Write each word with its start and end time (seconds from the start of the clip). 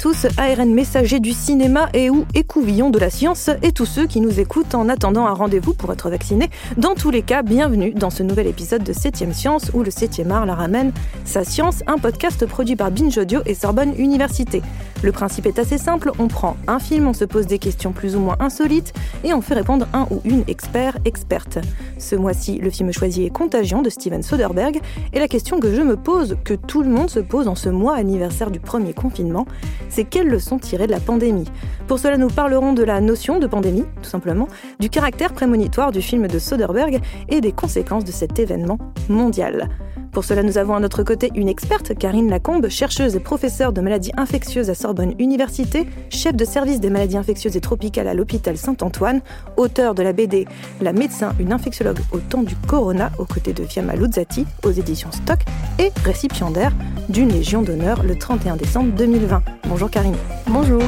Tous, 0.00 0.26
ARN 0.38 0.72
messager 0.72 1.20
du 1.20 1.32
cinéma 1.32 1.90
et 1.92 2.08
ou 2.08 2.24
écouvillon 2.32 2.88
de 2.88 2.98
la 2.98 3.10
science 3.10 3.50
et 3.62 3.72
tous 3.72 3.84
ceux 3.84 4.06
qui 4.06 4.22
nous 4.22 4.40
écoutent 4.40 4.74
en 4.74 4.88
attendant 4.88 5.26
un 5.26 5.34
rendez-vous 5.34 5.74
pour 5.74 5.92
être 5.92 6.08
vaccinés. 6.08 6.48
Dans 6.78 6.94
tous 6.94 7.10
les 7.10 7.20
cas, 7.20 7.42
bienvenue 7.42 7.92
dans 7.92 8.08
ce 8.08 8.22
nouvel 8.22 8.46
épisode 8.46 8.82
de 8.82 8.94
7ème 8.94 9.34
Science 9.34 9.70
où 9.74 9.82
le 9.82 9.90
7ème 9.90 10.30
art 10.30 10.46
la 10.46 10.54
ramène 10.54 10.92
sa 11.26 11.44
science, 11.44 11.82
un 11.86 11.98
podcast 11.98 12.46
produit 12.46 12.76
par 12.76 12.90
Binge 12.90 13.18
Audio 13.18 13.40
et 13.44 13.54
Sorbonne 13.54 13.92
Université. 13.98 14.62
Le 15.02 15.12
principe 15.12 15.46
est 15.46 15.58
assez 15.58 15.78
simple, 15.78 16.12
on 16.18 16.28
prend 16.28 16.56
un 16.66 16.78
film, 16.78 17.08
on 17.08 17.12
se 17.14 17.24
pose 17.24 17.46
des 17.46 17.58
questions 17.58 17.92
plus 17.92 18.16
ou 18.16 18.20
moins 18.20 18.36
insolites 18.38 18.92
et 19.24 19.32
on 19.32 19.40
fait 19.40 19.54
répondre 19.54 19.86
un 19.94 20.06
ou 20.10 20.20
une 20.24 20.44
expert, 20.46 20.98
experte. 21.04 21.58
Ce 21.98 22.16
mois-ci, 22.16 22.58
le 22.58 22.70
film 22.70 22.92
choisi 22.92 23.24
est 23.24 23.30
Contagion 23.30 23.80
de 23.80 23.88
Steven 23.88 24.22
Soderbergh 24.22 24.80
et 25.12 25.18
la 25.18 25.28
question 25.28 25.58
que 25.58 25.74
je 25.74 25.80
me 25.80 25.96
pose, 25.96 26.36
que 26.44 26.54
tout 26.54 26.82
le 26.82 26.90
monde 26.90 27.08
se 27.08 27.20
pose 27.20 27.48
en 27.48 27.54
ce 27.54 27.70
mois 27.70 27.96
anniversaire 27.96 28.50
du 28.50 28.60
premier 28.60 28.92
confinement, 28.92 29.46
c'est 29.88 30.04
quelles 30.04 30.28
leçons 30.28 30.58
tirer 30.58 30.86
de 30.86 30.92
la 30.92 31.00
pandémie? 31.00 31.50
Pour 31.86 31.98
cela, 31.98 32.18
nous 32.18 32.28
parlerons 32.28 32.72
de 32.72 32.82
la 32.82 33.00
notion 33.00 33.38
de 33.38 33.46
pandémie, 33.46 33.84
tout 34.02 34.08
simplement, 34.08 34.48
du 34.80 34.90
caractère 34.90 35.32
prémonitoire 35.32 35.92
du 35.92 36.02
film 36.02 36.26
de 36.26 36.38
Soderbergh 36.38 37.00
et 37.28 37.40
des 37.40 37.52
conséquences 37.52 38.04
de 38.04 38.12
cet 38.12 38.38
événement 38.38 38.78
mondial. 39.08 39.68
Pour 40.12 40.24
cela, 40.24 40.42
nous 40.42 40.58
avons 40.58 40.74
à 40.74 40.80
notre 40.80 41.04
côté 41.04 41.30
une 41.36 41.48
experte, 41.48 41.96
Karine 41.96 42.28
Lacombe, 42.28 42.68
chercheuse 42.68 43.14
et 43.14 43.20
professeure 43.20 43.72
de 43.72 43.80
maladies 43.80 44.10
infectieuses 44.16 44.68
à 44.68 44.74
Sorbonne 44.74 45.14
Université, 45.20 45.86
chef 46.08 46.34
de 46.34 46.44
service 46.44 46.80
des 46.80 46.90
maladies 46.90 47.16
infectieuses 47.16 47.56
et 47.56 47.60
tropicales 47.60 48.08
à 48.08 48.14
l'hôpital 48.14 48.56
Saint-Antoine, 48.56 49.20
auteur 49.56 49.94
de 49.94 50.02
la 50.02 50.12
BD 50.12 50.48
La 50.80 50.92
médecin, 50.92 51.32
une 51.38 51.52
infectiologue 51.52 52.00
au 52.10 52.18
temps 52.18 52.42
du 52.42 52.56
corona, 52.56 53.12
aux 53.18 53.24
côtés 53.24 53.52
de 53.52 53.62
Fiamma 53.64 53.94
Luzzati, 53.94 54.46
aux 54.64 54.72
éditions 54.72 55.12
Stock, 55.12 55.38
et 55.78 55.92
récipiendaire 56.04 56.72
d'une 57.08 57.28
Légion 57.28 57.62
d'honneur 57.62 58.02
le 58.02 58.18
31 58.18 58.56
décembre 58.56 58.92
2020. 58.96 59.42
Bonjour 59.68 59.90
Karine. 59.90 60.16
Bonjour. 60.48 60.82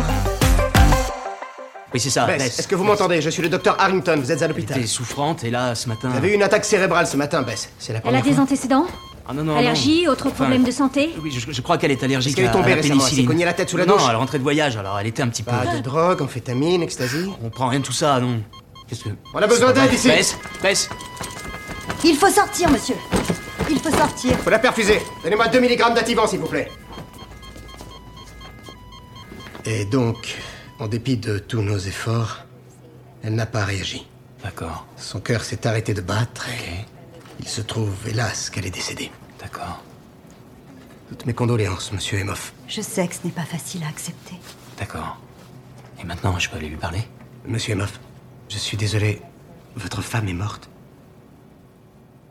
Oui, 1.94 2.00
c'est 2.00 2.10
ça. 2.10 2.26
Bess, 2.26 2.58
est-ce 2.58 2.66
que 2.66 2.74
vous 2.74 2.84
m'entendez? 2.84 3.20
Je 3.20 3.30
suis 3.30 3.42
le 3.42 3.48
docteur 3.50 3.76
Harrington, 3.78 4.16
vous 4.18 4.32
êtes 4.32 4.42
à 4.42 4.48
l'hôpital. 4.48 4.80
T'es 4.80 4.86
souffrante 4.86 5.44
et 5.44 5.50
là, 5.50 5.76
ce 5.76 5.88
matin. 5.88 6.08
Vous 6.08 6.16
avez 6.16 6.32
eu 6.32 6.34
une 6.34 6.42
attaque 6.42 6.64
cérébrale 6.64 7.06
ce 7.06 7.16
matin, 7.16 7.42
Bess. 7.42 7.70
C'est 7.78 7.92
la 7.92 7.98
Elle 7.98 8.06
a 8.06 8.08
première 8.08 8.22
des 8.24 8.32
fois. 8.32 8.42
antécédents? 8.42 8.86
Ah 9.28 9.32
non, 9.34 9.44
non. 9.44 9.56
Allergie, 9.56 10.04
non. 10.04 10.12
autres 10.12 10.26
Enfin, 10.26 10.34
problèmes 10.44 10.64
de 10.64 10.70
santé 10.70 11.10
Oui, 11.22 11.30
je, 11.30 11.52
je 11.52 11.60
crois 11.60 11.78
qu'elle 11.78 11.90
est 11.92 12.02
allergique 12.02 12.30
Est-ce 12.30 12.36
qu'elle 12.36 12.44
est 12.46 12.48
à- 12.48 12.52
tombée 12.52 12.72
à 12.72 12.76
la 12.76 12.82
récemment 12.82 12.94
Elle 12.94 13.00
s'est 13.00 13.06
pénicilline. 13.10 13.26
cognée 13.28 13.44
la 13.44 13.52
tête 13.54 13.70
sous 13.70 13.76
la 13.76 13.86
non, 13.86 13.94
douche 13.96 14.06
elle 14.10 14.16
rentrait 14.16 14.38
de 14.38 14.42
voyage, 14.42 14.76
alors 14.76 14.98
elle 14.98 15.06
était 15.06 15.22
un 15.22 15.28
petit 15.28 15.42
peu. 15.42 15.50
Pas 15.52 15.76
de 15.76 15.80
drogue, 15.80 16.22
amphétamine, 16.22 16.82
ecstasy 16.82 17.30
On 17.42 17.50
prend 17.50 17.68
rien 17.68 17.80
de 17.80 17.84
tout 17.84 17.92
ça, 17.92 18.18
non. 18.20 18.42
Qu'est-ce 18.88 19.04
que. 19.04 19.10
On 19.32 19.38
a 19.38 19.46
besoin 19.46 19.72
d'aide 19.72 19.92
ici 19.92 20.08
Baisse, 20.08 20.36
baisse. 20.62 20.88
Il 22.04 22.16
faut 22.16 22.28
sortir, 22.30 22.68
monsieur. 22.70 22.96
Il 23.70 23.78
faut 23.78 23.90
sortir. 23.96 24.36
Faut 24.38 24.50
la 24.50 24.58
perfuser. 24.58 25.00
Donnez-moi 25.22 25.46
2 25.48 25.60
mg 25.60 25.78
d'activant, 25.94 26.26
s'il 26.26 26.40
vous 26.40 26.48
plaît. 26.48 26.68
Et 29.64 29.84
donc, 29.84 30.36
en 30.80 30.88
dépit 30.88 31.16
de 31.16 31.38
tous 31.38 31.62
nos 31.62 31.78
efforts, 31.78 32.38
elle 33.22 33.34
n'a 33.36 33.46
pas 33.46 33.64
réagi. 33.64 34.06
D'accord, 34.42 34.86
Son 34.96 35.20
cœur 35.20 35.44
s'est 35.44 35.66
arrêté 35.68 35.94
de 35.94 36.00
battre 36.00 36.48
et 36.48 36.84
il 37.42 37.48
se 37.48 37.60
trouve, 37.60 37.94
hélas, 38.08 38.50
qu'elle 38.50 38.66
est 38.66 38.70
décédée. 38.70 39.10
d'accord. 39.40 39.82
Toutes 41.08 41.26
mes 41.26 41.34
condoléances, 41.34 41.92
monsieur 41.92 42.18
Emoff. 42.20 42.54
Je 42.68 42.80
sais 42.80 43.06
que 43.06 43.14
ce 43.14 43.20
n'est 43.24 43.32
pas 43.32 43.44
facile 43.44 43.82
à 43.84 43.88
accepter. 43.88 44.36
D'accord. 44.78 45.18
Et 46.00 46.04
maintenant, 46.04 46.38
je 46.38 46.48
peux 46.48 46.56
aller 46.56 46.68
lui 46.68 46.76
parler? 46.76 47.02
Monsieur 47.46 47.72
Emoff, 47.72 48.00
je 48.48 48.56
suis 48.56 48.76
désolé. 48.78 49.20
Votre 49.76 50.00
femme 50.02 50.28
est 50.28 50.32
morte. 50.34 50.70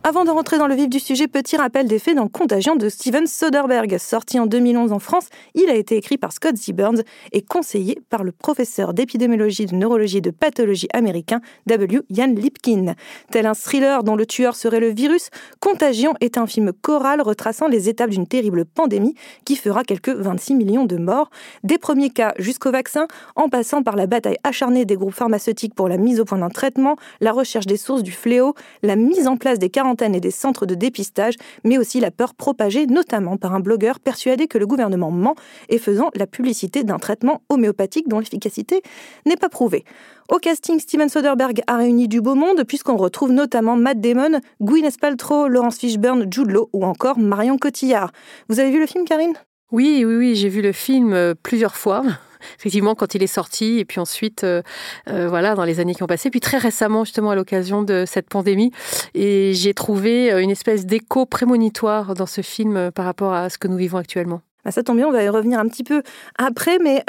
Avant 0.03 0.25
de 0.25 0.31
rentrer 0.31 0.57
dans 0.57 0.65
le 0.65 0.73
vif 0.73 0.89
du 0.89 0.99
sujet, 0.99 1.27
petit 1.27 1.57
rappel 1.57 1.87
des 1.87 1.99
faits 1.99 2.15
dans 2.15 2.27
Contagion 2.27 2.75
de 2.75 2.89
Steven 2.89 3.27
Soderbergh. 3.27 3.99
Sorti 3.99 4.39
en 4.39 4.47
2011 4.47 4.93
en 4.93 4.97
France, 4.97 5.27
il 5.53 5.69
a 5.69 5.75
été 5.75 5.95
écrit 5.95 6.17
par 6.17 6.33
Scott 6.33 6.57
Z. 6.57 6.71
Burns 6.71 7.03
et 7.33 7.43
conseillé 7.43 7.99
par 8.09 8.23
le 8.23 8.31
professeur 8.31 8.95
d'épidémiologie, 8.95 9.67
de 9.67 9.75
neurologie 9.75 10.17
et 10.17 10.21
de 10.21 10.31
pathologie 10.31 10.87
américain 10.91 11.39
W. 11.67 12.01
Ian 12.09 12.33
Lipkin. 12.35 12.95
Tel 13.29 13.45
un 13.45 13.53
thriller 13.53 14.03
dont 14.03 14.15
le 14.15 14.25
tueur 14.25 14.55
serait 14.55 14.79
le 14.79 14.87
virus, 14.87 15.29
Contagion 15.59 16.15
est 16.19 16.39
un 16.39 16.47
film 16.47 16.71
choral 16.81 17.21
retraçant 17.21 17.67
les 17.67 17.87
étapes 17.87 18.09
d'une 18.09 18.25
terrible 18.25 18.65
pandémie 18.65 19.13
qui 19.45 19.55
fera 19.55 19.83
quelques 19.83 20.09
26 20.09 20.55
millions 20.55 20.85
de 20.85 20.97
morts, 20.97 21.29
des 21.63 21.77
premiers 21.77 22.09
cas 22.09 22.33
jusqu'au 22.39 22.71
vaccin, 22.71 23.05
en 23.35 23.49
passant 23.49 23.83
par 23.83 23.95
la 23.95 24.07
bataille 24.07 24.37
acharnée 24.43 24.85
des 24.85 24.95
groupes 24.95 25.13
pharmaceutiques 25.13 25.75
pour 25.75 25.87
la 25.87 25.97
mise 25.97 26.19
au 26.19 26.25
point 26.25 26.39
d'un 26.39 26.49
traitement, 26.49 26.95
la 27.19 27.31
recherche 27.31 27.67
des 27.67 27.77
sources 27.77 28.01
du 28.01 28.11
fléau, 28.11 28.55
la 28.81 28.95
mise 28.95 29.27
en 29.27 29.37
place 29.37 29.59
des 29.59 29.69
et 29.99 30.19
des 30.19 30.31
centres 30.31 30.65
de 30.65 30.75
dépistage, 30.75 31.35
mais 31.63 31.77
aussi 31.77 31.99
la 31.99 32.11
peur 32.11 32.33
propagée 32.33 32.87
notamment 32.87 33.37
par 33.37 33.53
un 33.53 33.59
blogueur 33.59 33.99
persuadé 33.99 34.47
que 34.47 34.57
le 34.57 34.67
gouvernement 34.67 35.11
ment 35.11 35.35
et 35.69 35.77
faisant 35.77 36.09
la 36.15 36.27
publicité 36.27 36.83
d'un 36.83 36.99
traitement 36.99 37.41
homéopathique 37.49 38.07
dont 38.07 38.19
l'efficacité 38.19 38.81
n'est 39.25 39.35
pas 39.35 39.49
prouvée. 39.49 39.83
Au 40.29 40.37
casting, 40.37 40.79
Steven 40.79 41.09
Soderbergh 41.09 41.61
a 41.67 41.77
réuni 41.77 42.07
du 42.07 42.21
beau 42.21 42.35
monde 42.35 42.63
puisqu'on 42.63 42.97
retrouve 42.97 43.31
notamment 43.31 43.75
Matt 43.75 43.99
Damon, 43.99 44.39
Gwyneth 44.61 44.99
Paltrow, 44.99 45.47
Laurence 45.47 45.77
Fishburne, 45.77 46.27
Jude 46.31 46.51
Law 46.51 46.69
ou 46.73 46.85
encore 46.85 47.19
Marion 47.19 47.57
Cotillard. 47.57 48.11
Vous 48.47 48.59
avez 48.59 48.71
vu 48.71 48.79
le 48.79 48.87
film, 48.87 49.05
Karine? 49.05 49.33
Oui, 49.71 50.03
oui, 50.05 50.15
oui, 50.15 50.35
j'ai 50.35 50.49
vu 50.49 50.61
le 50.61 50.73
film 50.73 51.13
euh, 51.13 51.33
plusieurs 51.41 51.77
fois. 51.77 52.03
Effectivement, 52.59 52.93
quand 52.93 53.15
il 53.15 53.23
est 53.23 53.27
sorti, 53.27 53.79
et 53.79 53.85
puis 53.85 54.01
ensuite, 54.01 54.43
euh, 54.43 54.61
euh, 55.07 55.29
voilà, 55.29 55.55
dans 55.55 55.63
les 55.63 55.79
années 55.79 55.95
qui 55.95 56.03
ont 56.03 56.07
passé, 56.07 56.29
puis 56.29 56.41
très 56.41 56.57
récemment, 56.57 57.05
justement, 57.05 57.29
à 57.31 57.35
l'occasion 57.35 57.81
de 57.81 58.03
cette 58.05 58.27
pandémie, 58.27 58.71
et 59.13 59.53
j'ai 59.53 59.73
trouvé 59.73 60.31
une 60.41 60.49
espèce 60.49 60.85
d'écho 60.85 61.25
prémonitoire 61.25 62.15
dans 62.15 62.25
ce 62.25 62.41
film 62.41 62.91
par 62.91 63.05
rapport 63.05 63.33
à 63.33 63.49
ce 63.49 63.57
que 63.57 63.69
nous 63.69 63.77
vivons 63.77 63.97
actuellement. 63.97 64.41
Bah, 64.65 64.71
ça 64.71 64.83
tombe 64.83 64.97
bien, 64.97 65.07
on 65.07 65.11
va 65.11 65.23
y 65.23 65.29
revenir 65.29 65.59
un 65.59 65.67
petit 65.67 65.83
peu 65.83 66.03
après, 66.37 66.77
mais 66.79 67.03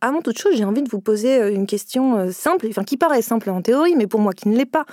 avant 0.00 0.20
toute 0.22 0.38
chose, 0.38 0.54
j'ai 0.56 0.64
envie 0.64 0.82
de 0.82 0.90
vous 0.90 1.00
poser 1.00 1.52
une 1.54 1.66
question 1.66 2.32
simple, 2.32 2.66
enfin 2.70 2.84
qui 2.84 2.96
paraît 2.96 3.22
simple 3.22 3.50
en 3.50 3.62
théorie, 3.62 3.94
mais 3.96 4.06
pour 4.06 4.20
moi 4.20 4.32
qui 4.32 4.48
ne 4.48 4.56
l'est 4.56 4.66
pas. 4.66 4.86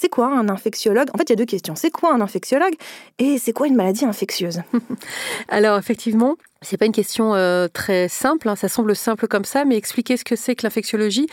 C'est 0.00 0.08
quoi 0.08 0.28
un 0.28 0.48
infectiologue? 0.48 1.08
En 1.12 1.18
fait, 1.18 1.24
il 1.24 1.30
y 1.30 1.32
a 1.32 1.36
deux 1.36 1.44
questions. 1.44 1.74
C'est 1.74 1.90
quoi 1.90 2.14
un 2.14 2.20
infectiologue? 2.20 2.74
Et 3.18 3.36
c'est 3.36 3.52
quoi 3.52 3.66
une 3.66 3.74
maladie 3.74 4.04
infectieuse? 4.04 4.62
Alors, 5.48 5.76
effectivement, 5.76 6.36
c'est 6.62 6.76
pas 6.76 6.86
une 6.86 6.92
question 6.92 7.34
euh, 7.36 7.68
très 7.68 8.08
simple, 8.08 8.48
hein, 8.48 8.56
ça 8.56 8.68
semble 8.68 8.96
simple 8.96 9.28
comme 9.28 9.44
ça, 9.44 9.64
mais 9.64 9.76
expliquer 9.76 10.16
ce 10.16 10.24
que 10.24 10.34
c'est 10.34 10.56
que 10.56 10.66
l'infectiologie, 10.66 11.28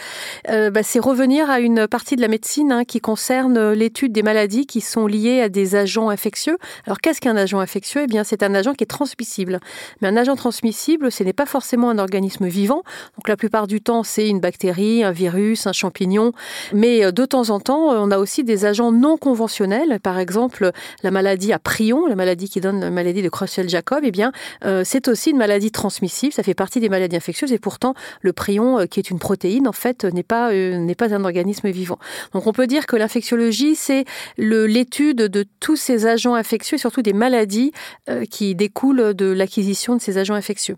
euh, 0.50 0.70
bah, 0.70 0.84
c'est 0.84 1.00
revenir 1.00 1.50
à 1.50 1.60
une 1.60 1.88
partie 1.88 2.16
de 2.16 2.22
la 2.22 2.28
médecine 2.28 2.72
hein, 2.72 2.86
qui 2.86 3.02
concerne 3.02 3.58
euh, 3.58 3.74
l'étude 3.74 4.12
des 4.12 4.22
maladies 4.22 4.68
qui 4.68 4.82
sont 4.82 5.08
liées 5.08 5.42
à 5.42 5.50
des 5.50 5.76
agents 5.76 6.10
infectieux. 6.10 6.58
Alors 6.86 7.00
qu'est-ce 7.00 7.22
qu'un 7.22 7.36
agent 7.36 7.60
infectieux? 7.60 8.02
Eh 8.04 8.08
bien, 8.08 8.24
c'est 8.24 8.44
un 8.44 8.54
agent 8.54 8.74
qui 8.76 8.84
est 8.84 8.88
transmissible. 8.88 9.60
Mais 10.02 10.10
un 10.10 10.16
agent 10.16 10.36
transmissible, 10.36 11.12
ce 11.12 11.24
n'est 11.24 11.34
pas 11.34 11.48
forcément 11.48 11.90
un 11.90 11.98
organisme 11.98 12.46
vivant. 12.46 12.84
Donc 13.18 13.28
la 13.28 13.36
plupart 13.36 13.66
du 13.66 13.82
temps, 13.82 14.04
c'est 14.04 14.30
une 14.30 14.40
bactérie, 14.40 15.04
un 15.04 15.12
virus, 15.12 15.66
un 15.66 15.74
champignon. 15.74 16.34
Mais 16.72 17.12
de 17.12 17.26
temps 17.26 17.50
en 17.50 17.60
temps, 17.60 17.90
on 17.90 18.12
a 18.12 18.20
aussi 18.20 18.44
des 18.44 18.66
agents 18.66 18.92
non 18.92 19.18
conventionnels. 19.18 20.00
Par 20.02 20.20
exemple, 20.20 20.72
la 21.02 21.10
maladie 21.10 21.52
à 21.52 21.58
prion, 21.58 22.06
la 22.06 22.16
maladie 22.16 22.48
qui 22.48 22.62
donne 22.62 22.80
la 22.82 22.92
maladie 22.92 23.24
de 23.24 23.30
Creutzfeldt-Jacob, 23.30 24.02
eh 24.04 24.12
bien, 24.12 24.32
euh, 24.66 24.84
c'est 24.86 25.15
aussi 25.16 25.32
une 25.32 25.38
maladie 25.38 25.72
transmissible, 25.72 26.34
ça 26.34 26.44
fait 26.44 26.54
partie 26.54 26.82
des 26.82 26.90
maladies 26.90 27.16
infectieuses 27.16 27.54
et 27.54 27.60
pourtant 27.60 27.94
le 28.22 28.34
prion, 28.34 28.80
euh, 28.80 28.86
qui 28.86 29.00
est 29.00 29.10
une 29.10 29.20
protéine, 29.20 29.66
en 29.68 29.72
fait, 29.72 30.04
n'est 30.04 30.24
pas, 30.24 30.52
euh, 30.52 30.94
pas 30.94 31.14
un 31.16 31.24
organisme 31.24 31.70
vivant. 31.70 31.98
Donc 32.34 32.48
on 32.48 32.52
peut 32.52 32.68
dire 32.68 32.86
que 32.86 32.98
l'infectiologie, 32.98 33.76
c'est 33.76 34.04
l'étude 34.38 35.18
de 35.18 35.46
tous 35.62 35.78
ces 35.78 36.06
agents 36.06 36.36
infectieux 36.36 36.76
et 36.76 36.80
surtout 36.80 37.02
des 37.02 37.14
maladies 37.14 37.72
euh, 38.10 38.26
qui 38.26 38.56
découlent 38.56 39.14
de 39.14 39.32
l'acquisition 39.32 39.96
de 39.96 40.02
ces 40.02 40.18
agents 40.18 40.36
infectieux. 40.36 40.76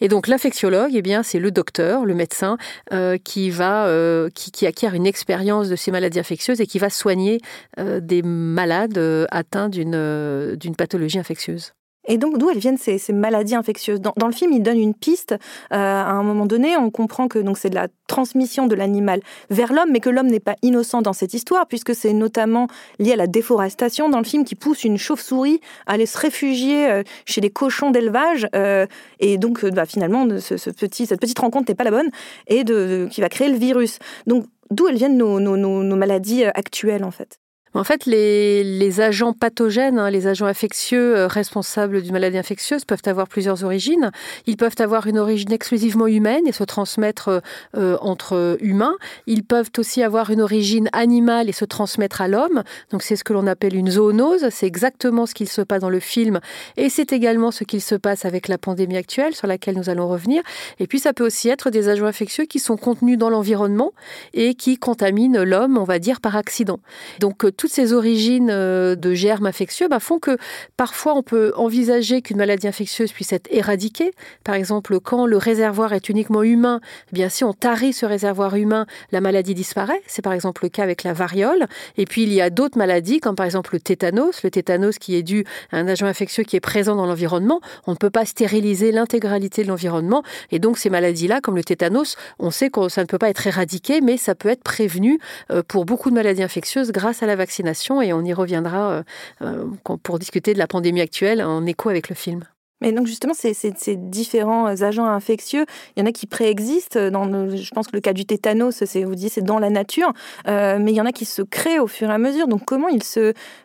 Et 0.00 0.08
donc 0.08 0.26
l'infectiologue, 0.26 0.92
eh 0.94 1.02
bien, 1.02 1.22
c'est 1.22 1.38
le 1.38 1.50
docteur, 1.50 2.04
le 2.04 2.14
médecin, 2.14 2.58
euh, 2.92 3.18
qui 3.22 3.50
va, 3.50 3.86
euh, 3.86 4.28
qui, 4.34 4.50
qui 4.50 4.66
acquiert 4.66 4.94
une 4.94 5.06
expérience 5.06 5.68
de 5.68 5.76
ces 5.76 5.92
maladies 5.92 6.18
infectieuses 6.18 6.60
et 6.60 6.66
qui 6.66 6.78
va 6.78 6.90
soigner 6.90 7.40
euh, 7.78 8.00
des 8.00 8.22
malades 8.22 8.98
euh, 8.98 9.26
atteints 9.30 9.68
d'une 9.68 9.94
euh, 9.94 10.56
d'une 10.56 10.76
pathologie 10.76 11.18
infectieuse. 11.18 11.75
Et 12.06 12.18
donc, 12.18 12.38
d'où 12.38 12.50
elles 12.50 12.58
viennent 12.58 12.78
ces, 12.78 13.00
maladies 13.12 13.54
infectieuses 13.54 14.00
dans, 14.00 14.26
le 14.26 14.32
film, 14.32 14.52
il 14.52 14.62
donne 14.62 14.78
une 14.78 14.94
piste. 14.94 15.32
Euh, 15.32 15.76
à 15.76 16.10
un 16.10 16.22
moment 16.22 16.46
donné, 16.46 16.76
on 16.76 16.90
comprend 16.90 17.28
que 17.28 17.42
c'est 17.54 17.70
de 17.70 17.74
la 17.74 17.88
transmission 18.06 18.66
de 18.66 18.74
l'animal 18.74 19.20
vers 19.50 19.72
l'homme, 19.72 19.90
mais 19.90 20.00
que 20.00 20.10
l'homme 20.10 20.28
n'est 20.28 20.40
pas 20.40 20.56
innocent 20.62 21.02
dans 21.02 21.12
cette 21.12 21.34
histoire, 21.34 21.66
puisque 21.66 21.94
c'est 21.94 22.12
notamment 22.12 22.68
lié 22.98 23.12
à 23.12 23.16
la 23.16 23.26
déforestation 23.26 24.08
dans 24.08 24.18
le 24.18 24.24
film 24.24 24.44
qui 24.44 24.54
pousse 24.54 24.84
une 24.84 24.98
chauve-souris 24.98 25.60
à 25.86 25.92
aller 25.92 26.06
se 26.06 26.18
réfugier 26.18 26.88
euh, 26.90 27.02
chez 27.24 27.40
les 27.40 27.50
cochons 27.50 27.90
d'élevage. 27.90 28.46
euh, 28.54 28.86
et 29.20 29.38
donc, 29.38 29.64
bah, 29.66 29.86
finalement, 29.86 30.26
cette 30.40 30.78
petite 30.78 31.38
rencontre 31.38 31.70
n'est 31.70 31.74
pas 31.74 31.84
la 31.84 31.90
bonne, 31.90 32.10
et 32.46 32.64
qui 33.10 33.20
va 33.20 33.28
créer 33.28 33.48
le 33.48 33.56
virus. 33.56 33.98
Donc, 34.26 34.46
d'où 34.70 34.88
elles 34.88 34.96
viennent 34.96 35.16
nos, 35.16 35.40
nos- 35.40 35.96
maladies 35.96 36.44
actuelles, 36.44 37.04
en 37.04 37.10
fait? 37.10 37.38
En 37.76 37.84
fait, 37.84 38.06
les, 38.06 39.00
agents 39.00 39.34
pathogènes, 39.34 39.98
hein, 39.98 40.08
les 40.08 40.26
agents 40.26 40.46
infectieux 40.46 41.14
euh, 41.14 41.26
responsables 41.26 42.00
d'une 42.00 42.12
maladie 42.12 42.38
infectieuse 42.38 42.86
peuvent 42.86 43.02
avoir 43.04 43.28
plusieurs 43.28 43.64
origines. 43.64 44.10
Ils 44.46 44.56
peuvent 44.56 44.76
avoir 44.78 45.06
une 45.06 45.18
origine 45.18 45.52
exclusivement 45.52 46.06
humaine 46.06 46.46
et 46.46 46.52
se 46.52 46.64
transmettre 46.64 47.28
euh, 47.28 47.40
euh, 47.76 47.98
entre 48.00 48.56
humains. 48.60 48.94
Ils 49.26 49.44
peuvent 49.44 49.68
aussi 49.76 50.02
avoir 50.02 50.30
une 50.30 50.40
origine 50.40 50.88
animale 50.94 51.50
et 51.50 51.52
se 51.52 51.66
transmettre 51.66 52.22
à 52.22 52.28
l'homme. 52.28 52.62
Donc 52.92 53.02
c'est 53.02 53.14
ce 53.14 53.24
que 53.24 53.34
l'on 53.34 53.46
appelle 53.46 53.76
une 53.76 53.90
zoonose. 53.90 54.48
C'est 54.50 54.66
exactement 54.66 55.26
ce 55.26 55.34
qu'il 55.34 55.48
se 55.48 55.60
passe 55.60 55.82
dans 55.82 55.90
le 55.90 56.00
film 56.00 56.40
et 56.78 56.88
c'est 56.88 57.12
également 57.12 57.50
ce 57.50 57.64
qu'il 57.64 57.82
se 57.82 57.94
passe 57.94 58.24
avec 58.24 58.48
la 58.48 58.56
pandémie 58.56 58.96
actuelle 58.96 59.34
sur 59.34 59.46
laquelle 59.46 59.76
nous 59.76 59.90
allons 59.90 60.08
revenir. 60.08 60.42
Et 60.78 60.86
puis 60.86 60.98
ça 60.98 61.12
peut 61.12 61.26
aussi 61.26 61.50
être 61.50 61.68
des 61.68 61.90
agents 61.90 62.06
infectieux 62.06 62.46
qui 62.46 62.58
sont 62.58 62.78
contenus 62.78 63.18
dans 63.18 63.28
l'environnement 63.28 63.92
et 64.32 64.54
qui 64.54 64.78
contaminent 64.78 65.42
l'homme, 65.42 65.76
on 65.76 65.84
va 65.84 65.98
dire, 65.98 66.22
par 66.22 66.36
accident. 66.36 66.80
Donc 67.20 67.44
toutes 67.66 67.74
ces 67.74 67.92
origines 67.92 68.48
euh, 68.48 68.94
de 68.94 69.12
germes 69.12 69.46
infectieux 69.46 69.88
bah, 69.88 69.98
font 69.98 70.20
que 70.20 70.38
parfois 70.76 71.16
on 71.16 71.24
peut 71.24 71.52
envisager 71.56 72.22
qu'une 72.22 72.36
maladie 72.36 72.68
infectieuse 72.68 73.10
puisse 73.10 73.32
être 73.32 73.48
éradiquée. 73.50 74.12
Par 74.44 74.54
exemple, 74.54 75.00
quand 75.00 75.26
le 75.26 75.36
réservoir 75.36 75.92
est 75.92 76.08
uniquement 76.08 76.44
humain, 76.44 76.80
eh 77.10 77.12
bien 77.12 77.28
si 77.28 77.42
on 77.42 77.52
tarit 77.52 77.92
ce 77.92 78.06
réservoir 78.06 78.54
humain, 78.54 78.86
la 79.10 79.20
maladie 79.20 79.52
disparaît. 79.52 80.00
C'est 80.06 80.22
par 80.22 80.32
exemple 80.32 80.62
le 80.62 80.68
cas 80.68 80.84
avec 80.84 81.02
la 81.02 81.12
variole. 81.12 81.66
Et 81.96 82.04
puis 82.04 82.22
il 82.22 82.32
y 82.32 82.40
a 82.40 82.50
d'autres 82.50 82.78
maladies, 82.78 83.18
comme 83.18 83.34
par 83.34 83.46
exemple 83.46 83.70
le 83.72 83.80
tétanos. 83.80 84.44
Le 84.44 84.50
tétanos 84.52 85.00
qui 85.00 85.16
est 85.16 85.24
dû 85.24 85.44
à 85.72 85.78
un 85.78 85.88
agent 85.88 86.06
infectieux 86.06 86.44
qui 86.44 86.54
est 86.54 86.60
présent 86.60 86.94
dans 86.94 87.06
l'environnement. 87.06 87.60
On 87.88 87.92
ne 87.92 87.96
peut 87.96 88.10
pas 88.10 88.26
stériliser 88.26 88.92
l'intégralité 88.92 89.64
de 89.64 89.68
l'environnement. 89.68 90.22
Et 90.52 90.60
donc 90.60 90.78
ces 90.78 90.88
maladies-là, 90.88 91.40
comme 91.40 91.56
le 91.56 91.64
tétanos, 91.64 92.16
on 92.38 92.52
sait 92.52 92.70
que 92.70 92.88
ça 92.88 93.00
ne 93.00 93.08
peut 93.08 93.18
pas 93.18 93.28
être 93.28 93.44
éradiqué, 93.44 94.00
mais 94.00 94.18
ça 94.18 94.36
peut 94.36 94.50
être 94.50 94.62
prévenu 94.62 95.18
euh, 95.50 95.64
pour 95.66 95.84
beaucoup 95.84 96.10
de 96.10 96.14
maladies 96.14 96.44
infectieuses 96.44 96.92
grâce 96.92 97.24
à 97.24 97.26
la 97.26 97.34
vaccination 97.34 97.55
et 98.02 98.12
on 98.12 98.22
y 98.22 98.32
reviendra 98.32 98.90
euh, 98.90 99.02
euh, 99.42 99.64
pour 100.02 100.18
discuter 100.18 100.54
de 100.54 100.58
la 100.58 100.66
pandémie 100.66 101.00
actuelle 101.00 101.42
en 101.42 101.64
écho 101.66 101.88
avec 101.88 102.08
le 102.08 102.14
film. 102.14 102.44
Mais 102.82 102.92
donc 102.92 103.06
justement, 103.06 103.32
ces, 103.32 103.54
différents 103.96 104.66
agents 104.82 105.06
infectieux, 105.06 105.64
il 105.96 106.00
y 106.00 106.02
en 106.02 106.06
a 106.06 106.12
qui 106.12 106.26
préexistent. 106.26 106.98
Je 106.98 107.70
pense 107.70 107.86
que 107.86 107.96
le 107.96 108.02
cas 108.02 108.12
du 108.12 108.26
tétanos, 108.26 108.84
c'est 108.84 109.02
vous 109.02 109.14
dites 109.14 109.32
c'est 109.32 109.44
dans 109.44 109.58
la 109.58 109.70
nature, 109.70 110.12
euh, 110.46 110.78
mais 110.78 110.92
il 110.92 110.94
y 110.94 111.00
en 111.00 111.06
a 111.06 111.12
qui 111.12 111.24
se 111.24 111.40
créent 111.40 111.78
au 111.78 111.86
fur 111.86 112.10
et 112.10 112.12
à 112.12 112.18
mesure. 112.18 112.48
Donc 112.48 112.66
comment 112.66 112.88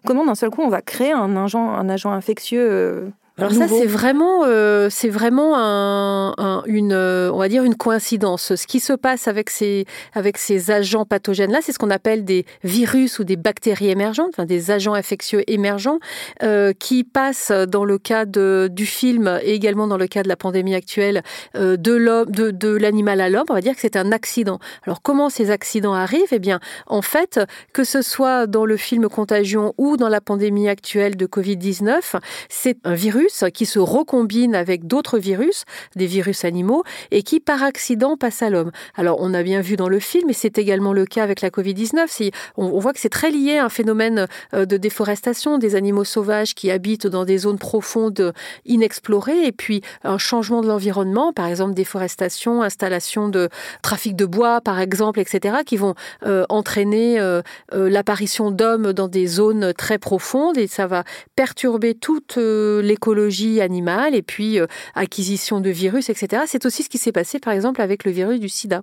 comment 0.06 0.26
d'un 0.26 0.36
seul 0.36 0.50
coup 0.50 0.62
on 0.62 0.70
va 0.70 0.82
créer 0.82 1.12
un 1.12 1.36
agent, 1.36 1.74
un 1.74 1.90
agent 1.90 2.12
infectieux 2.12 3.12
alors 3.42 3.54
ça, 3.54 3.68
c'est 3.68 3.88
vraiment, 3.88 4.44
euh, 4.46 4.88
c'est 4.92 5.10
vraiment 5.10 5.58
un, 5.58 6.64
une, 6.68 6.94
euh, 6.94 7.32
on 7.34 7.40
va 7.40 7.50
dire 7.50 7.64
une 7.64 7.76
coïncidence. 7.76 8.56
Ce 8.56 8.68
qui 8.68 8.80
se 8.80 8.94
passe 8.94 9.28
avec 9.28 9.50
ces, 9.50 9.86
avec 10.14 10.38
ces 10.38 10.70
agents 10.70 11.06
pathogènes-là, 11.06 11.60
c'est 11.62 11.72
ce 11.72 11.80
qu'on 11.80 11.90
appelle 11.90 12.24
des 12.24 12.46
virus 12.64 13.18
ou 13.18 13.24
des 13.24 13.38
bactéries 13.38 13.90
émergentes, 13.90 14.30
enfin 14.34 14.46
des 14.46 14.70
agents 14.70 14.94
infectieux 14.94 15.44
émergents, 15.48 16.00
euh, 16.44 16.74
qui 16.78 17.04
passent 17.04 17.52
dans 17.52 17.84
le 17.84 17.98
cas 17.98 18.26
de, 18.26 18.70
du 18.72 18.86
film 18.86 19.40
et 19.44 19.54
également 19.54 19.88
dans 19.88 19.98
le 19.98 20.08
cas 20.08 20.22
de 20.22 20.28
la 20.28 20.36
pandémie 20.36 20.76
actuelle 20.76 21.24
euh, 21.56 21.78
de 21.78 21.94
l'homme, 21.94 22.30
de, 22.30 22.52
de 22.52 22.70
l'animal 22.70 23.22
à 23.22 23.30
l'homme. 23.30 23.46
On 23.50 23.56
va 23.56 23.62
dire 23.62 23.74
que 23.74 23.82
c'est 23.82 23.96
un 23.96 24.12
accident. 24.12 24.60
Alors 24.86 25.02
comment 25.02 25.30
ces 25.30 25.50
accidents 25.50 25.94
arrivent? 25.94 26.32
Eh 26.32 26.40
bien, 26.40 26.60
en 26.86 27.02
fait, 27.02 27.40
que 27.74 27.84
ce 27.84 28.04
soit 28.04 28.46
dans 28.46 28.66
le 28.66 28.78
film 28.78 29.10
Contagion 29.10 29.74
ou 29.78 29.98
dans 29.98 30.10
la 30.10 30.22
pandémie 30.22 30.70
actuelle 30.70 31.18
de 31.18 31.26
Covid-19, 31.26 32.20
c'est 32.50 32.78
un 32.84 32.94
virus 32.94 33.31
qui 33.54 33.66
se 33.66 33.80
recombine 33.80 34.56
avec 34.56 34.88
d'autres 34.88 35.20
virus, 35.20 35.66
des 35.96 36.06
virus 36.06 36.46
animaux, 36.46 36.84
et 37.12 37.24
qui 37.24 37.40
par 37.40 37.64
accident 37.64 38.18
passent 38.18 38.42
à 38.42 38.50
l'homme. 38.50 38.72
Alors 38.96 39.18
on 39.20 39.34
a 39.34 39.44
bien 39.44 39.62
vu 39.62 39.76
dans 39.76 39.90
le 39.90 40.00
film, 40.00 40.30
et 40.30 40.34
c'est 40.34 40.58
également 40.58 40.94
le 40.94 41.06
cas 41.06 41.24
avec 41.24 41.42
la 41.42 41.50
Covid-19, 41.50 42.06
si 42.08 42.32
on, 42.58 42.80
voit 42.80 42.94
que 42.94 43.00
c'est 43.00 43.10
très 43.10 43.32
lié 43.32 43.58
à 43.58 43.66
un 43.66 43.70
phénomène 43.70 44.28
euh, 44.54 44.66
de 44.66 44.78
déforestation, 44.78 45.58
des 45.58 45.76
animaux 45.76 46.04
sauvages 46.04 46.56
qui 46.56 46.72
habitent 46.72 47.08
dans 47.08 47.26
des 47.26 47.40
zones 47.40 47.60
profondes 47.60 48.34
inexplorées, 48.66 49.46
et 49.46 49.52
puis 49.52 49.82
un 50.04 50.18
changement 50.18 50.62
de 50.62 50.68
l'environnement, 50.68 51.34
par 51.34 51.48
exemple 51.48 51.74
déforestation, 51.74 52.62
installation 52.62 53.30
de 53.30 53.50
trafic 53.82 54.16
de 54.16 54.26
bois, 54.26 54.62
par 54.62 54.80
exemple, 54.80 55.20
etc., 55.20 55.58
qui 55.66 55.78
vont 55.78 55.96
euh, 56.26 56.46
entraîner 56.50 57.20
euh, 57.20 57.42
l'apparition 57.72 58.52
d'hommes 58.52 58.94
dans 58.94 59.08
des 59.08 59.28
zones 59.28 59.74
très 59.74 59.98
profondes, 59.98 60.58
et 60.58 60.68
ça 60.68 60.88
va 60.88 61.04
perturber 61.36 61.96
toute 61.96 62.38
l'écologie 62.38 63.21
animale 63.62 64.16
et 64.16 64.22
puis 64.22 64.60
euh, 64.60 64.68
acquisition 64.96 65.60
de 65.62 65.70
virus, 65.70 66.10
etc. 66.10 66.44
C'est 66.48 66.66
aussi 66.66 66.84
ce 66.84 66.90
qui 66.90 66.98
s'est 66.98 67.12
passé 67.12 67.40
par 67.40 67.54
exemple 67.54 67.82
avec 67.82 68.06
le 68.06 68.12
virus 68.12 68.40
du 68.40 68.50
sida. 68.50 68.82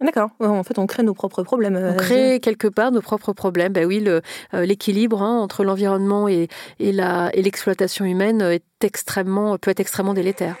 D'accord. 0.00 0.30
En 0.40 0.64
fait, 0.64 0.78
on 0.78 0.86
crée 0.86 1.04
nos 1.04 1.14
propres 1.14 1.44
problèmes. 1.44 1.76
On 1.76 1.94
crée 1.94 2.40
quelque 2.40 2.66
part 2.66 2.90
nos 2.90 3.00
propres 3.00 3.32
problèmes. 3.32 3.72
Ben 3.72 3.86
oui, 3.86 4.02
euh, 4.08 4.20
l'équilibre 4.52 5.22
hein, 5.22 5.38
entre 5.38 5.62
l'environnement 5.62 6.26
et, 6.26 6.48
et 6.80 6.92
l'exploitation 6.92 8.04
humaine 8.04 8.40
est 8.42 8.64
extrêmement, 8.82 9.56
peut 9.58 9.70
être 9.70 9.80
extrêmement 9.80 10.14
délétère. 10.14 10.56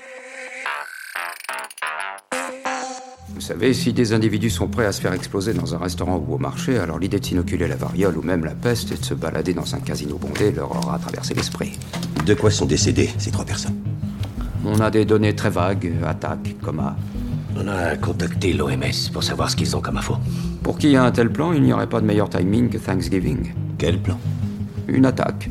Vous 3.34 3.40
savez, 3.40 3.74
si 3.74 3.92
des 3.92 4.12
individus 4.12 4.50
sont 4.50 4.68
prêts 4.68 4.86
à 4.86 4.92
se 4.92 5.00
faire 5.00 5.12
exploser 5.12 5.52
dans 5.52 5.74
un 5.74 5.78
restaurant 5.78 6.16
ou 6.16 6.34
au 6.34 6.38
marché, 6.38 6.78
alors 6.78 6.98
l'idée 6.98 7.18
de 7.18 7.24
s'inoculer 7.24 7.66
la 7.66 7.76
variole 7.76 8.16
ou 8.16 8.22
même 8.22 8.44
la 8.44 8.54
peste 8.54 8.92
et 8.92 8.96
de 8.96 9.04
se 9.04 9.14
balader 9.14 9.52
dans 9.52 9.74
un 9.74 9.80
casino 9.80 10.16
bondé 10.16 10.52
leur 10.52 10.70
aura 10.70 10.98
traversé 10.98 11.34
l'esprit. 11.34 11.72
De 12.24 12.34
quoi 12.34 12.50
sont 12.50 12.66
décédées 12.66 13.10
ces 13.18 13.30
trois 13.30 13.44
personnes? 13.44 13.76
On 14.64 14.78
a 14.80 14.90
des 14.90 15.04
données 15.04 15.34
très 15.34 15.50
vagues, 15.50 15.92
attaques, 16.06 16.56
coma. 16.62 16.96
On 17.56 17.66
a 17.68 17.96
contacté 17.96 18.52
l'OMS 18.52 19.10
pour 19.12 19.24
savoir 19.24 19.50
ce 19.50 19.56
qu'ils 19.56 19.76
ont 19.76 19.80
comme 19.80 19.96
info. 19.96 20.16
Pour 20.62 20.78
qui 20.78 20.94
a 20.96 21.02
un 21.02 21.10
tel 21.10 21.30
plan, 21.30 21.52
il 21.52 21.62
n'y 21.62 21.72
aurait 21.72 21.88
pas 21.88 22.00
de 22.00 22.06
meilleur 22.06 22.30
timing 22.30 22.68
que 22.68 22.78
Thanksgiving. 22.78 23.52
Quel 23.76 24.00
plan? 24.00 24.18
Une 24.88 25.04
attaque. 25.04 25.50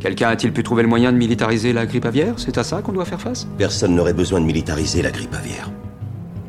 Quelqu'un 0.00 0.28
a-t-il 0.28 0.52
pu 0.52 0.62
trouver 0.62 0.82
le 0.82 0.88
moyen 0.88 1.12
de 1.12 1.16
militariser 1.16 1.72
la 1.72 1.84
grippe 1.84 2.06
aviaire? 2.06 2.34
C'est 2.36 2.56
à 2.56 2.62
ça 2.62 2.82
qu'on 2.82 2.92
doit 2.92 3.04
faire 3.04 3.20
face? 3.20 3.48
Personne 3.58 3.96
n'aurait 3.96 4.12
besoin 4.12 4.40
de 4.40 4.46
militariser 4.46 5.02
la 5.02 5.10
grippe 5.10 5.34
aviaire. 5.34 5.70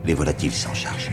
Les 0.05 0.13
volatiles 0.13 0.51
s'en 0.51 0.73
chargent. 0.73 1.09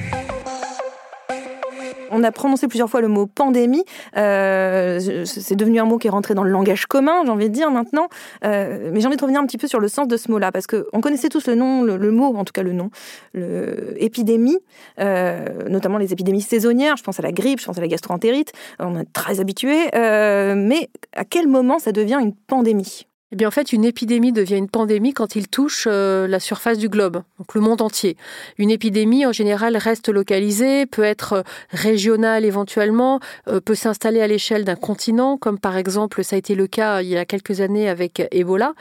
On 2.10 2.22
a 2.22 2.32
prononcé 2.32 2.68
plusieurs 2.68 2.88
fois 2.88 3.00
le 3.00 3.08
mot 3.08 3.26
pandémie. 3.26 3.84
Euh, 4.16 5.24
c'est 5.24 5.56
devenu 5.56 5.80
un 5.80 5.84
mot 5.84 5.98
qui 5.98 6.06
est 6.06 6.10
rentré 6.10 6.34
dans 6.34 6.44
le 6.44 6.50
langage 6.50 6.86
commun, 6.86 7.22
j'ai 7.24 7.30
envie 7.30 7.48
de 7.48 7.54
dire 7.54 7.70
maintenant. 7.70 8.08
Euh, 8.44 8.90
mais 8.92 9.00
j'ai 9.00 9.06
envie 9.06 9.16
de 9.16 9.22
revenir 9.22 9.40
un 9.40 9.46
petit 9.46 9.58
peu 9.58 9.66
sur 9.66 9.80
le 9.80 9.88
sens 9.88 10.08
de 10.08 10.16
ce 10.16 10.30
mot-là, 10.30 10.52
parce 10.52 10.66
qu'on 10.66 11.00
connaissait 11.00 11.28
tous 11.28 11.46
le 11.46 11.54
nom, 11.54 11.82
le, 11.82 12.10
mot, 12.10 12.36
en 12.36 12.44
tout 12.44 12.52
cas 12.52 12.62
le 12.62 12.72
nom, 12.72 12.90
épidémie, 13.96 14.58
euh, 15.00 15.68
notamment 15.68 15.98
les 15.98 16.12
épidémies 16.12 16.42
saisonnières. 16.42 16.96
Je 16.96 17.02
pense 17.02 17.18
à 17.18 17.22
la 17.22 17.32
grippe, 17.32 17.60
je 17.60 17.66
pense 17.66 17.78
à 17.78 17.80
la 17.80 17.88
gastroentérite. 17.88 18.52
On 18.78 18.98
est 18.98 19.12
très 19.12 19.40
habitués. 19.40 19.90
mais 19.94 20.90
à 21.14 21.24
quel 21.24 21.48
moment 21.48 21.78
ça 21.78 21.92
devient 21.92 22.18
une 22.20 22.34
pandémie? 22.34 23.06
Eh 23.36 23.40
bien, 23.40 23.48
en 23.48 23.50
fait, 23.50 23.74
une 23.74 23.84
épidémie 23.84 24.32
devient 24.32 24.56
une 24.56 24.70
pandémie 24.70 25.12
quand 25.12 25.36
il 25.36 25.46
touche 25.46 25.86
euh, 25.90 26.26
la 26.26 26.40
surface 26.40 26.78
du 26.78 26.88
globe, 26.88 27.22
donc 27.38 27.54
le 27.54 27.60
monde 27.60 27.82
entier. 27.82 28.16
Une 28.56 28.70
épidémie, 28.70 29.26
en 29.26 29.32
général, 29.32 29.76
reste 29.76 30.08
localisée, 30.08 30.86
peut 30.86 31.02
être 31.02 31.34
euh, 31.34 31.42
régionale 31.68 32.46
éventuellement, 32.46 33.20
euh, 33.48 33.60
peut 33.60 33.74
s'installer 33.74 34.22
à 34.22 34.26
l'échelle 34.26 34.64
d'un 34.64 34.74
continent, 34.74 35.36
comme 35.36 35.58
par 35.58 35.76
exemple, 35.76 36.24
ça 36.24 36.36
a 36.36 36.38
été 36.38 36.54
le 36.54 36.66
cas 36.66 37.02
il 37.02 37.08
y 37.08 37.16
a 37.18 37.26
quelques 37.26 37.60
années 37.60 37.90
avec 37.90 38.26
Ebola, 38.30 38.72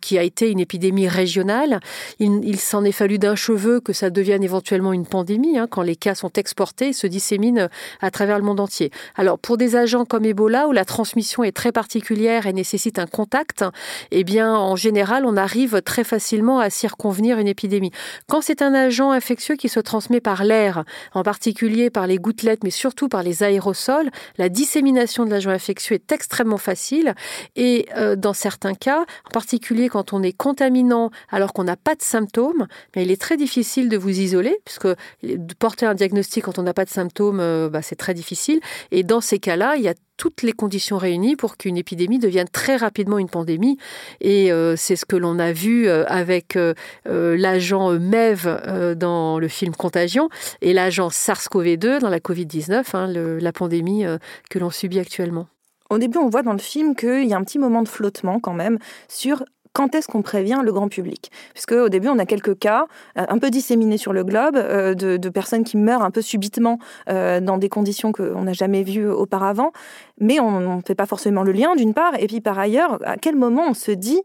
qui 0.00 0.16
a 0.16 0.22
été 0.22 0.50
une 0.50 0.60
épidémie 0.60 1.06
régionale. 1.06 1.80
Il, 2.18 2.58
s'en 2.58 2.84
est 2.84 2.92
fallu 2.92 3.18
d'un 3.18 3.34
cheveu 3.34 3.80
que 3.80 3.92
ça 3.92 4.08
devienne 4.08 4.42
éventuellement 4.42 4.94
une 4.94 5.04
pandémie, 5.04 5.58
hein, 5.58 5.66
quand 5.70 5.82
les 5.82 5.96
cas 5.96 6.14
sont 6.14 6.32
exportés 6.32 6.88
et 6.88 6.92
se 6.94 7.06
disséminent 7.06 7.68
à 8.00 8.10
travers 8.10 8.38
le 8.38 8.44
monde 8.44 8.60
entier. 8.60 8.90
Alors, 9.16 9.38
pour 9.38 9.58
des 9.58 9.76
agents 9.76 10.06
comme 10.06 10.24
Ebola, 10.24 10.66
où 10.66 10.72
la 10.72 10.86
transmission 10.86 11.44
est 11.44 11.52
très 11.52 11.72
particulière 11.72 12.46
et 12.46 12.54
nécessite 12.54 12.98
un 12.98 13.06
contact, 13.06 13.64
eh 14.10 14.24
bien, 14.24 14.54
en 14.54 14.76
général, 14.76 15.24
on 15.26 15.36
arrive 15.36 15.82
très 15.82 16.04
facilement 16.04 16.58
à 16.58 16.70
circonvenir 16.70 17.38
une 17.38 17.48
épidémie. 17.48 17.90
Quand 18.28 18.40
c'est 18.40 18.62
un 18.62 18.74
agent 18.74 19.10
infectieux 19.10 19.56
qui 19.56 19.68
se 19.68 19.80
transmet 19.80 20.20
par 20.20 20.44
l'air, 20.44 20.84
en 21.14 21.22
particulier 21.22 21.90
par 21.90 22.06
les 22.06 22.16
gouttelettes, 22.16 22.64
mais 22.64 22.70
surtout 22.70 23.08
par 23.08 23.22
les 23.22 23.42
aérosols, 23.42 24.10
la 24.38 24.48
dissémination 24.48 25.24
de 25.24 25.30
l'agent 25.30 25.50
infectieux 25.50 25.94
est 25.94 26.12
extrêmement 26.12 26.58
facile. 26.58 27.14
Et 27.56 27.86
euh, 27.96 28.16
dans 28.16 28.32
certains 28.32 28.74
cas, 28.74 29.00
en 29.00 29.30
particulier 29.32 29.88
quand 29.88 30.12
on 30.12 30.22
est 30.22 30.32
contaminant 30.32 31.10
alors 31.30 31.52
qu'on 31.52 31.64
n'a 31.64 31.76
pas 31.76 31.94
de 31.94 32.02
symptômes, 32.02 32.66
il 32.96 33.10
est 33.10 33.20
très 33.20 33.36
difficile 33.36 33.88
de 33.88 33.96
vous 33.96 34.20
isoler, 34.20 34.58
puisque 34.64 34.88
de 35.22 35.54
porter 35.58 35.86
un 35.86 35.94
diagnostic 35.94 36.44
quand 36.44 36.58
on 36.58 36.62
n'a 36.62 36.74
pas 36.74 36.84
de 36.84 36.90
symptômes, 36.90 37.40
euh, 37.40 37.68
bah, 37.68 37.82
c'est 37.82 37.96
très 37.96 38.14
difficile. 38.14 38.60
Et 38.90 39.02
dans 39.02 39.20
ces 39.20 39.38
cas-là, 39.38 39.76
il 39.76 39.82
y 39.82 39.88
a 39.88 39.94
toutes 40.16 40.42
les 40.42 40.52
conditions 40.52 40.98
réunies 40.98 41.36
pour 41.36 41.56
qu'une 41.56 41.76
épidémie 41.76 42.18
devienne 42.18 42.48
très 42.48 42.76
rapidement 42.76 43.18
une 43.18 43.28
pandémie. 43.28 43.78
Et 44.20 44.52
euh, 44.52 44.76
c'est 44.76 44.96
ce 44.96 45.04
que 45.04 45.16
l'on 45.16 45.38
a 45.38 45.52
vu 45.52 45.88
euh, 45.88 46.04
avec 46.06 46.56
euh, 46.56 46.74
l'agent 47.04 47.92
MEV 47.92 48.94
dans 48.96 49.38
le 49.38 49.48
film 49.48 49.74
Contagion 49.74 50.28
et 50.60 50.72
l'agent 50.72 51.08
SARS-CoV-2 51.08 52.00
dans 52.00 52.08
la 52.08 52.20
Covid-19, 52.20 52.84
hein, 52.94 53.06
la 53.08 53.52
pandémie 53.52 54.04
que 54.50 54.58
l'on 54.58 54.70
subit 54.70 54.98
actuellement. 54.98 55.48
Au 55.90 55.98
début, 55.98 56.18
on 56.18 56.28
voit 56.28 56.42
dans 56.42 56.52
le 56.52 56.58
film 56.58 56.94
qu'il 56.94 57.26
y 57.26 57.34
a 57.34 57.36
un 57.36 57.44
petit 57.44 57.58
moment 57.58 57.82
de 57.82 57.88
flottement 57.88 58.40
quand 58.40 58.54
même 58.54 58.78
sur 59.08 59.44
quand 59.72 59.94
est-ce 59.94 60.08
qu'on 60.08 60.22
prévient 60.22 60.60
le 60.62 60.72
grand 60.72 60.88
public? 60.88 61.30
Puisque 61.52 61.72
au 61.72 61.88
début, 61.88 62.08
on 62.08 62.18
a 62.18 62.26
quelques 62.26 62.58
cas 62.58 62.86
un 63.16 63.38
peu 63.38 63.50
disséminés 63.50 63.98
sur 63.98 64.12
le 64.12 64.24
globe 64.24 64.56
de, 64.56 65.16
de, 65.16 65.28
personnes 65.28 65.64
qui 65.64 65.76
meurent 65.76 66.02
un 66.02 66.10
peu 66.10 66.22
subitement 66.22 66.78
dans 67.06 67.58
des 67.58 67.68
conditions 67.68 68.12
qu'on 68.12 68.42
n'a 68.42 68.52
jamais 68.52 68.82
vues 68.82 69.08
auparavant, 69.08 69.72
mais 70.20 70.40
on 70.40 70.76
ne 70.76 70.82
fait 70.82 70.94
pas 70.94 71.06
forcément 71.06 71.42
le 71.42 71.52
lien 71.52 71.74
d'une 71.74 71.94
part, 71.94 72.12
et 72.18 72.26
puis 72.26 72.40
par 72.40 72.58
ailleurs, 72.58 72.98
à 73.04 73.16
quel 73.16 73.36
moment 73.36 73.64
on 73.68 73.74
se 73.74 73.90
dit 73.90 74.22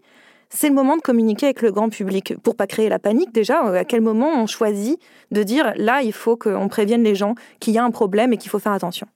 c'est 0.49 0.69
le 0.69 0.75
moment 0.75 0.95
de 0.95 1.01
communiquer 1.01 1.47
avec 1.47 1.61
le 1.61 1.71
grand 1.71 1.89
public? 1.89 2.35
Pour 2.41 2.55
pas 2.55 2.67
créer 2.67 2.89
la 2.89 2.99
panique 2.99 3.33
déjà. 3.33 3.61
À 3.61 3.83
quel 3.83 4.01
moment 4.01 4.29
on 4.35 4.47
choisit 4.47 4.99
de 5.31 5.43
dire 5.43 5.73
là, 5.75 6.01
il 6.01 6.13
faut 6.13 6.37
qu'on 6.37 6.67
prévienne 6.67 7.03
les 7.03 7.15
gens 7.15 7.35
qu'il 7.59 7.73
y 7.73 7.77
a 7.77 7.83
un 7.83 7.91
problème 7.91 8.33
et 8.33 8.37
qu'il 8.37 8.49
faut 8.49 8.59
faire 8.59 8.71
attention? 8.71 9.07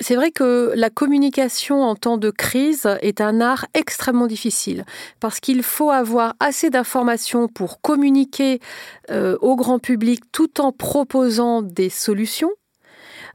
C'est 0.00 0.14
vrai 0.14 0.30
que 0.30 0.72
la 0.74 0.90
communication 0.90 1.82
en 1.82 1.94
temps 1.94 2.18
de 2.18 2.30
crise 2.30 2.88
est 3.02 3.20
un 3.20 3.40
art 3.40 3.66
extrêmement 3.74 4.26
difficile 4.26 4.84
parce 5.20 5.40
qu'il 5.40 5.62
faut 5.62 5.90
avoir 5.90 6.34
assez 6.40 6.70
d'informations 6.70 7.48
pour 7.48 7.80
communiquer 7.80 8.60
euh, 9.10 9.36
au 9.40 9.56
grand 9.56 9.78
public 9.78 10.22
tout 10.32 10.60
en 10.60 10.72
proposant 10.72 11.62
des 11.62 11.90
solutions 11.90 12.50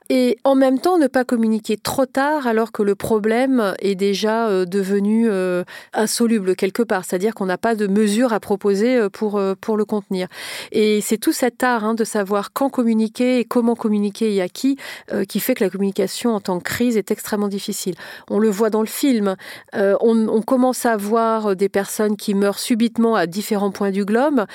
et 0.09 0.37
en 0.43 0.55
même 0.55 0.79
temps 0.79 0.97
ne 0.97 1.07
pas 1.07 1.23
communiquer 1.23 1.77
trop 1.77 2.05
tard 2.05 2.47
alors 2.47 2.71
que 2.71 2.83
le 2.83 2.95
problème 2.95 3.73
est 3.79 3.95
déjà 3.95 4.47
euh, 4.47 4.65
devenu 4.65 5.29
euh, 5.29 5.63
insoluble 5.93 6.55
quelque 6.55 6.83
part, 6.83 7.05
c'est-à-dire 7.05 7.33
qu'on 7.33 7.45
n'a 7.45 7.57
pas 7.57 7.75
de 7.75 7.87
mesures 7.87 8.33
à 8.33 8.39
proposer 8.39 8.97
euh, 8.97 9.09
pour, 9.09 9.41
pour 9.61 9.77
le 9.77 9.85
contenir. 9.85 10.27
Et 10.71 11.01
c'est 11.01 11.17
tout 11.17 11.31
cet 11.31 11.63
art 11.63 11.83
hein, 11.83 11.93
de 11.93 12.03
savoir 12.03 12.53
quand 12.53 12.69
communiquer 12.69 13.39
et 13.39 13.45
comment 13.45 13.75
communiquer 13.75 14.33
et 14.33 14.41
à 14.41 14.49
qui 14.49 14.77
qui 15.27 15.39
fait 15.39 15.53
que 15.53 15.63
la 15.63 15.69
communication 15.69 16.33
en 16.33 16.39
temps 16.39 16.57
de 16.57 16.63
crise 16.63 16.97
est 16.97 17.11
extrêmement 17.11 17.47
difficile. 17.47 17.95
On 18.29 18.39
le 18.39 18.49
voit 18.49 18.69
dans 18.69 18.81
le 18.81 18.87
film, 18.87 19.35
on 19.73 20.41
commence 20.41 20.85
à 20.85 20.97
voir 20.97 21.55
des 21.55 21.69
personnes 21.69 22.17
qui 22.17 22.33
meurent 22.33 22.59
subitement 22.59 23.15
à 23.15 23.27
différents 23.27 23.71
points 23.71 23.91
du 23.91 24.05
globe. 24.05 24.45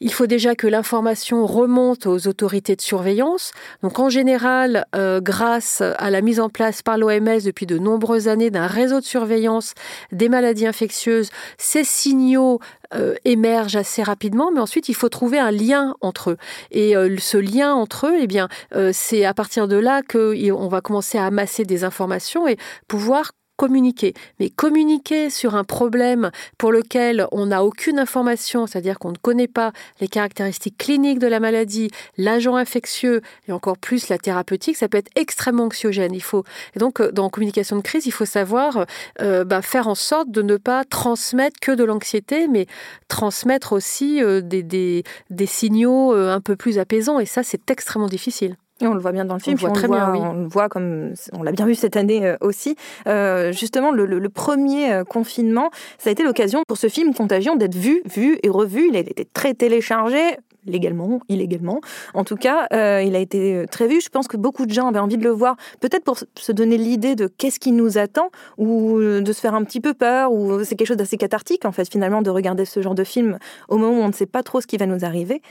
Il 0.00 0.12
faut 0.12 0.26
déjà 0.26 0.54
que 0.54 0.66
l'information 0.66 1.44
remonte 1.44 2.06
aux 2.06 2.28
autorités 2.28 2.76
de 2.76 2.80
surveillance. 2.80 3.52
Donc 3.82 3.98
en 3.98 4.08
général, 4.08 4.86
euh, 4.94 5.20
grâce 5.20 5.80
à 5.80 6.10
la 6.10 6.20
mise 6.20 6.38
en 6.38 6.48
place 6.48 6.82
par 6.82 6.98
l'OMS 6.98 7.42
depuis 7.44 7.66
de 7.66 7.78
nombreuses 7.78 8.28
années 8.28 8.50
d'un 8.50 8.66
réseau 8.66 9.00
de 9.00 9.04
surveillance 9.04 9.74
des 10.12 10.28
maladies 10.28 10.66
infectieuses, 10.66 11.30
ces 11.56 11.82
signaux 11.82 12.60
euh, 12.94 13.14
émergent 13.24 13.76
assez 13.76 14.02
rapidement, 14.02 14.50
mais 14.52 14.60
ensuite 14.60 14.88
il 14.88 14.94
faut 14.94 15.08
trouver 15.08 15.38
un 15.38 15.50
lien 15.50 15.94
entre 16.00 16.30
eux. 16.30 16.36
Et 16.70 16.96
euh, 16.96 17.16
ce 17.18 17.36
lien 17.36 17.74
entre 17.74 18.06
eux, 18.06 18.16
eh 18.20 18.26
bien, 18.26 18.48
c'est 18.92 19.24
à 19.24 19.34
partir 19.34 19.66
de 19.66 19.76
là 19.76 20.02
qu'on 20.02 20.68
va 20.68 20.80
commencer 20.80 21.18
à 21.18 21.26
amasser 21.26 21.64
des 21.64 21.84
informations 21.84 22.46
et 22.46 22.56
pouvoir 22.86 23.32
communiquer. 23.58 24.14
Mais 24.40 24.48
communiquer 24.48 25.28
sur 25.28 25.56
un 25.56 25.64
problème 25.64 26.30
pour 26.56 26.72
lequel 26.72 27.26
on 27.32 27.46
n'a 27.46 27.64
aucune 27.64 27.98
information, 27.98 28.66
c'est-à-dire 28.66 28.98
qu'on 28.98 29.10
ne 29.10 29.18
connaît 29.18 29.48
pas 29.48 29.72
les 30.00 30.08
caractéristiques 30.08 30.78
cliniques 30.78 31.18
de 31.18 31.26
la 31.26 31.40
maladie, 31.40 31.90
l'agent 32.16 32.56
infectieux 32.56 33.20
et 33.48 33.52
encore 33.52 33.76
plus 33.76 34.08
la 34.08 34.16
thérapeutique, 34.16 34.76
ça 34.76 34.88
peut 34.88 34.96
être 34.96 35.10
extrêmement 35.16 35.64
anxiogène. 35.64 36.14
Il 36.14 36.22
faut 36.22 36.44
et 36.74 36.78
donc 36.78 37.00
euh, 37.00 37.10
dans 37.12 37.28
communication 37.28 37.76
de 37.76 37.82
crise, 37.82 38.06
il 38.06 38.12
faut 38.12 38.24
savoir 38.24 38.86
euh, 39.20 39.44
bah, 39.44 39.60
faire 39.60 39.88
en 39.88 39.94
sorte 39.94 40.30
de 40.30 40.42
ne 40.42 40.56
pas 40.56 40.84
transmettre 40.84 41.58
que 41.60 41.72
de 41.72 41.84
l'anxiété, 41.84 42.46
mais 42.48 42.66
transmettre 43.08 43.72
aussi 43.72 44.22
euh, 44.22 44.40
des, 44.40 45.04
signaux 45.46 46.12
un 46.12 46.40
peu 46.40 46.56
plus 46.56 46.78
apaisants. 46.78 47.18
Et 47.18 47.26
ça, 47.26 47.42
c'est 47.42 47.70
extrêmement 47.70 48.08
difficile. 48.08 48.56
Et 48.80 48.86
on 48.86 48.94
le 48.94 49.00
voit 49.00 49.12
bien 49.12 49.24
dans 49.24 49.34
le 49.34 49.40
film, 49.40 49.56
on, 49.58 49.66
voit 49.66 49.70
très 49.70 49.88
bien, 49.88 50.14
on 50.14 50.42
le 50.42 50.48
voit 50.48 50.68
comme 50.68 51.12
on 51.32 51.42
l'a 51.42 51.50
bien 51.50 51.66
vu 51.66 51.74
cette 51.74 51.96
année 51.96 52.24
euh, 52.24 52.36
aussi. 52.40 52.76
Euh, 53.08 53.50
justement, 53.52 53.90
le, 53.90 54.28
premier 54.28 54.92
euh, 54.92 55.04
confinement, 55.04 55.70
ça 55.98 56.10
a 56.10 56.12
été 56.12 56.22
l'occasion 56.22 56.62
pour 56.68 56.76
ce 56.76 56.88
film 56.88 57.12
Contagion 57.12 57.56
d'être 57.56 57.74
vu, 57.74 58.02
vu 58.04 58.38
et 58.42 58.48
revu. 58.48 58.88
Il 58.88 58.96
a 58.96 59.00
été 59.00 59.24
très 59.32 59.54
téléchargé, 59.54 60.36
légalement, 60.64 61.20
illégalement. 61.28 61.80
En 62.14 62.22
tout 62.22 62.36
cas, 62.36 62.68
il 62.70 63.16
a 63.16 63.18
été 63.18 63.64
très 63.70 63.88
vu. 63.88 64.00
Je 64.00 64.10
pense 64.10 64.28
que 64.28 64.36
beaucoup 64.36 64.64
de 64.66 64.72
gens 64.72 64.86
avaient 64.86 64.98
envie 65.00 65.16
de 65.16 65.24
le 65.24 65.30
voir, 65.30 65.56
peut-être 65.80 66.04
pour 66.04 66.16
se 66.16 66.52
donner 66.52 66.76
l'idée 66.76 67.16
de 67.16 67.26
qu'est-ce 67.26 67.58
qui 67.58 67.72
nous 67.72 67.98
attend, 67.98 68.30
ou 68.58 69.00
de 69.00 69.32
se 69.32 69.40
faire 69.40 69.54
un 69.54 69.64
petit 69.64 69.80
peu 69.80 69.94
peur, 69.94 70.30
ou 70.30 70.62
c'est 70.62 70.76
quelque 70.76 70.88
chose 70.88 70.96
d'assez 70.96 71.16
cathartique, 71.16 71.64
en 71.64 71.72
fait, 71.72 71.90
finalement, 71.90 72.22
de 72.22 72.30
regarder 72.30 72.64
ce 72.64 72.80
genre 72.80 72.94
de 72.94 73.04
film 73.04 73.38
au 73.68 73.78
moment 73.78 73.98
où 73.98 74.02
on 74.02 74.08
ne 74.08 74.12
sait 74.12 74.26
pas 74.26 74.42
trop 74.42 74.60
ce 74.60 74.66
qui 74.66 74.76
va 74.76 74.86
nous 74.86 75.04
arriver. 75.04 75.42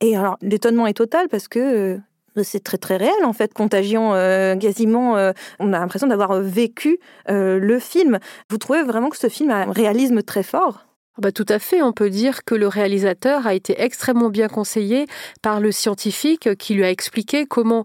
Et 0.00 0.16
alors, 0.16 0.36
l'étonnement 0.40 0.86
est 0.86 0.94
total 0.94 1.28
parce 1.28 1.48
que 1.48 2.00
c'est 2.42 2.62
très 2.62 2.78
très 2.78 2.96
réel 2.96 3.24
en 3.24 3.32
fait, 3.32 3.52
Contagion, 3.52 4.14
euh, 4.14 4.56
quasiment, 4.56 5.16
euh, 5.16 5.32
on 5.58 5.72
a 5.72 5.78
l'impression 5.78 6.06
d'avoir 6.06 6.34
vécu 6.40 6.98
euh, 7.30 7.58
le 7.58 7.78
film. 7.78 8.18
Vous 8.50 8.58
trouvez 8.58 8.82
vraiment 8.82 9.10
que 9.10 9.16
ce 9.18 9.28
film 9.28 9.50
a 9.50 9.56
un 9.56 9.72
réalisme 9.72 10.22
très 10.22 10.42
fort? 10.42 10.86
Bah, 11.18 11.30
tout 11.30 11.44
à 11.50 11.58
fait, 11.58 11.82
on 11.82 11.92
peut 11.92 12.08
dire 12.08 12.42
que 12.42 12.54
le 12.54 12.66
réalisateur 12.66 13.46
a 13.46 13.52
été 13.52 13.78
extrêmement 13.82 14.30
bien 14.30 14.48
conseillé 14.48 15.06
par 15.42 15.60
le 15.60 15.70
scientifique 15.70 16.56
qui 16.56 16.72
lui 16.72 16.84
a 16.84 16.90
expliqué 16.90 17.44
comment 17.44 17.84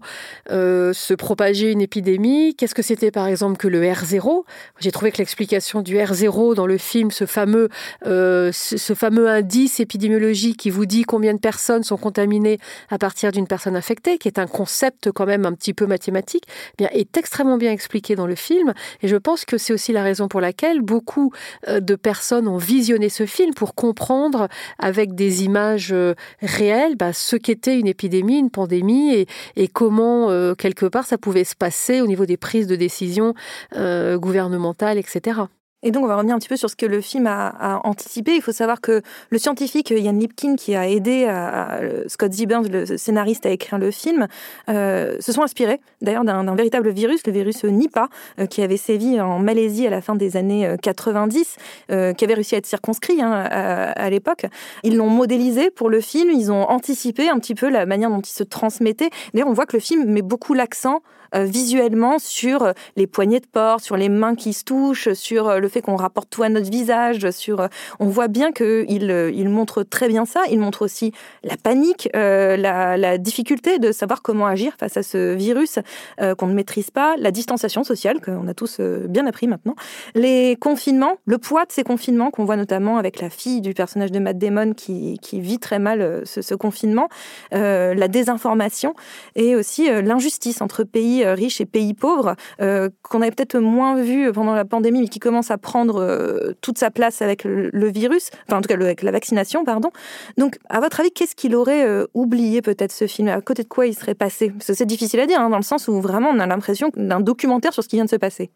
euh, 0.50 0.94
se 0.94 1.12
propager 1.12 1.70
une 1.70 1.82
épidémie, 1.82 2.54
qu'est-ce 2.56 2.74
que 2.74 2.80
c'était 2.80 3.10
par 3.10 3.26
exemple 3.26 3.58
que 3.58 3.68
le 3.68 3.82
R0. 3.82 4.44
J'ai 4.80 4.90
trouvé 4.92 5.12
que 5.12 5.18
l'explication 5.18 5.82
du 5.82 5.96
R0 5.96 6.54
dans 6.54 6.66
le 6.66 6.78
film, 6.78 7.10
ce 7.10 7.26
fameux, 7.26 7.68
euh, 8.06 8.50
ce, 8.50 8.94
fameux 8.94 9.28
indice 9.28 9.78
épidémiologique 9.78 10.56
qui 10.56 10.70
vous 10.70 10.86
dit 10.86 11.02
combien 11.02 11.34
de 11.34 11.38
personnes 11.38 11.82
sont 11.82 11.98
contaminées 11.98 12.58
à 12.88 12.96
partir 12.96 13.30
d'une 13.30 13.46
personne 13.46 13.76
infectée, 13.76 14.16
qui 14.16 14.28
est 14.28 14.38
un 14.38 14.46
concept 14.46 15.12
quand 15.12 15.26
même 15.26 15.44
un 15.44 15.52
petit 15.52 15.74
peu 15.74 15.84
mathématique, 15.84 16.44
eh 16.46 16.84
bien, 16.84 16.88
est 16.92 17.14
extrêmement 17.18 17.58
bien 17.58 17.72
expliqué 17.72 18.16
dans 18.16 18.26
le 18.26 18.36
film. 18.36 18.72
Et 19.02 19.08
je 19.08 19.16
pense 19.16 19.44
que 19.44 19.58
c'est 19.58 19.74
aussi 19.74 19.92
la 19.92 20.02
raison 20.02 20.28
pour 20.28 20.40
laquelle 20.40 20.80
beaucoup 20.80 21.30
euh, 21.68 21.80
de 21.80 21.94
personnes 21.94 22.48
ont 22.48 22.56
visionné 22.56 23.10
ce 23.10 23.17
film 23.26 23.54
pour 23.54 23.74
comprendre 23.74 24.48
avec 24.78 25.14
des 25.14 25.44
images 25.44 25.92
euh, 25.92 26.14
réelles 26.40 26.96
bah, 26.96 27.12
ce 27.12 27.36
qu'était 27.36 27.78
une 27.78 27.86
épidémie, 27.86 28.38
une 28.38 28.50
pandémie 28.50 29.26
et, 29.56 29.68
comment, 29.68 30.30
euh, 30.30 30.54
quelque 30.54 30.86
part, 30.86 31.04
ça 31.04 31.18
pouvait 31.18 31.44
se 31.44 31.54
passer 31.54 32.00
au 32.00 32.06
niveau 32.06 32.26
des 32.26 32.36
prises 32.36 32.66
de 32.66 32.76
décision 32.76 33.34
euh, 33.76 34.18
gouvernementales, 34.18 34.98
etc. 34.98 35.42
Et 35.84 35.92
donc, 35.92 36.02
on 36.02 36.08
va 36.08 36.16
revenir 36.16 36.34
un 36.34 36.38
petit 36.40 36.48
peu 36.48 36.56
sur 36.56 36.68
ce 36.68 36.74
que 36.74 36.86
le 36.86 37.00
film 37.00 37.28
a, 37.28 37.80
anticipé. 37.84 38.34
Il 38.34 38.42
faut 38.42 38.52
savoir 38.52 38.80
que 38.80 39.00
le 39.30 39.38
scientifique 39.38 39.90
Yann 39.90 40.18
Lipkin, 40.18 40.56
qui 40.56 40.74
a 40.74 40.88
aidé 40.88 41.26
à, 41.26 41.80
Scott 42.08 42.32
Zibern, 42.32 42.66
le 42.66 42.84
scénariste, 42.96 43.46
à 43.46 43.50
écrire 43.50 43.78
le 43.78 43.92
film, 43.92 44.26
euh, 44.68 45.16
se 45.20 45.30
sont 45.30 45.42
inspirés 45.42 45.80
d'ailleurs 46.02 46.24
d'un 46.24 46.54
véritable 46.56 46.90
virus, 46.90 47.24
le 47.26 47.32
virus 47.32 47.62
Nipah, 47.62 48.08
euh, 48.40 48.46
qui 48.46 48.62
avait 48.62 48.76
sévi 48.76 49.20
en 49.20 49.38
Malaisie 49.38 49.86
à 49.86 49.90
la 49.90 50.00
fin 50.00 50.16
des 50.16 50.36
années 50.36 50.74
90, 50.82 51.56
euh, 51.92 52.12
qui 52.12 52.24
avait 52.24 52.34
réussi 52.34 52.56
à 52.56 52.58
être 52.58 52.66
circonscrit 52.66 53.22
hein, 53.22 53.30
à, 53.32 53.92
à 53.92 54.10
l'époque. 54.10 54.46
Ils 54.82 54.96
l'ont 54.96 55.10
modélisé 55.10 55.70
pour 55.70 55.90
le 55.90 56.00
film, 56.00 56.30
ils 56.30 56.50
ont 56.50 56.68
anticipé 56.68 57.28
un 57.28 57.38
petit 57.38 57.54
peu 57.54 57.68
la 57.68 57.86
manière 57.86 58.10
dont 58.10 58.20
il 58.20 58.26
se 58.26 58.42
transmettait. 58.42 59.10
D'ailleurs, 59.32 59.48
on 59.48 59.52
voit 59.52 59.66
que 59.66 59.76
le 59.76 59.80
film 59.80 60.10
met 60.10 60.22
beaucoup 60.22 60.54
l'accent 60.54 61.02
euh, 61.34 61.44
visuellement 61.44 62.18
sur 62.18 62.62
euh, 62.62 62.72
les 62.96 63.06
poignées 63.06 63.40
de 63.40 63.46
porte, 63.46 63.84
sur 63.84 63.96
les 63.96 64.08
mains 64.08 64.34
qui 64.34 64.52
se 64.52 64.64
touchent, 64.64 65.12
sur 65.12 65.48
euh, 65.48 65.58
le 65.58 65.68
fait 65.68 65.82
qu'on 65.82 65.96
rapporte 65.96 66.30
tout 66.30 66.42
à 66.42 66.48
notre 66.48 66.70
visage, 66.70 67.30
sur 67.30 67.68
on 68.00 68.06
voit 68.06 68.28
bien 68.28 68.52
qu'il 68.52 69.32
il 69.34 69.48
montre 69.48 69.82
très 69.82 70.08
bien 70.08 70.24
ça. 70.24 70.42
Il 70.50 70.58
montre 70.58 70.82
aussi 70.82 71.12
la 71.42 71.56
panique, 71.56 72.08
la, 72.14 73.18
difficulté 73.18 73.78
de 73.78 73.92
savoir 73.92 74.22
comment 74.22 74.46
agir 74.46 74.74
face 74.78 74.96
à 74.96 75.02
ce 75.02 75.34
virus 75.34 75.78
qu'on 76.18 76.46
ne 76.46 76.54
maîtrise 76.54 76.90
pas, 76.90 77.16
la 77.16 77.30
distanciation 77.30 77.84
sociale 77.84 78.20
qu'on 78.20 78.46
a 78.48 78.54
tous 78.54 78.80
bien 78.80 79.26
appris 79.26 79.46
maintenant, 79.46 79.74
les 80.14 80.56
confinements, 80.56 81.16
le 81.26 81.38
poids 81.38 81.64
de 81.64 81.72
ces 81.72 81.84
confinements 81.84 82.30
qu'on 82.30 82.44
voit 82.44 82.56
notamment 82.56 82.98
avec 82.98 83.20
la 83.20 83.30
fille 83.30 83.60
du 83.60 83.74
personnage 83.74 84.12
de 84.12 84.18
Matt 84.18 84.38
Damon 84.38 84.72
qui, 84.74 85.18
qui 85.20 85.40
vit 85.40 85.58
très 85.58 85.78
mal 85.78 86.22
ce 86.24 86.54
confinement, 86.54 87.08
la 87.52 88.08
désinformation 88.08 88.94
et 89.34 89.56
aussi 89.56 89.88
l'injustice 90.02 90.60
entre 90.60 90.84
pays 90.84 91.17
euh, 91.24 91.34
riches 91.34 91.60
et 91.60 91.66
pays 91.66 91.94
pauvres, 91.94 92.34
euh, 92.60 92.88
qu'on 93.02 93.22
avait 93.22 93.30
peut-être 93.30 93.58
moins 93.58 94.00
vu 94.00 94.32
pendant 94.32 94.54
la 94.54 94.64
pandémie, 94.64 95.00
mais 95.00 95.08
qui 95.08 95.18
commence 95.18 95.50
à 95.50 95.58
prendre 95.58 96.00
euh, 96.00 96.52
toute 96.60 96.78
sa 96.78 96.90
place 96.90 97.22
avec 97.22 97.44
le, 97.44 97.88
virus, 97.88 98.30
enfin 98.46 98.58
en 98.58 98.60
tout 98.60 98.68
cas 98.68 98.74
avec 98.74 99.02
la 99.02 99.10
vaccination, 99.10 99.64
pardon. 99.64 99.90
Donc, 100.36 100.58
à 100.68 100.80
votre 100.80 101.00
avis, 101.00 101.10
qu'est-ce 101.10 101.34
qu'il 101.34 101.54
aurait 101.56 101.86
oublié 102.14 102.60
peut-être 102.60 102.92
ce 102.92 103.06
film? 103.06 103.28
À 103.28 103.40
côté 103.40 103.62
de 103.62 103.68
quoi 103.68 103.86
il 103.86 103.94
serait 103.94 104.14
passé? 104.14 104.52
C'est 104.60 104.84
difficile 104.84 105.20
à 105.20 105.26
dire, 105.26 105.40
hein, 105.40 105.48
dans 105.48 105.56
le 105.56 105.62
sens 105.62 105.88
où 105.88 106.00
vraiment 106.00 106.30
on 106.30 106.38
a 106.38 106.46
l'impression 106.46 106.90
d'un 106.96 107.20
documentaire 107.20 107.72
sur 107.72 107.82
ce 107.82 107.88
qui 107.88 107.96
vient 107.96 108.04
de 108.04 108.10
se 108.10 108.16
passer. 108.16 108.50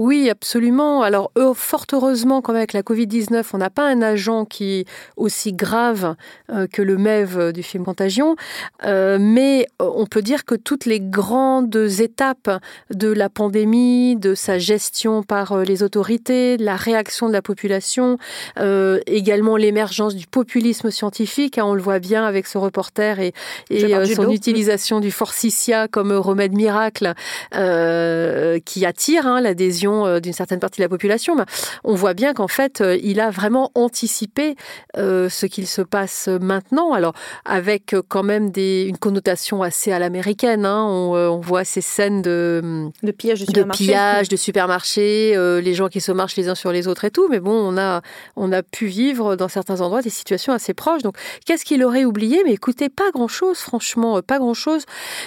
Oui, 0.00 0.30
absolument. 0.30 1.02
Alors, 1.02 1.30
fort 1.54 1.84
heureusement, 1.92 2.40
quand 2.40 2.54
même, 2.54 2.60
avec 2.60 2.72
la 2.72 2.80
Covid-19, 2.80 3.44
on 3.52 3.58
n'a 3.58 3.68
pas 3.68 3.86
un 3.86 4.00
agent 4.00 4.46
qui 4.46 4.78
est 4.78 4.84
aussi 5.18 5.52
grave 5.52 6.16
euh, 6.50 6.66
que 6.66 6.80
le 6.80 6.96
MEV 6.96 7.52
du 7.52 7.62
film 7.62 7.84
Contagion, 7.84 8.34
euh, 8.86 9.18
mais 9.20 9.66
euh, 9.82 9.90
on 9.94 10.06
peut 10.06 10.22
dire 10.22 10.46
que 10.46 10.54
toutes 10.54 10.86
les 10.86 11.00
grandes 11.00 11.76
étapes 11.76 12.50
de 12.88 13.12
la 13.12 13.28
pandémie, 13.28 14.16
de 14.16 14.34
sa 14.34 14.58
gestion 14.58 15.22
par 15.22 15.58
les 15.58 15.82
autorités, 15.82 16.56
la 16.56 16.76
réaction 16.76 17.28
de 17.28 17.34
la 17.34 17.42
population, 17.42 18.16
également 19.06 19.58
l'émergence 19.58 20.14
du 20.14 20.26
populisme 20.26 20.90
scientifique, 20.90 21.58
hein, 21.58 21.64
on 21.66 21.74
le 21.74 21.82
voit 21.82 21.98
bien 21.98 22.24
avec 22.24 22.46
ce 22.46 22.56
reporter 22.56 23.20
et, 23.20 23.34
son 24.14 24.30
utilisation 24.30 25.00
du 25.00 25.10
forcicia 25.10 25.88
comme 25.88 26.12
remède 26.12 26.54
miracle 26.54 27.12
qui 27.52 28.86
attire 28.86 29.26
hein, 29.26 29.42
l'adhésion 29.42 29.89
vision 29.90 30.20
d'une 30.20 30.32
certaine 30.32 30.60
partie 30.60 30.80
de 30.80 30.84
la 30.84 30.88
population. 30.88 31.34
Mais 31.36 31.44
on 31.84 31.94
voit 31.94 32.14
bien 32.14 32.34
qu'en 32.34 32.48
fait, 32.48 32.82
il 33.02 33.20
a 33.20 33.30
vraiment 33.30 33.70
anticipé 33.74 34.56
ce 34.96 35.46
qu'il 35.46 35.66
se 35.66 35.82
passe 35.82 36.28
maintenant. 36.40 36.92
Alors, 36.92 37.14
avec 37.44 37.94
quand 38.08 38.22
même 38.22 38.50
des, 38.50 38.84
une 38.88 38.98
connotation 38.98 39.62
assez 39.62 39.92
à 39.92 39.98
l'américaine. 39.98 40.64
Hein. 40.64 40.84
On, 40.86 41.40
voit 41.40 41.64
ces 41.64 41.80
scènes 41.80 42.20
de, 42.22 42.90
de 43.02 43.12
pillage 43.12 43.40
de 43.40 43.46
supermarché, 43.46 43.84
de, 43.84 43.90
pillage 43.90 44.28
de 44.28 44.36
supermarché 44.36 45.60
les 45.62 45.74
gens 45.74 45.88
qui 45.88 46.00
se 46.00 46.12
marchent 46.12 46.36
les 46.36 46.48
uns 46.48 46.54
sur 46.54 46.72
les 46.72 46.88
autres 46.88 47.04
et 47.04 47.10
tout. 47.10 47.28
Mais 47.28 47.40
bon, 47.40 47.52
on 47.52 47.78
a, 47.78 48.02
on 48.36 48.52
a 48.52 48.62
pu 48.62 48.86
vivre 48.86 49.36
dans 49.36 49.48
certains 49.48 49.80
endroits 49.80 50.02
des 50.02 50.10
situations 50.10 50.52
assez 50.52 50.74
proches. 50.74 51.02
Donc, 51.02 51.16
qu'est-ce 51.46 51.64
qu'il 51.64 51.82
aurait 51.84 52.04
oublié? 52.04 52.42
Mais 52.44 52.52
écoutez, 52.52 52.88
pas 52.88 53.10
grand-chose, 53.12 53.58
franchement, 53.58 54.20
pas 54.22 54.38
grand-chose. 54.38 54.84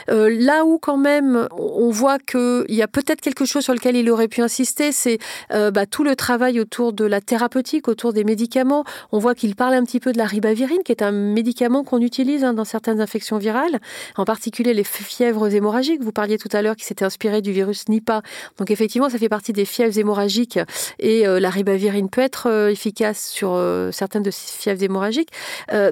là 0.08 0.66
où 0.66 0.78
quand 0.78 0.98
même, 0.98 1.48
on 1.52 1.90
voit 1.90 2.20
qu'il 2.20 2.66
y 2.70 2.82
a 2.82 2.88
peut-être 2.88 3.22
quelque 3.22 3.46
chose 3.46 3.64
sur 3.64 3.74
lequel 3.74 3.96
il 3.96 4.10
aurait 4.10 4.28
pu 4.28 4.42
insister, 4.44 4.92
c'est 4.92 5.18
euh, 5.52 5.72
bah, 5.72 5.86
tout 5.86 6.04
le 6.04 6.16
travail 6.16 6.60
autour 6.60 6.94
de 6.94 7.06
la 7.06 7.22
thérapeutique, 7.22 7.88
autour 7.88 8.14
des 8.14 8.24
médicaments. 8.24 8.84
On 9.12 9.20
voit 9.20 9.36
qu'il 9.36 9.56
parle 9.56 9.74
un 9.74 9.84
petit 9.84 10.00
peu 10.00 10.12
de 10.12 10.18
la 10.18 10.26
ribavirine, 10.26 10.84
qui 10.86 10.92
est 10.92 11.02
un 11.02 11.12
médicament 11.12 11.84
qu'on 11.84 12.02
utilise 12.02 12.44
hein, 12.44 12.54
dans 12.54 12.66
certaines 12.66 13.02
infections 13.02 13.38
virales, 13.38 13.80
en 14.18 14.26
particulier 14.26 14.74
les 14.74 14.84
fièvres 14.84 15.54
hémorragiques. 15.54 16.04
Vous 16.04 16.12
parliez 16.12 16.38
tout 16.38 16.50
à 16.52 16.62
l'heure 16.62 16.76
qui 16.76 16.86
s'était 16.86 17.06
inspiré 17.06 17.42
du 17.42 17.52
virus 17.52 17.90
Nipah. 17.90 18.22
Donc 18.58 18.70
effectivement, 18.72 19.10
ça 19.10 19.18
fait 19.18 19.30
partie 19.30 19.54
des 19.54 19.66
fièvres 19.66 19.98
hémorragiques 19.98 20.60
et 21.00 21.28
euh, 21.28 21.40
la 21.40 21.50
ribavirine 21.50 22.10
peut 22.10 22.22
être 22.22 22.48
euh, 22.50 22.70
efficace 22.70 23.28
sur 23.28 23.60
certaines 23.92 24.24
de 24.24 24.32
ces 24.32 24.58
fièvres 24.58 24.84
hémorragiques. 24.84 25.30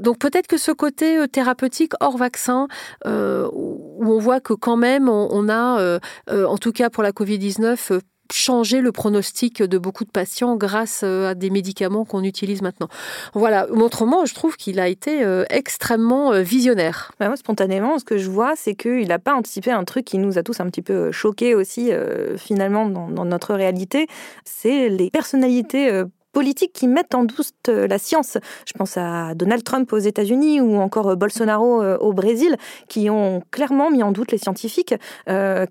donc 0.01 0.20
peut-être 0.20 0.48
que 0.48 0.58
ce 0.58 0.72
côté 0.72 1.17
thérapeutique 1.31 1.93
hors 2.00 2.17
vaccin, 2.17 2.67
où 3.05 4.01
on 4.01 4.20
voit 4.20 4.39
que 4.39 4.53
quand 4.53 4.77
même 4.77 5.10
on, 5.10 5.50
a, 5.50 6.00
en 6.29 6.58
tout 6.58 6.72
cas 6.72 6.89
pour 6.89 7.03
la 7.03 7.12
Covid-19, 7.12 8.01
changer 8.33 8.81
le 8.81 8.91
pronostic 8.91 9.61
de 9.61 9.77
beaucoup 9.77 10.05
de 10.05 10.09
patients 10.09 10.55
grâce 10.55 11.01
euh, 11.03 11.29
à 11.29 11.35
des 11.35 11.50
médicaments 11.50 12.05
qu'on 12.05 12.23
utilise 12.23 12.61
maintenant. 12.61 12.88
Voilà, 13.33 13.69
autrement, 13.71 14.25
je 14.25 14.33
trouve 14.33 14.57
qu'il 14.57 14.79
a 14.79 14.88
été 14.88 15.23
euh, 15.23 15.45
extrêmement 15.50 16.33
euh, 16.33 16.41
visionnaire. 16.41 17.11
Bah, 17.19 17.27
moi, 17.27 17.38
spontanément, 17.38 18.00
ce 18.00 18.05
que 18.05 18.17
je 18.17 18.29
vois, 18.29 18.53
c'est 18.55 18.75
qu'il 18.75 19.07
n'a 19.07 19.19
pas 19.19 19.33
anticipé 19.33 19.71
un 19.71 19.83
truc 19.83 20.05
qui 20.05 20.17
nous 20.17 20.38
a 20.38 20.43
tous 20.43 20.59
un 20.59 20.65
petit 20.65 20.81
peu 20.81 21.11
choqués 21.11 21.55
aussi, 21.55 21.91
finalement, 22.38 22.85
dans, 22.88 23.09
dans, 23.09 23.25
notre 23.25 23.53
réalité. 23.53 24.07
C'est 24.45 24.89
les 24.89 25.09
personnalités 25.09 26.03
politiques 26.31 26.73
qui 26.73 26.88
mettent 26.88 27.15
en 27.15 27.23
doute 27.23 27.53
euh, 27.69 27.88
la 27.88 27.97
science. 27.97 28.38
Je 28.65 28.73
pense 28.73 28.97
à 28.97 29.33
Donald 29.35 29.63
Trump 29.63 29.91
aux 29.93 30.00
États-Unis 30.00 30.61
ou 30.61 30.77
encore 30.77 31.09
euh, 31.09 31.15
Bolsonaro 31.15 31.81
euh, 31.81 31.97
au 31.97 32.13
Brésil, 32.13 32.55
qui 32.88 33.09
ont 33.09 33.41
clairement 33.51 33.91
mis 33.91 34.03
en 34.03 34.11
doute 34.11 34.31
les 34.31 34.38
scientifiques, 34.38 34.95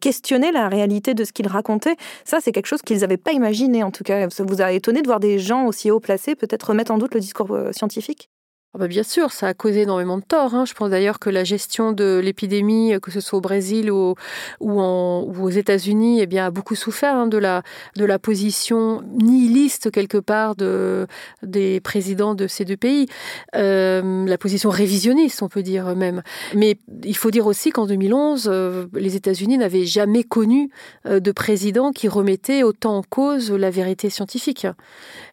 questionné 0.01 0.53
la 0.53 0.69
réalité 0.69 1.15
de 1.15 1.25
ce 1.25 1.33
qu'ils 1.33 1.49
racontaient. 1.49 1.97
Ça, 2.25 2.39
c'est 2.41 2.53
quelque 2.53 2.67
chose 2.67 2.83
qu'ils 2.83 2.99
n'avaient 2.99 3.17
pas 3.17 3.33
imaginé, 3.33 3.83
en 3.83 3.91
tout 3.91 4.05
cas. 4.05 4.29
Ça 4.31 4.45
vous 4.45 4.63
a 4.63 4.73
étonné 4.73 5.03
de 5.03 5.07
voir 5.07 5.21
des 5.21 5.39
gens 5.39 5.67
aussi 5.67 5.91
haut 5.91 6.01
placés 6.01 6.35
peut-être 6.35 6.69
remettre 6.69 6.93
en 6.93 6.99
doute 6.99 7.15
le 7.15 7.21
discours 7.21 7.57
scientifique? 7.73 8.29
Ah 8.73 8.79
bah, 8.79 8.87
bien 8.87 9.03
sûr, 9.03 9.33
ça 9.33 9.49
a 9.49 9.55
causé 9.55 9.81
énormément 9.81 10.17
de 10.17 10.23
tort. 10.23 10.55
Hein. 10.55 10.65
Je 10.65 10.75
pense 10.75 10.91
d'ailleurs 10.91 11.19
que 11.19 11.29
la 11.29 11.43
gestion 11.43 11.91
de 11.91 12.21
l'épidémie, 12.23 12.95
que 13.03 13.11
ce 13.11 13.19
soit 13.19 13.39
au 13.39 13.41
Brésil 13.41 13.91
ou, 13.91 14.15
aux 14.61 15.51
États-Unis, 15.51 16.21
eh 16.21 16.27
bien, 16.27 16.47
a 16.47 16.51
beaucoup 16.53 16.77
souffert 16.77 17.17
hein, 17.17 17.27
de, 17.27 17.37
la, 17.37 17.65
de 17.97 18.05
la 18.05 18.21
position 18.21 19.03
nihiliste 19.21 19.91
quelque 19.91 20.19
part 20.19 20.55
de, 20.55 21.09
des 21.43 21.81
présidents 21.81 22.37
de 22.37 22.47
ces 22.47 22.65
deux 22.65 22.77
pays. 22.77 23.09
Euh, 23.57 24.25
la 24.27 24.39
position 24.39 24.71
révisionniste, 24.71 25.43
on 25.43 25.49
peut 25.49 25.65
dire 25.65 25.97
même. 25.97 26.23
Mais 26.55 26.79
il 27.03 27.17
faut 27.17 27.33
dire 27.33 27.49
aussi 27.49 27.71
qu'en 27.71 27.87
2011, 27.87 28.49
euh, 28.49 28.87
les 28.95 29.17
États-Unis 29.17 29.59
n'avaient 29.59 29.85
jamais 29.85 30.23
connu 30.23 30.71
euh, 31.07 31.19
de 31.19 31.33
président 31.33 31.91
qui 31.91 32.07
remettait 32.07 32.63
autant 32.63 32.99
en 32.99 33.03
cause 33.03 33.51
la 33.51 33.71
vérité 33.71 34.11
scientifique. 34.11 34.69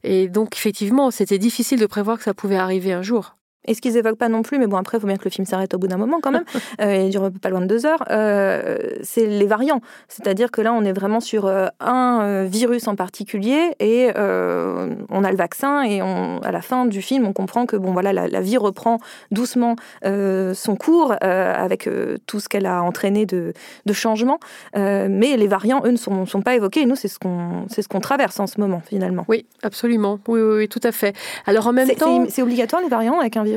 Et 0.03 0.27
donc, 0.27 0.55
effectivement, 0.55 1.11
c'était 1.11 1.37
difficile 1.37 1.79
de 1.79 1.85
prévoir 1.85 2.17
que 2.17 2.23
ça 2.23 2.33
pouvait 2.33 2.57
arriver 2.57 2.93
un 2.93 3.03
jour. 3.03 3.26
Et 3.67 3.73
ce 3.73 3.81
qu'ils 3.81 3.97
évoquent 3.97 4.17
pas 4.17 4.29
non 4.29 4.41
plus, 4.41 4.57
mais 4.57 4.67
bon, 4.67 4.77
après, 4.77 4.97
il 4.97 5.01
faut 5.01 5.07
bien 5.07 5.17
que 5.17 5.25
le 5.25 5.29
film 5.29 5.45
s'arrête 5.45 5.73
au 5.73 5.77
bout 5.77 5.87
d'un 5.87 5.97
moment 5.97 6.19
quand 6.21 6.31
même, 6.31 6.45
euh, 6.81 6.95
il 6.95 7.09
dure 7.09 7.29
pas 7.41 7.49
loin 7.49 7.61
de 7.61 7.65
deux 7.65 7.85
heures, 7.85 8.03
euh, 8.09 8.77
c'est 9.03 9.25
les 9.25 9.45
variants. 9.45 9.81
C'est-à-dire 10.07 10.51
que 10.51 10.61
là, 10.61 10.73
on 10.73 10.83
est 10.83 10.93
vraiment 10.93 11.19
sur 11.19 11.45
euh, 11.45 11.67
un 11.79 12.21
euh, 12.21 12.45
virus 12.49 12.87
en 12.87 12.95
particulier 12.95 13.75
et 13.79 14.07
on 14.17 15.23
a 15.23 15.31
le 15.31 15.37
vaccin 15.37 15.83
et 15.83 16.01
on, 16.01 16.39
à 16.39 16.51
la 16.51 16.61
fin 16.61 16.85
du 16.85 17.01
film, 17.01 17.25
on 17.25 17.33
comprend 17.33 17.65
que 17.65 17.75
bon, 17.75 17.91
voilà, 17.91 18.13
la, 18.13 18.41
vie 18.41 18.57
reprend 18.57 18.99
doucement 19.31 19.75
son 20.03 20.75
cours 20.75 21.15
avec 21.21 21.89
tout 22.25 22.39
ce 22.39 22.47
qu'elle 22.47 22.65
a 22.65 22.81
entraîné 22.81 23.25
de, 23.25 23.53
de 23.85 23.93
changements. 23.93 24.39
mais 24.73 25.37
les 25.37 25.47
variants, 25.47 25.81
eux, 25.85 25.91
ne 25.91 25.97
sont, 25.97 26.25
sont 26.25 26.41
pas 26.41 26.55
évoqués 26.55 26.81
et 26.81 26.85
nous, 26.85 26.95
c'est 26.95 27.07
ce 27.07 27.19
qu'on 27.19 27.65
c'est 27.69 27.81
ce 27.81 27.87
qu'on 27.87 27.99
traverse 27.99 28.39
en 28.39 28.47
ce 28.47 28.59
moment, 28.59 28.81
finalement. 28.85 29.25
Oui, 29.27 29.45
absolument. 29.63 30.19
Oui, 30.27 30.41
oui, 30.41 30.57
oui 30.57 30.67
tout 30.69 30.81
à 30.83 30.91
fait. 30.91 31.15
Alors 31.45 31.67
en 31.67 31.73
même 31.73 31.89
temps. 31.89 32.25
C'est 32.29 32.41
obligatoire 32.41 32.81
les 32.81 32.89
variants 32.89 33.19
avec 33.19 33.37
un 33.37 33.43
virus? 33.43 33.56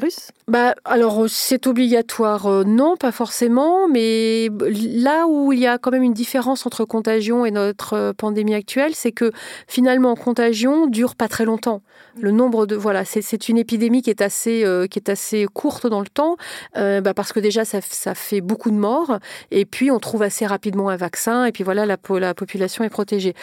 Bah, 0.50 0.74
alors, 0.84 1.26
c'est 1.28 1.68
obligatoire, 1.68 2.46
euh, 2.46 2.64
non, 2.64 2.96
pas 2.96 3.12
forcément, 3.12 3.86
mais 3.86 4.48
là 4.68 5.26
où 5.28 5.52
il 5.52 5.60
y 5.60 5.66
a 5.68 5.78
quand 5.78 5.92
même 5.92 6.02
une 6.02 6.12
différence 6.12 6.66
entre 6.66 6.84
contagion 6.84 7.46
et 7.46 7.52
notre 7.52 7.92
euh, 7.92 8.12
pandémie 8.12 8.54
actuelle, 8.54 8.96
c'est 8.96 9.12
que 9.12 9.30
finalement, 9.68 10.16
contagion 10.16 10.88
dure 10.88 11.14
pas 11.14 11.28
très 11.28 11.44
longtemps. 11.44 11.82
Le 12.20 12.32
nombre 12.32 12.66
de. 12.66 12.74
Voilà, 12.74 13.04
c'est 13.04 13.48
une 13.48 13.58
épidémie 13.58 14.02
qui 14.02 14.10
est 14.10 14.22
assez, 14.22 14.64
euh, 14.64 14.88
qui 14.88 14.98
est 14.98 15.08
assez 15.08 15.46
courte 15.52 15.86
dans 15.86 16.00
le 16.00 16.08
temps, 16.08 16.36
bah, 16.74 17.14
parce 17.14 17.32
que 17.32 17.38
déjà, 17.38 17.64
ça, 17.64 17.80
ça, 17.80 18.16
fait 18.16 18.40
beaucoup 18.40 18.70
de 18.70 18.76
morts, 18.76 19.20
et 19.52 19.64
puis 19.64 19.92
on 19.92 20.00
trouve 20.00 20.22
assez 20.22 20.46
rapidement 20.46 20.88
un 20.88 20.96
vaccin, 20.96 21.44
et 21.44 21.52
puis 21.52 21.62
voilà, 21.62 21.86
la, 21.86 21.96
la 22.18 22.34
population 22.34 22.82
est 22.82 22.88
protégée. 22.88 23.34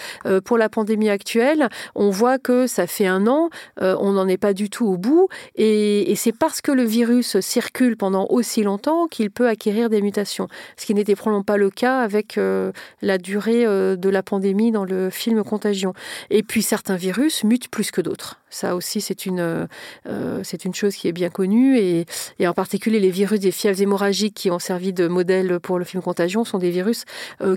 pour 0.44 0.58
la 0.58 0.68
pandémie 0.68 1.10
actuelle, 1.10 1.70
on 1.96 2.10
voit 2.10 2.38
que 2.38 2.68
ça 2.68 2.88
fait 2.88 3.08
un 3.08 3.28
an, 3.28 3.50
on 3.80 4.12
n'en 4.12 4.28
est 4.28 4.38
pas 4.38 4.54
du 4.54 4.70
tout 4.70 4.88
au 4.88 4.98
bout, 4.98 5.30
et, 5.56 6.12
et 6.12 6.16
c'est 6.16 6.38
pas 6.38 6.47
parce 6.48 6.62
que 6.62 6.72
le 6.72 6.86
virus 6.86 7.42
circule 7.42 7.98
pendant 7.98 8.26
aussi 8.30 8.64
longtemps 8.64 9.08
qu'il 9.08 9.32
peut 9.32 9.50
acquérir 9.50 9.90
des 9.90 10.02
mutations, 10.02 10.48
ce 10.78 10.86
qui 10.86 10.94
n'était 10.94 11.14
probablement 11.14 11.44
pas 11.44 11.58
le 11.58 11.70
cas 11.70 12.00
avec 12.00 12.38
euh, 12.38 12.72
la 13.02 13.18
durée 13.18 13.66
euh, 13.66 13.98
de 13.98 14.08
la 14.08 14.24
pandémie 14.24 14.72
dans 14.72 14.86
le 14.86 15.10
film 15.10 15.44
Contagion. 15.44 15.94
Et 16.30 16.44
puis 16.44 16.62
certains 16.62 16.96
virus 16.96 17.44
mutent 17.44 17.68
plus 17.68 17.92
que 17.92 18.00
d'autres. 18.00 18.40
Ça 18.50 18.78
aussi, 18.78 19.02
c'est 19.02 19.26
une, 19.26 19.68
euh, 20.08 20.44
une 20.64 20.74
chose 20.74 20.96
qui 20.96 21.10
est 21.10 21.12
bien 21.12 21.30
connue. 21.30 21.78
Et, 21.80 22.06
et, 22.40 22.48
en 22.48 22.54
particulier, 22.54 23.02
les 23.02 23.12
virus 23.12 23.42
des 23.42 23.52
fièvres 23.52 23.82
hémorragiques 23.82 24.36
qui 24.36 24.50
ont 24.50 24.60
servi 24.60 24.94
de 24.94 25.10
modèle 25.10 25.60
pour 25.60 25.78
le 25.78 25.84
film 25.84 26.02
Contagion 26.02 26.46
sont 26.46 26.60
des 26.60 26.72
virus 26.72 27.04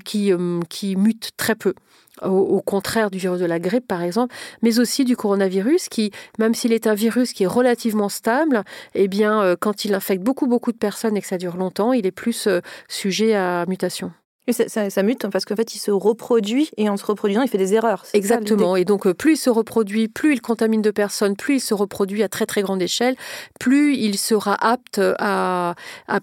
qui, 0.05 0.33
qui 0.69 0.97
mutent 0.97 1.31
très 1.37 1.55
peu 1.55 1.75
au, 2.23 2.61
contraire 2.61 3.11
du 3.11 3.19
virus 3.19 3.41
de 3.41 3.47
la 3.47 3.59
grippe 3.59 3.87
par 3.87 4.03
exemple, 4.03 4.35
mais 4.63 4.79
aussi 4.79 5.05
du 5.05 5.17
coronavirus 5.17 5.89
qui, 5.89 6.11
même 6.39 6.55
s'il 6.55 6.73
est 6.73 6.87
un 6.87 6.95
virus 6.95 7.33
qui 7.33 7.45
est 7.45 7.49
relativement 7.49 8.09
stable, 8.09 8.65
eh 8.95 9.09
bien, 9.09 9.43
euh, 9.43 9.57
quand 9.59 9.85
il 9.85 9.95
infecte 9.95 10.23
beaucoup 10.23 10.47
beaucoup 10.47 10.73
de 10.73 10.79
personnes 10.79 11.17
et 11.17 11.21
que 11.21 11.27
ça 11.27 11.39
dure 11.39 11.57
longtemps, 11.57 11.93
il 11.93 12.07
est 12.07 12.13
plus 12.13 12.47
euh, 12.47 12.61
sujet 12.89 13.35
à 13.35 13.65
mutation. 13.67 14.13
Et 14.47 14.53
ça, 14.53 15.03
mute 15.05 15.29
parce 15.29 15.45
qu'en 15.45 15.55
fait, 15.55 15.77
il 15.77 15.79
se 15.79 15.93
reproduit 15.93 16.71
et 16.77 16.89
en 16.89 16.97
se 16.97 17.05
reproduisant, 17.05 17.43
il 17.43 17.49
fait 17.49 17.59
des 17.59 17.75
erreurs. 17.75 18.05
Exactement. 18.15 18.75
et 18.75 18.85
donc, 18.85 19.07
euh, 19.07 19.15
plus 19.15 19.35
il 19.35 19.37
se 19.37 19.51
reproduit, 19.51 20.09
plus 20.09 20.33
il 20.33 20.41
contamine 20.41 20.83
de 20.83 20.91
personnes, 20.91 21.37
plus 21.37 21.57
il 21.57 21.61
se 21.61 21.75
reproduit 21.75 22.25
à 22.25 22.29
très 22.29 22.47
très 22.47 22.63
grande 22.63 22.83
échelle, 22.83 23.15
plus 23.61 23.97
il 23.97 24.19
sera 24.19 24.55
apte 24.55 25.01
à 25.19 25.75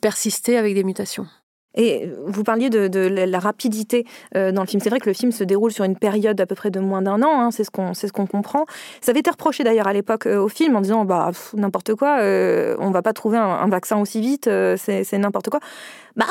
persister 0.01 0.57
avec 0.57 0.73
des 0.73 0.83
mutations. 0.83 1.27
Et 1.77 2.09
vous 2.25 2.43
parliez 2.43 2.69
de, 2.69 2.99
la 2.99 3.39
rapidité 3.39 4.05
euh, 4.35 4.51
dans 4.51 4.61
le 4.61 4.67
film. 4.67 4.81
C'est 4.81 4.89
vrai 4.89 4.99
que 4.99 5.09
le 5.09 5.13
film 5.13 5.31
se 5.31 5.43
déroule 5.43 5.71
sur 5.71 5.85
une 5.85 5.95
période 5.95 6.41
à 6.41 6.45
peu 6.45 6.55
près 6.55 6.71
de 6.71 6.79
moins 6.79 7.03
d'un 7.03 7.21
an, 7.21 7.39
hein, 7.39 7.51
c'est 7.51 7.63
ce 7.63 7.71
qu'on 7.71 7.93
ce 7.93 8.07
comprend. 8.07 8.65
Ça 8.99 9.11
avait 9.11 9.19
été 9.19 9.29
reproché 9.29 9.63
d'ailleurs 9.63 9.87
à 9.87 9.93
l'époque 9.93 10.25
euh, 10.25 10.41
au 10.41 10.49
film 10.49 10.75
en 10.75 10.81
disant 10.81 11.05
bah 11.05 11.31
n'importe 11.53 11.93
quoi, 11.93 12.19
euh, 12.19 12.75
on 12.79 12.89
va 12.89 13.03
pas 13.03 13.13
trouver 13.13 13.37
un, 13.37 13.43
un 13.43 13.67
vaccin 13.69 13.97
aussi 13.97 14.21
vite, 14.21 14.49
c'est 14.77 15.17
n'importe 15.17 15.49
quoi. 15.49 15.59
Bah, 16.17 16.25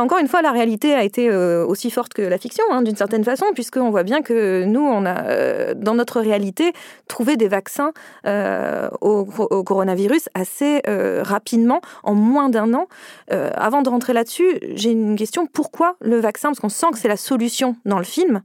encore 0.00 0.18
une 0.18 0.28
fois, 0.28 0.40
la 0.40 0.52
réalité 0.52 0.94
a 0.94 1.02
été 1.02 1.28
euh, 1.28 1.66
aussi 1.66 1.90
forte 1.90 2.14
que 2.14 2.22
la 2.22 2.38
fiction, 2.38 2.62
hein, 2.70 2.82
d'une 2.82 2.94
certaine 2.94 3.24
façon, 3.24 3.46
puisqu'on 3.54 3.90
voit 3.90 4.04
bien 4.04 4.22
que 4.22 4.62
nous, 4.62 4.80
on 4.80 5.04
a, 5.04 5.24
euh, 5.24 5.74
dans 5.74 5.94
notre 5.94 6.20
réalité, 6.20 6.72
trouvé 7.08 7.36
des 7.36 7.48
vaccins 7.48 7.92
euh, 8.24 8.88
au, 9.00 9.24
coronavirus 9.64 10.28
assez 10.34 10.80
rapidement, 11.22 11.80
en 12.04 12.14
moins 12.14 12.48
d'un 12.48 12.72
an. 12.74 12.86
avant 13.28 13.82
de 13.82 13.88
rentrer 13.88 14.12
là-dessus, 14.12 14.58
j'ai 14.74 14.90
une 14.90 15.16
question. 15.16 15.46
Pourquoi 15.46 15.96
le 16.00 16.20
vaccin 16.20 16.50
Parce 16.50 16.60
qu'on 16.60 16.68
sent 16.68 16.86
que 16.92 16.98
c'est 16.98 17.08
la 17.08 17.16
solution 17.16 17.76
dans 17.84 17.98
le 17.98 18.04
film. 18.04 18.42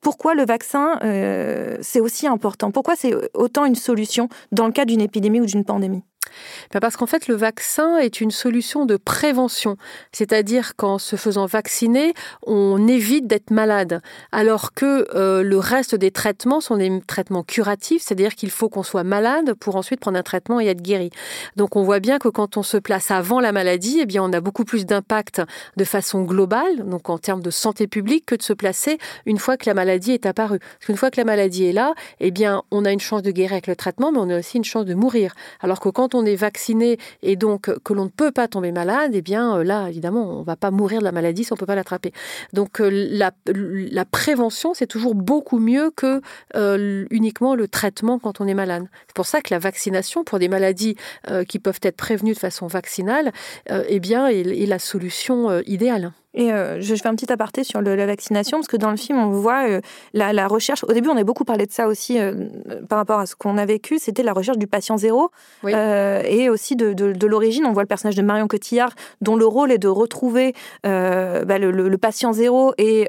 Pourquoi 0.00 0.34
le 0.34 0.46
vaccin, 0.46 0.98
c'est 1.82 2.00
aussi 2.00 2.26
important? 2.26 2.70
Pourquoi 2.70 2.96
c'est 2.96 3.12
autant 3.34 3.64
une 3.66 3.74
solution 3.74 4.28
dans 4.52 4.66
le 4.66 4.72
cas 4.72 4.84
d'une 4.84 5.00
épidémie 5.00 5.40
ou 5.40 5.46
d'une 5.46 5.64
pandémie? 5.64 6.02
Parce 6.80 6.96
qu'en 6.96 7.06
fait, 7.06 7.28
le 7.28 7.34
vaccin 7.34 7.98
est 7.98 8.20
une 8.20 8.30
solution 8.30 8.86
de 8.86 8.96
prévention. 8.96 9.76
C'est-à-dire 10.12 10.76
qu'en 10.76 10.98
se 10.98 11.16
faisant 11.16 11.46
vacciner, 11.46 12.14
on 12.46 12.86
évite 12.88 13.26
d'être 13.26 13.50
malade. 13.50 14.02
Alors 14.32 14.72
que 14.72 15.06
euh, 15.14 15.42
le 15.42 15.58
reste 15.58 15.94
des 15.94 16.10
traitements 16.10 16.60
sont 16.60 16.76
des 16.76 17.00
traitements 17.06 17.42
curatifs, 17.42 18.02
c'est-à-dire 18.02 18.34
qu'il 18.34 18.50
faut 18.50 18.68
qu'on 18.68 18.82
soit 18.82 19.04
malade 19.04 19.54
pour 19.54 19.76
ensuite 19.76 20.00
prendre 20.00 20.18
un 20.18 20.22
traitement 20.22 20.60
et 20.60 20.66
être 20.66 20.82
guéri. 20.82 21.10
Donc 21.56 21.76
on 21.76 21.82
voit 21.82 22.00
bien 22.00 22.18
que 22.18 22.28
quand 22.28 22.56
on 22.56 22.62
se 22.62 22.76
place 22.76 23.10
avant 23.10 23.40
la 23.40 23.52
maladie, 23.52 23.98
eh 24.00 24.06
bien 24.06 24.22
on 24.22 24.32
a 24.32 24.40
beaucoup 24.40 24.64
plus 24.64 24.86
d'impact 24.86 25.42
de 25.76 25.84
façon 25.84 26.22
globale, 26.22 26.88
donc 26.88 27.10
en 27.10 27.18
termes 27.18 27.42
de 27.42 27.50
santé 27.50 27.86
publique, 27.86 28.26
que 28.26 28.34
de 28.34 28.42
se 28.42 28.52
placer 28.52 28.98
une 29.26 29.38
fois 29.38 29.56
que 29.56 29.68
la 29.68 29.74
maladie 29.74 30.12
est 30.12 30.26
apparue. 30.26 30.58
Parce 30.58 30.86
qu'une 30.86 30.96
fois 30.96 31.10
que 31.10 31.18
la 31.18 31.24
maladie 31.24 31.64
est 31.66 31.72
là, 31.72 31.94
eh 32.20 32.30
bien 32.30 32.62
on 32.70 32.84
a 32.84 32.92
une 32.92 33.00
chance 33.00 33.22
de 33.22 33.30
guérir 33.30 33.52
avec 33.52 33.66
le 33.66 33.76
traitement, 33.76 34.12
mais 34.12 34.18
on 34.18 34.30
a 34.30 34.38
aussi 34.38 34.56
une 34.56 34.64
chance 34.64 34.84
de 34.84 34.94
mourir. 34.94 35.34
Alors 35.60 35.80
que 35.80 35.88
quand 35.88 36.14
on 36.14 36.19
est 36.24 36.36
vacciné 36.36 36.98
et 37.22 37.36
donc 37.36 37.70
que 37.82 37.92
l'on 37.92 38.04
ne 38.04 38.10
peut 38.10 38.32
pas 38.32 38.48
tomber 38.48 38.72
malade, 38.72 39.12
eh 39.14 39.22
bien 39.22 39.58
euh, 39.58 39.64
là 39.64 39.88
évidemment 39.88 40.36
on 40.36 40.40
ne 40.40 40.44
va 40.44 40.56
pas 40.56 40.70
mourir 40.70 41.00
de 41.00 41.04
la 41.04 41.12
maladie 41.12 41.44
si 41.44 41.52
on 41.52 41.56
ne 41.56 41.60
peut 41.60 41.66
pas 41.66 41.74
l'attraper. 41.74 42.12
Donc 42.52 42.80
euh, 42.80 42.90
la, 42.90 44.04
prévention 44.04 44.74
c'est 44.74 44.86
toujours 44.86 45.14
beaucoup 45.14 45.58
mieux 45.58 45.90
que 45.90 46.20
euh, 46.56 47.06
uniquement 47.10 47.54
le 47.54 47.68
traitement 47.68 48.18
quand 48.18 48.40
on 48.40 48.46
est 48.46 48.54
malade. 48.54 48.86
C'est 49.06 49.16
pour 49.16 49.26
ça 49.26 49.40
que 49.40 49.52
la 49.52 49.58
vaccination 49.58 50.24
pour 50.24 50.38
des 50.38 50.48
maladies 50.48 50.96
euh, 51.30 51.44
qui 51.44 51.58
peuvent 51.58 51.80
être 51.82 51.96
prévenues 51.96 52.34
de 52.34 52.38
façon 52.38 52.66
vaccinale, 52.66 53.32
euh, 53.70 53.84
eh 53.88 54.00
bien, 54.00 54.28
est, 54.28 54.66
la 54.66 54.78
solution 54.78 55.60
idéale. 55.66 56.12
Et 56.34 56.50
je 56.50 56.94
fais 56.94 57.08
un 57.08 57.14
petit 57.14 57.32
aparté 57.32 57.64
sur 57.64 57.82
la 57.82 58.06
vaccination, 58.06 58.58
parce 58.58 58.68
que 58.68 58.76
dans 58.76 58.90
le 58.90 58.96
film, 58.96 59.18
on 59.18 59.30
voit 59.30 59.64
la, 60.12 60.48
recherche. 60.48 60.84
Au 60.84 60.92
début, 60.92 61.08
on 61.08 61.16
a 61.16 61.24
beaucoup 61.24 61.44
parlé 61.44 61.66
de 61.66 61.72
ça 61.72 61.88
aussi 61.88 62.18
par 62.88 62.98
rapport 62.98 63.18
à 63.18 63.26
ce 63.26 63.34
qu'on 63.34 63.58
a 63.58 63.66
vécu. 63.66 63.98
C'était 63.98 64.22
la 64.22 64.32
recherche 64.32 64.58
du 64.58 64.66
patient 64.66 64.96
zéro. 64.96 65.30
et 65.66 66.48
aussi 66.48 66.76
de, 66.76 67.26
l'origine. 67.26 67.66
On 67.66 67.72
voit 67.72 67.82
le 67.82 67.88
personnage 67.88 68.16
de 68.16 68.22
Marion 68.22 68.46
Cotillard, 68.46 68.94
dont 69.20 69.36
le 69.36 69.46
rôle 69.46 69.72
est 69.72 69.78
de 69.78 69.88
retrouver 69.88 70.54
bah, 70.84 71.58
le, 71.58 71.70
le, 71.70 71.98
patient 71.98 72.32
zéro 72.32 72.74
et 72.78 73.08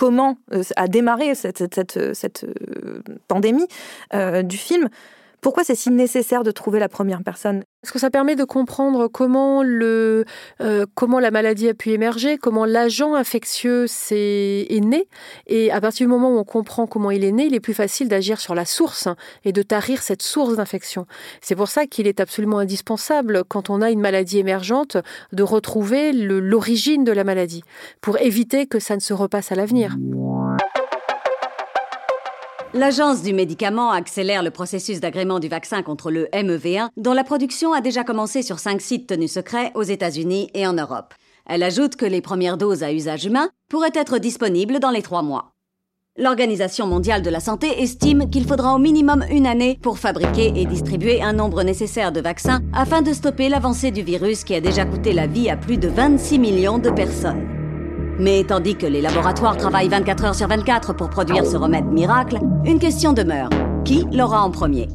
comment 0.00 0.38
euh, 0.54 0.62
a 0.76 0.88
démarré 0.88 1.34
cette, 1.34 1.60
euh, 1.98 3.02
pandémie 3.28 3.66
euh, 4.14 4.42
du 4.42 4.56
film. 4.56 4.88
Pourquoi 5.40 5.64
c'est 5.64 5.74
si 5.74 5.90
nécessaire 5.90 6.42
de 6.42 6.50
trouver 6.50 6.78
la 6.78 6.88
première 6.88 7.22
personne? 7.22 7.64
Parce 7.82 7.92
que 7.92 7.98
ça 7.98 8.10
permet 8.10 8.36
de 8.36 8.44
comprendre 8.44 9.08
comment, 9.08 9.62
le, 9.62 10.26
comment 10.94 11.18
la 11.18 11.30
maladie 11.30 11.68
a 11.68 11.74
pu 11.74 11.90
émerger, 11.90 12.36
comment 12.36 12.66
l'agent 12.66 13.14
infectieux 13.14 13.86
est, 14.10 14.66
est, 14.68 14.80
né. 14.80 15.08
Et 15.46 15.70
à 15.70 15.80
partir 15.80 16.06
du 16.06 16.10
moment 16.10 16.30
où 16.30 16.38
on 16.38 16.44
comprend 16.44 16.86
comment 16.86 17.10
il 17.10 17.24
est 17.24 17.32
né, 17.32 17.46
il 17.46 17.54
est 17.54 17.60
plus 17.60 17.72
facile 17.72 18.08
d'agir 18.08 18.38
sur 18.38 18.54
la 18.54 18.66
source 18.66 19.08
et 19.44 19.52
de 19.52 19.62
tarir 19.62 20.02
cette 20.02 20.22
source 20.22 20.56
d'infection. 20.56 21.06
C'est 21.40 21.56
pour 21.56 21.68
ça 21.68 21.86
qu'il 21.86 22.06
est 22.06 22.20
absolument 22.20 22.58
indispensable, 22.58 23.44
quand 23.48 23.70
on 23.70 23.80
a 23.80 23.90
une 23.90 24.00
maladie 24.00 24.38
émergente, 24.38 24.98
de 25.32 25.42
retrouver 25.42 26.12
l'origine 26.12 27.02
de 27.04 27.12
la 27.12 27.24
maladie, 27.24 27.62
pour 28.02 28.18
éviter 28.18 28.66
que 28.66 28.78
ça 28.78 28.94
ne 28.94 29.00
se 29.00 29.14
repasse 29.14 29.52
à 29.52 29.54
l'avenir. 29.54 29.96
L'Agence 32.72 33.22
du 33.22 33.32
médicament 33.32 33.90
accélère 33.90 34.44
le 34.44 34.52
processus 34.52 35.00
d'agrément 35.00 35.40
du 35.40 35.48
vaccin 35.48 35.82
contre 35.82 36.12
le 36.12 36.26
MEV1, 36.32 36.90
dont 36.96 37.12
la 37.12 37.24
production 37.24 37.72
a 37.72 37.80
déjà 37.80 38.04
commencé 38.04 38.42
sur 38.42 38.60
cinq 38.60 38.80
sites 38.80 39.08
tenus 39.08 39.32
secrets 39.32 39.72
aux 39.74 39.82
États-Unis 39.82 40.50
et 40.54 40.68
en 40.68 40.74
Europe. 40.74 41.12
Elle 41.46 41.64
ajoute 41.64 41.96
que 41.96 42.06
les 42.06 42.20
premières 42.20 42.58
doses 42.58 42.84
à 42.84 42.92
usage 42.92 43.24
humain 43.24 43.50
pourraient 43.68 43.90
être 43.94 44.18
disponibles 44.18 44.78
dans 44.78 44.90
les 44.90 45.02
trois 45.02 45.22
mois. 45.22 45.52
L'Organisation 46.16 46.86
mondiale 46.86 47.22
de 47.22 47.30
la 47.30 47.40
santé 47.40 47.82
estime 47.82 48.30
qu'il 48.30 48.46
faudra 48.46 48.72
au 48.72 48.78
minimum 48.78 49.24
une 49.30 49.48
année 49.48 49.76
pour 49.82 49.98
fabriquer 49.98 50.52
et 50.54 50.64
distribuer 50.64 51.22
un 51.22 51.32
nombre 51.32 51.64
nécessaire 51.64 52.12
de 52.12 52.20
vaccins 52.20 52.60
afin 52.72 53.02
de 53.02 53.12
stopper 53.12 53.48
l'avancée 53.48 53.90
du 53.90 54.02
virus 54.02 54.44
qui 54.44 54.54
a 54.54 54.60
déjà 54.60 54.84
coûté 54.84 55.12
la 55.12 55.26
vie 55.26 55.50
à 55.50 55.56
plus 55.56 55.76
de 55.76 55.88
26 55.88 56.38
millions 56.38 56.78
de 56.78 56.90
personnes. 56.90 57.48
Mais 58.20 58.44
tandis 58.44 58.76
que 58.76 58.84
les 58.84 59.00
laboratoires 59.00 59.56
travaillent 59.56 59.88
24 59.88 60.24
heures 60.26 60.34
sur 60.34 60.46
24 60.46 60.94
pour 60.94 61.08
produire 61.08 61.46
ce 61.46 61.56
remède 61.56 61.86
miracle, 61.86 62.38
une 62.64 62.78
question 62.78 63.12
demeure. 63.12 63.48
Qui 63.84 64.06
l'aura 64.12 64.42
en 64.42 64.50
premier? 64.50 64.88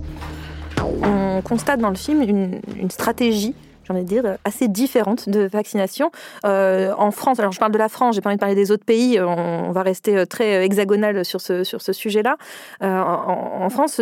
On 1.04 1.42
constate 1.42 1.80
dans 1.80 1.90
le 1.90 1.96
film 1.96 2.22
une, 2.22 2.90
stratégie 2.90 3.56
j'ai 3.86 3.94
envie 3.94 4.04
de 4.04 4.10
dire, 4.10 4.38
assez 4.44 4.68
différentes 4.68 5.30
de 5.30 5.42
vaccination. 5.42 6.12
Euh, 6.46 6.94
en 6.98 7.12
France, 7.12 7.40
alors 7.40 7.52
je 7.52 7.60
parle 7.60 7.72
de 7.72 7.78
la 7.78 7.90
France, 7.90 8.16
j'ai 8.16 8.22
pas 8.22 8.30
envie 8.30 8.38
de 8.38 8.40
parler 8.40 8.56
des 8.56 8.72
autres 8.72 8.86
pays, 8.86 9.20
on, 9.20 9.72
va 9.72 9.84
rester 9.84 10.18
euh, 10.18 10.26
très 10.26 10.66
hexagonal 10.66 11.24
sur 11.24 11.42
ce, 11.42 11.64
sur 11.64 11.82
ce 11.82 11.94
sujet-là. 11.94 12.38
Euh, 12.82 13.00
en, 13.00 13.70
France, 13.70 14.02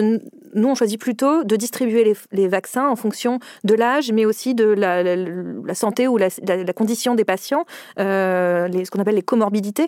nous, 0.54 0.68
on 0.68 0.76
choisit 0.76 1.00
plutôt 1.00 1.44
de 1.44 1.56
distribuer 1.56 2.16
les, 2.32 2.48
vaccins 2.48 2.88
en 2.88 2.96
fonction 2.96 3.40
de 3.64 3.74
l'âge, 3.74 4.12
mais 4.12 4.26
aussi 4.26 4.54
de 4.54 4.66
la, 4.66 5.74
santé 5.74 6.08
ou 6.08 6.18
la, 6.18 6.28
la, 6.46 6.74
condition 6.74 7.16
des 7.16 7.26
patients, 7.26 7.66
ce 7.98 8.90
qu'on 8.90 9.00
appelle 9.00 9.16
les 9.16 9.22
comorbidités. 9.22 9.88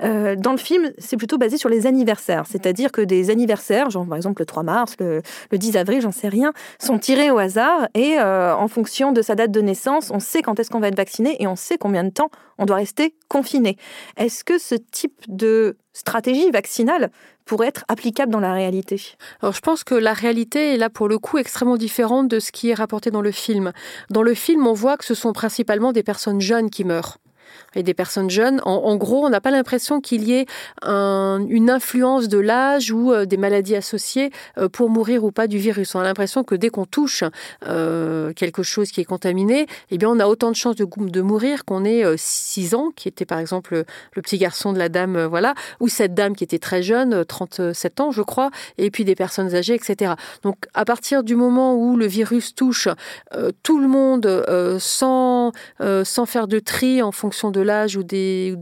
dans 0.00 0.52
le 0.52 0.58
film, 0.58 0.92
c'est 0.98 1.16
plutôt 1.16 1.38
basé 1.38 1.56
sur 1.56 1.68
les 1.68 1.86
anniversaires, 1.86 2.44
c'est-à-dire 2.48 2.92
que 2.92 3.00
des 3.00 3.30
anniversaires, 3.30 3.90
genre 3.90 4.06
par 4.06 4.16
exemple 4.16 4.42
le 4.42 4.46
3 4.46 4.62
mars, 4.62 4.94
le, 5.00 5.22
le 5.50 5.58
10 5.58 5.76
avril, 5.76 6.00
j'en 6.00 6.12
sais 6.12 6.28
rien, 6.28 6.52
sont 6.78 6.98
tirés 6.98 7.30
au 7.30 7.38
hasard 7.38 7.88
et 7.94 8.20
en 8.20 8.68
fonction 8.68 9.12
de 9.12 9.22
sa 9.22 9.33
date 9.34 9.50
de 9.50 9.60
naissance, 9.60 10.10
on 10.10 10.20
sait 10.20 10.42
quand 10.42 10.58
est-ce 10.58 10.70
qu'on 10.70 10.80
va 10.80 10.88
être 10.88 10.96
vacciné 10.96 11.36
et 11.42 11.46
on 11.46 11.56
sait 11.56 11.78
combien 11.78 12.04
de 12.04 12.10
temps 12.10 12.30
on 12.58 12.66
doit 12.66 12.76
rester 12.76 13.14
confiné. 13.28 13.76
Est-ce 14.16 14.44
que 14.44 14.58
ce 14.58 14.74
type 14.74 15.20
de 15.28 15.76
stratégie 15.92 16.50
vaccinale 16.50 17.10
pourrait 17.44 17.68
être 17.68 17.84
applicable 17.88 18.32
dans 18.32 18.40
la 18.40 18.52
réalité? 18.52 19.00
Alors 19.40 19.54
je 19.54 19.60
pense 19.60 19.84
que 19.84 19.94
la 19.94 20.12
réalité 20.12 20.74
est 20.74 20.76
là 20.76 20.90
pour 20.90 21.08
le 21.08 21.18
coup 21.18 21.38
extrêmement 21.38 21.76
différente 21.76 22.28
de 22.28 22.40
ce 22.40 22.52
qui 22.52 22.70
est 22.70 22.74
rapporté 22.74 23.10
dans 23.10 23.22
le 23.22 23.32
film. 23.32 23.72
Dans 24.10 24.22
le 24.22 24.34
film, 24.34 24.66
on 24.66 24.72
voit 24.74 24.96
que 24.96 25.04
ce 25.04 25.14
sont 25.14 25.32
principalement 25.32 25.92
des 25.92 26.02
personnes 26.02 26.40
jeunes 26.40 26.70
qui 26.70 26.84
meurent 26.84 27.18
et 27.76 27.82
des 27.82 27.94
personnes 27.94 28.30
jeunes. 28.30 28.60
En, 28.64 28.96
gros, 28.96 29.24
on 29.24 29.30
n'a 29.30 29.40
pas 29.40 29.50
l'impression 29.50 30.00
qu'il 30.00 30.24
y 30.24 30.34
ait 30.34 30.46
une 30.82 31.70
influence 31.70 32.28
de 32.28 32.38
l'âge 32.38 32.90
ou 32.90 33.12
euh, 33.12 33.26
des 33.26 33.36
maladies 33.36 33.76
associées 33.76 34.30
euh, 34.58 34.68
pour 34.68 34.90
mourir 34.90 35.24
ou 35.24 35.32
pas 35.32 35.46
du 35.46 35.58
virus. 35.58 35.94
On 35.94 36.00
a 36.00 36.04
l'impression 36.04 36.44
que 36.44 36.54
dès 36.54 36.68
qu'on 36.68 36.86
touche 36.86 37.24
euh, 37.66 38.32
quelque 38.32 38.62
chose 38.62 38.90
qui 38.90 39.00
est 39.00 39.04
contaminé, 39.04 39.66
eh 39.90 39.98
bien, 39.98 40.08
on 40.08 40.18
a 40.20 40.26
autant 40.26 40.50
de 40.50 40.56
chances 40.56 40.76
de, 40.76 41.20
mourir 41.20 41.64
qu'on 41.64 41.84
ait 41.84 42.04
6 42.16 42.74
ans, 42.74 42.90
qui 42.94 43.08
était 43.08 43.24
par 43.24 43.38
exemple 43.38 43.84
le 44.12 44.22
petit 44.22 44.38
garçon 44.38 44.72
de 44.72 44.78
la 44.78 44.88
dame, 44.88 45.24
voilà, 45.24 45.54
ou 45.80 45.88
cette 45.88 46.14
dame 46.14 46.36
qui 46.36 46.44
était 46.44 46.58
très 46.58 46.82
jeune, 46.82 47.24
37 47.24 48.00
ans, 48.00 48.10
je 48.10 48.22
crois, 48.22 48.50
et 48.78 48.90
puis 48.90 49.04
des 49.04 49.14
personnes 49.14 49.54
âgées, 49.54 49.74
etc. 49.74 50.12
Donc, 50.42 50.56
à 50.74 50.84
partir 50.84 51.22
du 51.22 51.34
moment 51.34 51.74
où 51.74 51.96
le 51.96 52.06
virus 52.06 52.54
touche 52.54 52.88
tout 53.62 53.78
le 53.78 53.88
monde 53.88 54.44
sans, 54.78 55.52
sans 55.80 56.26
faire 56.26 56.46
de 56.46 56.58
tri 56.58 57.02
en 57.02 57.12
fonction 57.12 57.50
de 57.50 57.60
l'âge 57.64 57.96
ou 57.96 58.02
des, 58.02 58.54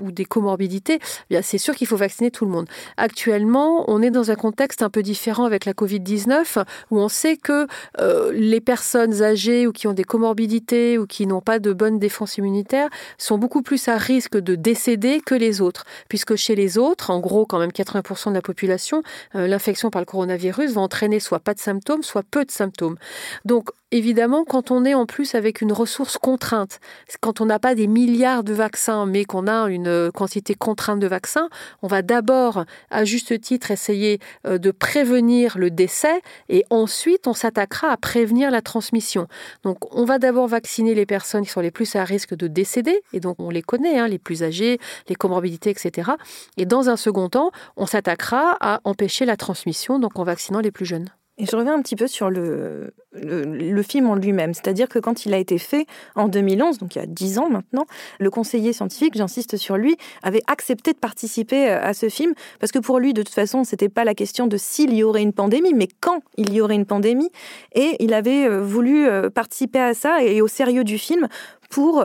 ou 0.00 0.12
des 0.12 0.24
comorbidités, 0.24 0.98
eh 1.30 1.42
c'est 1.42 1.58
sûr 1.58 1.74
qu'il 1.74 1.86
faut 1.86 1.96
vacciner 1.96 2.30
tout 2.30 2.44
le 2.44 2.50
monde. 2.50 2.66
Actuellement, 2.96 3.84
on 3.88 4.02
est 4.02 4.10
dans 4.10 4.30
un 4.30 4.34
contexte 4.34 4.82
un 4.82 4.90
peu 4.90 5.02
différent 5.02 5.44
avec 5.44 5.64
la 5.64 5.72
Covid-19, 5.72 6.64
où 6.90 6.98
on 6.98 7.08
sait 7.08 7.36
que 7.36 7.66
euh, 8.00 8.32
les 8.32 8.60
personnes 8.60 9.22
âgées 9.22 9.66
ou 9.66 9.72
qui 9.72 9.86
ont 9.86 9.92
des 9.92 10.04
comorbidités 10.04 10.98
ou 10.98 11.06
qui 11.06 11.26
n'ont 11.26 11.40
pas 11.40 11.58
de 11.58 11.72
bonne 11.72 11.98
défense 11.98 12.38
immunitaire 12.38 12.88
sont 13.18 13.38
beaucoup 13.38 13.62
plus 13.62 13.88
à 13.88 13.96
risque 13.96 14.36
de 14.36 14.54
décéder 14.54 15.20
que 15.24 15.34
les 15.34 15.60
autres, 15.60 15.84
puisque 16.08 16.36
chez 16.36 16.54
les 16.54 16.78
autres, 16.78 17.10
en 17.10 17.20
gros 17.20 17.46
quand 17.46 17.58
même 17.58 17.70
80% 17.70 18.30
de 18.30 18.34
la 18.34 18.42
population, 18.42 19.02
euh, 19.34 19.46
l'infection 19.46 19.90
par 19.90 20.02
le 20.02 20.06
coronavirus 20.06 20.72
va 20.72 20.80
entraîner 20.80 21.20
soit 21.20 21.40
pas 21.40 21.54
de 21.54 21.60
symptômes, 21.60 22.02
soit 22.02 22.22
peu 22.22 22.44
de 22.44 22.50
symptômes. 22.50 22.96
Donc 23.44 23.70
évidemment, 23.92 24.44
quand 24.44 24.70
on 24.70 24.84
est 24.84 24.94
en 24.94 25.06
plus 25.06 25.34
avec 25.34 25.60
une 25.60 25.72
ressource 25.72 26.18
contrainte, 26.18 26.80
quand 27.20 27.40
on 27.40 27.46
n'a 27.46 27.58
pas 27.58 27.74
des 27.74 27.86
milliards 27.86 28.44
de 28.44 28.52
vaccins, 28.52 29.06
mais 29.06 29.24
qu'on 29.24 29.46
a 29.46 29.68
une 29.68 30.10
quantité 30.12 30.54
contrainte 30.54 31.00
de 31.00 31.06
vaccins, 31.06 31.48
on 31.82 31.88
va 31.88 32.02
d'abord, 32.02 32.64
à 32.90 33.04
juste 33.04 33.40
titre, 33.40 33.70
essayer 33.70 34.20
euh, 34.46 34.58
de 34.58 34.70
prévenir 34.70 35.58
le 35.58 35.70
décès 35.70 36.20
et 36.48 36.64
ensuite 36.70 37.26
on 37.26 37.34
s'attaquera 37.34 37.90
à 37.90 37.96
prévenir 37.96 38.50
la 38.50 38.62
transmission. 38.62 39.26
Donc 39.64 39.94
on 39.94 40.04
va 40.04 40.18
d'abord 40.18 40.46
vacciner 40.46 40.94
les 40.94 41.06
personnes 41.06 41.44
qui 41.44 41.50
sont 41.50 41.60
les 41.60 41.70
plus 41.70 41.96
à 41.96 42.04
risque 42.04 42.34
de 42.34 42.46
décéder, 42.46 43.02
et 43.12 43.20
donc 43.20 43.36
on 43.38 43.50
les 43.50 43.62
connaît, 43.62 43.98
hein, 43.98 44.08
les 44.08 44.18
plus 44.18 44.42
âgés, 44.42 44.78
les 45.08 45.14
comorbidités, 45.14 45.70
etc. 45.70 46.12
Et 46.56 46.66
dans 46.66 46.88
un 46.88 46.96
second 46.96 47.28
temps, 47.28 47.50
on 47.76 47.86
s'attaquera 47.86 48.56
à 48.60 48.80
empêcher 48.84 49.24
la 49.24 49.36
transmission, 49.36 49.98
donc 49.98 50.18
en 50.18 50.24
vaccinant 50.24 50.60
les 50.60 50.70
plus 50.70 50.86
jeunes. 50.86 51.08
Et 51.40 51.46
je 51.46 51.56
reviens 51.56 51.74
un 51.74 51.80
petit 51.80 51.96
peu 51.96 52.06
sur 52.06 52.28
le, 52.28 52.92
le, 53.12 53.82
film 53.82 54.08
en 54.08 54.14
lui-même. 54.14 54.54
C'est-à-dire 54.54 54.88
que 54.88 54.98
quand 54.98 55.26
il 55.26 55.34
a 55.34 55.38
été 55.38 55.58
fait 55.58 55.86
en 56.14 56.28
2011, 56.28 56.78
donc 56.78 56.94
il 56.94 56.98
y 56.98 57.02
a 57.02 57.06
dix 57.06 57.38
ans 57.38 57.48
maintenant, 57.48 57.86
le 58.18 58.30
conseiller 58.30 58.72
scientifique, 58.72 59.14
j'insiste 59.16 59.56
sur 59.56 59.76
lui, 59.76 59.96
avait 60.22 60.42
accepté 60.46 60.92
de 60.92 60.98
participer 60.98 61.70
euh, 61.70 61.82
à 61.82 61.94
ce 61.94 62.08
film 62.08 62.34
parce 62.60 62.72
que 62.72 62.78
pour 62.78 62.98
lui, 62.98 63.12
de 63.12 63.22
toute 63.22 63.34
façon, 63.34 63.64
c'était 63.64 63.88
pas 63.88 64.04
la 64.04 64.14
question 64.14 64.46
de 64.46 64.56
s'il 64.56 64.94
y 64.94 65.02
aurait 65.02 65.22
une 65.22 65.32
pandémie, 65.32 65.74
mais 65.74 65.88
quand 66.00 66.20
il 66.36 66.52
y 66.52 66.60
aurait 66.60 66.74
une 66.74 66.86
pandémie. 66.86 67.30
Et 67.74 67.96
il 68.00 68.14
avait 68.14 68.46
euh, 68.46 68.60
voulu 68.60 69.06
euh, 69.06 69.30
participer 69.30 69.80
à 69.80 69.94
ça 69.94 70.22
et 70.22 70.40
au 70.40 70.48
sérieux 70.48 70.84
du 70.84 70.98
film 70.98 71.28
pour 71.70 72.04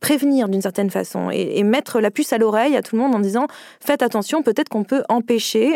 prévenir 0.00 0.48
d'une 0.48 0.60
certaine 0.60 0.90
façon 0.90 1.30
et, 1.30 1.62
mettre 1.62 2.00
la 2.00 2.10
puce 2.10 2.32
à 2.32 2.38
l'oreille 2.38 2.76
à 2.76 2.82
tout 2.82 2.96
le 2.96 3.02
monde 3.02 3.14
en 3.14 3.20
disant 3.20 3.46
faites 3.78 4.02
attention, 4.02 4.42
peut-être 4.42 4.68
qu'on 4.68 4.82
peut 4.82 5.04
empêcher, 5.08 5.74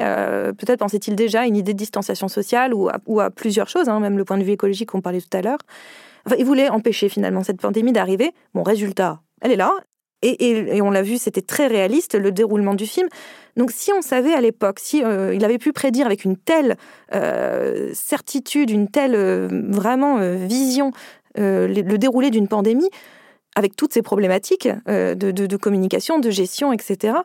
peut-être 0.59 0.81
pensait-il 0.81 1.15
déjà 1.15 1.47
une 1.47 1.55
idée 1.55 1.73
de 1.73 1.79
distanciation 1.79 2.27
sociale 2.27 2.75
ou 2.75 2.89
à, 2.91 3.31
plusieurs 3.31 3.69
choses, 3.69 3.89
hein, 3.89 4.01
même 4.01 4.19
le 4.19 4.25
point 4.25 4.39
de 4.39 4.43
vue 4.43 4.51
écologique 4.51 4.68
qu'on 4.87 5.01
parlait 5.01 5.21
tout 5.21 5.37
à 5.37 5.43
l'heure. 5.43 5.59
Enfin, 6.27 6.37
il 6.39 6.45
voulait 6.45 6.69
empêcher 6.69 7.09
finalement 7.09 7.43
cette 7.43 7.61
pandémie 7.61 7.93
d'arriver. 7.93 8.33
Bon, 8.55 8.63
résultat, 8.63 9.23
elle 9.41 9.53
est 9.53 9.57
là. 9.57 9.73
Et, 10.23 10.83
on 10.83 10.91
l'a 10.91 11.03
vu, 11.03 11.17
c'était 11.17 11.43
très 11.43 11.69
réaliste, 11.69 12.17
le 12.17 12.33
déroulement 12.33 12.75
du 12.75 12.87
film. 12.87 13.09
Donc 13.57 13.71
si 13.71 13.93
on 13.93 14.03
savait 14.03 14.35
à 14.35 14.41
l'époque, 14.41 14.81
si 14.81 15.05
euh, 15.05 15.33
il 15.33 15.45
avait 15.45 15.59
pu 15.59 15.73
prédire 15.73 16.07
avec 16.07 16.25
une 16.25 16.37
telle 16.37 16.77
euh, 17.15 17.91
certitude, 17.95 18.71
une 18.71 18.89
telle 18.89 19.15
euh, 19.15 19.49
vraiment 19.69 20.19
vision 20.35 20.91
le, 21.37 21.97
déroulé 21.97 22.31
d'une 22.31 22.49
pandémie, 22.49 22.91
avec 23.55 23.77
toutes 23.77 23.93
ces 23.93 24.03
problématiques 24.03 24.69
de, 24.87 25.57
communication, 25.57 26.19
de 26.19 26.31
gestion, 26.31 26.73
etc., 26.73 27.19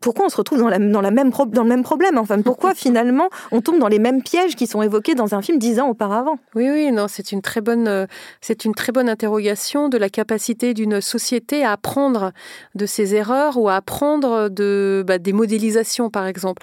pourquoi 0.00 0.26
on 0.26 0.28
se 0.28 0.36
retrouve 0.36 0.58
dans, 0.58 0.68
la, 0.68 0.78
dans, 0.78 1.00
la 1.00 1.10
même 1.10 1.30
dans 1.30 1.62
le 1.62 1.68
même 1.68 1.82
problème 1.82 2.18
Enfin, 2.18 2.40
pourquoi 2.42 2.74
finalement 2.76 3.28
on 3.52 3.60
tombe 3.60 3.78
dans 3.78 3.88
les 3.88 3.98
mêmes 3.98 4.22
pièges 4.22 4.56
qui 4.56 4.66
sont 4.66 4.82
évoqués 4.82 5.14
dans 5.14 5.34
un 5.34 5.42
film 5.42 5.58
dix 5.58 5.80
ans 5.80 5.88
auparavant? 5.88 6.38
Oui, 6.54 6.68
oui, 6.70 6.92
non, 6.92 7.06
c'est 7.08 7.32
une 7.32 7.42
très 7.42 7.60
bonne, 7.60 7.88
euh, 7.88 8.06
c'est 8.40 8.64
une 8.64 8.74
très 8.74 8.92
bonne 8.92 9.08
interrogation 9.08 9.88
de 9.88 9.98
la 9.98 10.08
capacité 10.08 10.74
d'une 10.74 11.00
société 11.00 11.64
à 11.64 11.72
apprendre 11.72 12.32
de 12.74 12.86
ses 12.86 13.14
erreurs 13.14 13.58
ou 13.58 13.68
à 13.68 13.76
apprendre 13.76 14.48
de 14.48 15.04
bah, 15.06 15.18
des 15.18 15.32
modélisations, 15.32 16.10
par 16.10 16.26
exemple. 16.26 16.62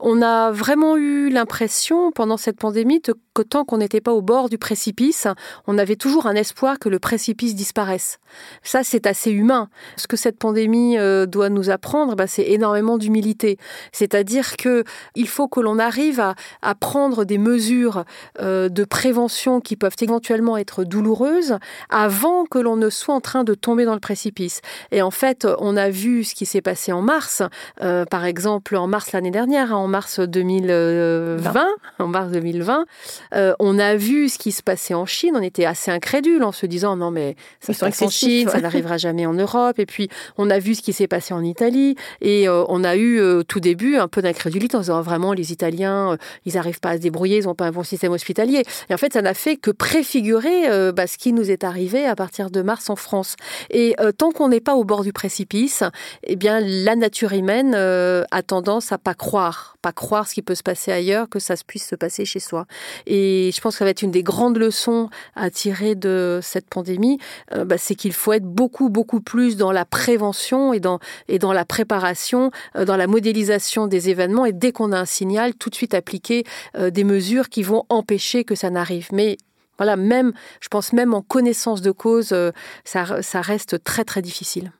On 0.00 0.22
a 0.22 0.50
vraiment 0.50 0.96
eu 0.96 1.28
l'impression 1.30 2.12
pendant 2.12 2.36
cette 2.36 2.58
pandémie 2.58 3.00
que 3.34 3.42
tant 3.42 3.64
qu'on 3.64 3.78
n'était 3.78 4.00
pas 4.00 4.12
au 4.12 4.22
bord 4.22 4.48
du 4.48 4.58
précipice, 4.58 5.26
on 5.66 5.78
avait 5.78 5.96
toujours 5.96 6.26
un 6.26 6.34
espoir 6.34 6.78
que 6.78 6.88
le 6.88 6.98
précipice 6.98 7.54
disparaisse. 7.54 8.18
Ça, 8.62 8.82
c'est 8.84 9.06
assez 9.06 9.30
humain. 9.30 9.68
Ce 9.96 10.06
que 10.06 10.16
cette 10.16 10.38
pandémie 10.38 10.98
euh, 10.98 11.26
doit 11.26 11.48
nous 11.48 11.70
apprendre, 11.70 12.16
bah, 12.16 12.26
c'est 12.26 12.50
énormément 12.50 12.98
d'humilité. 12.98 13.58
C'est-à-dire 13.92 14.56
que 14.56 14.84
il 15.14 15.28
faut 15.28 15.48
que 15.48 15.60
l'on 15.60 15.78
arrive 15.78 16.20
à, 16.20 16.74
prendre 16.74 17.24
des 17.24 17.38
mesures 17.38 18.04
euh, 18.40 18.68
de 18.68 18.84
prévention 18.84 19.60
qui 19.60 19.76
peuvent 19.76 19.96
éventuellement 20.00 20.56
être 20.56 20.84
douloureuses 20.84 21.58
avant 21.90 22.44
que 22.44 22.58
l'on 22.58 22.76
ne 22.76 22.90
soit 22.90 23.14
en 23.14 23.20
train 23.20 23.44
de 23.44 23.54
tomber 23.54 23.84
dans 23.84 23.94
le 23.94 24.00
précipice. 24.00 24.60
Et 24.90 25.02
en 25.02 25.10
fait, 25.10 25.46
on 25.58 25.76
a 25.76 25.90
vu 25.90 26.24
ce 26.24 26.34
qui 26.34 26.46
s'est 26.46 26.62
passé 26.62 26.92
en 26.92 27.02
mars, 27.02 27.42
euh, 27.82 28.04
par 28.04 28.24
exemple 28.24 28.76
en 28.76 28.86
mars 28.86 29.12
l'année 29.12 29.30
dernière, 29.30 29.72
hein, 29.72 29.76
en 29.76 29.88
mars 29.88 30.18
2020, 30.20 31.66
en 31.98 32.06
mars 32.06 32.30
2020, 32.32 32.86
euh, 33.34 33.54
on 33.58 33.78
a 33.78 33.96
vu 33.96 34.28
ce 34.28 34.38
qui 34.38 34.52
se 34.52 34.62
passait 34.62 34.94
en 34.94 35.06
Chine. 35.06 35.32
On 35.36 35.42
était 35.42 35.64
assez 35.64 35.90
incrédule 35.90 36.42
en 36.42 36.52
se 36.52 36.66
disant 36.66 36.96
non 36.96 37.10
mais 37.10 37.36
ça 37.60 37.72
se 37.72 37.80
passe 37.80 38.02
en 38.02 38.10
Chine, 38.10 38.48
ça 38.48 38.60
n'arrivera 38.60 38.98
jamais 38.98 39.26
en 39.26 39.34
Europe. 39.34 39.78
Et 39.78 39.86
puis 39.86 40.08
on 40.38 40.50
a 40.50 40.58
vu 40.58 40.74
ce 40.74 40.82
qui 40.82 40.92
s'est 40.92 41.08
passé 41.08 41.34
en 41.34 41.42
Italie 41.42 41.96
et 42.20 42.48
on 42.48 42.84
a 42.84 42.96
eu 42.96 43.20
au 43.20 43.42
tout 43.42 43.60
début 43.60 43.96
un 43.96 44.08
peu 44.08 44.22
d'incrédulité 44.22 44.76
en 44.76 44.80
disant 44.80 45.00
vraiment 45.02 45.32
les 45.32 45.52
Italiens, 45.52 46.12
euh, 46.12 46.16
ils 46.44 46.54
n'arrivent 46.54 46.80
pas 46.80 46.90
à 46.90 46.96
se 46.96 47.02
débrouiller, 47.02 47.38
ils 47.38 47.44
n'ont 47.44 47.54
pas 47.54 47.66
un 47.66 47.72
bon 47.72 47.82
système 47.82 48.12
hospitalier. 48.12 48.64
Et 48.88 48.94
en 48.94 48.96
fait, 48.96 49.12
ça 49.12 49.22
n'a 49.22 49.34
fait 49.34 49.56
que 49.56 49.70
préfigurer 49.70 50.68
euh, 50.68 50.92
bah, 50.92 51.06
ce 51.06 51.18
qui 51.18 51.32
nous 51.32 51.50
est 51.50 51.64
arrivé 51.64 52.06
à 52.06 52.16
partir 52.16 52.50
de 52.50 52.62
mars 52.62 52.90
en 52.90 52.96
France. 52.96 53.36
Et 53.70 53.94
euh, 54.00 54.12
tant 54.12 54.30
qu'on 54.30 54.48
n'est 54.48 54.60
pas 54.60 54.74
au 54.74 54.84
bord 54.84 55.02
du 55.02 55.12
précipice, 55.12 55.84
eh 56.24 56.36
bien 56.36 56.60
la 56.60 56.96
nature 56.96 57.32
humaine 57.32 57.74
a 57.74 58.42
tendance 58.42 58.92
à 58.92 58.98
pas 58.98 59.14
croire, 59.14 59.76
pas 59.82 59.92
croire 59.92 60.28
ce 60.28 60.34
qui 60.34 60.42
peut 60.42 60.54
se 60.54 60.62
passer 60.62 60.92
ailleurs, 60.92 61.28
que 61.28 61.38
ça 61.38 61.54
puisse 61.66 61.86
se 61.86 61.94
passer 61.94 62.24
chez 62.24 62.40
soi. 62.40 62.66
Et 63.06 63.11
je 63.12 63.60
pense 63.60 63.74
que 63.74 63.78
ça 63.78 63.84
va 63.84 63.90
être 63.90 64.02
une 64.02 64.10
des 64.10 64.22
grandes 64.22 64.56
leçons 64.56 65.08
à 65.34 65.50
tirer 65.50 65.94
de 65.94 66.40
cette 66.42 66.68
pandémie, 66.68 67.18
bah, 67.54 67.78
c'est 67.78 67.94
qu'il 67.94 68.12
faut 68.12 68.32
être 68.32 68.44
beaucoup 68.44 68.88
beaucoup 68.88 69.20
plus 69.20 69.56
dans 69.56 69.72
la 69.72 69.84
prévention 69.84 70.72
et 70.72 70.80
dans 70.80 70.98
et 71.28 71.38
dans 71.38 71.52
la 71.52 71.64
préparation 71.64 72.50
euh, 72.76 72.84
dans 72.84 72.96
la 72.96 73.06
modélisation 73.06 73.86
des 73.86 74.10
événements 74.10 74.46
et 74.46 74.52
dès 74.52 74.72
qu'on 74.72 74.92
a 74.92 74.98
un 74.98 75.04
signal, 75.04 75.54
tout 75.54 75.70
de 75.70 75.74
suite 75.74 75.94
appliquer 75.94 76.44
euh, 76.76 76.90
des 76.90 77.04
mesures 77.04 77.48
qui 77.48 77.62
vont 77.62 77.84
empêcher 77.88 78.44
que 78.44 78.54
ça 78.54 78.70
n'arrive. 78.70 79.08
Mais 79.12 79.36
voilà, 79.78 79.96
même, 79.96 80.32
je 80.60 80.68
pense 80.68 80.92
même 80.92 81.14
en 81.14 81.22
connaissance 81.22 81.80
de 81.80 81.90
cause, 81.90 82.32
euh, 82.32 82.50
ça, 82.84 83.22
ça 83.22 83.40
reste 83.40 83.82
très 83.82 84.04
très 84.04 84.22
difficile. 84.22 84.72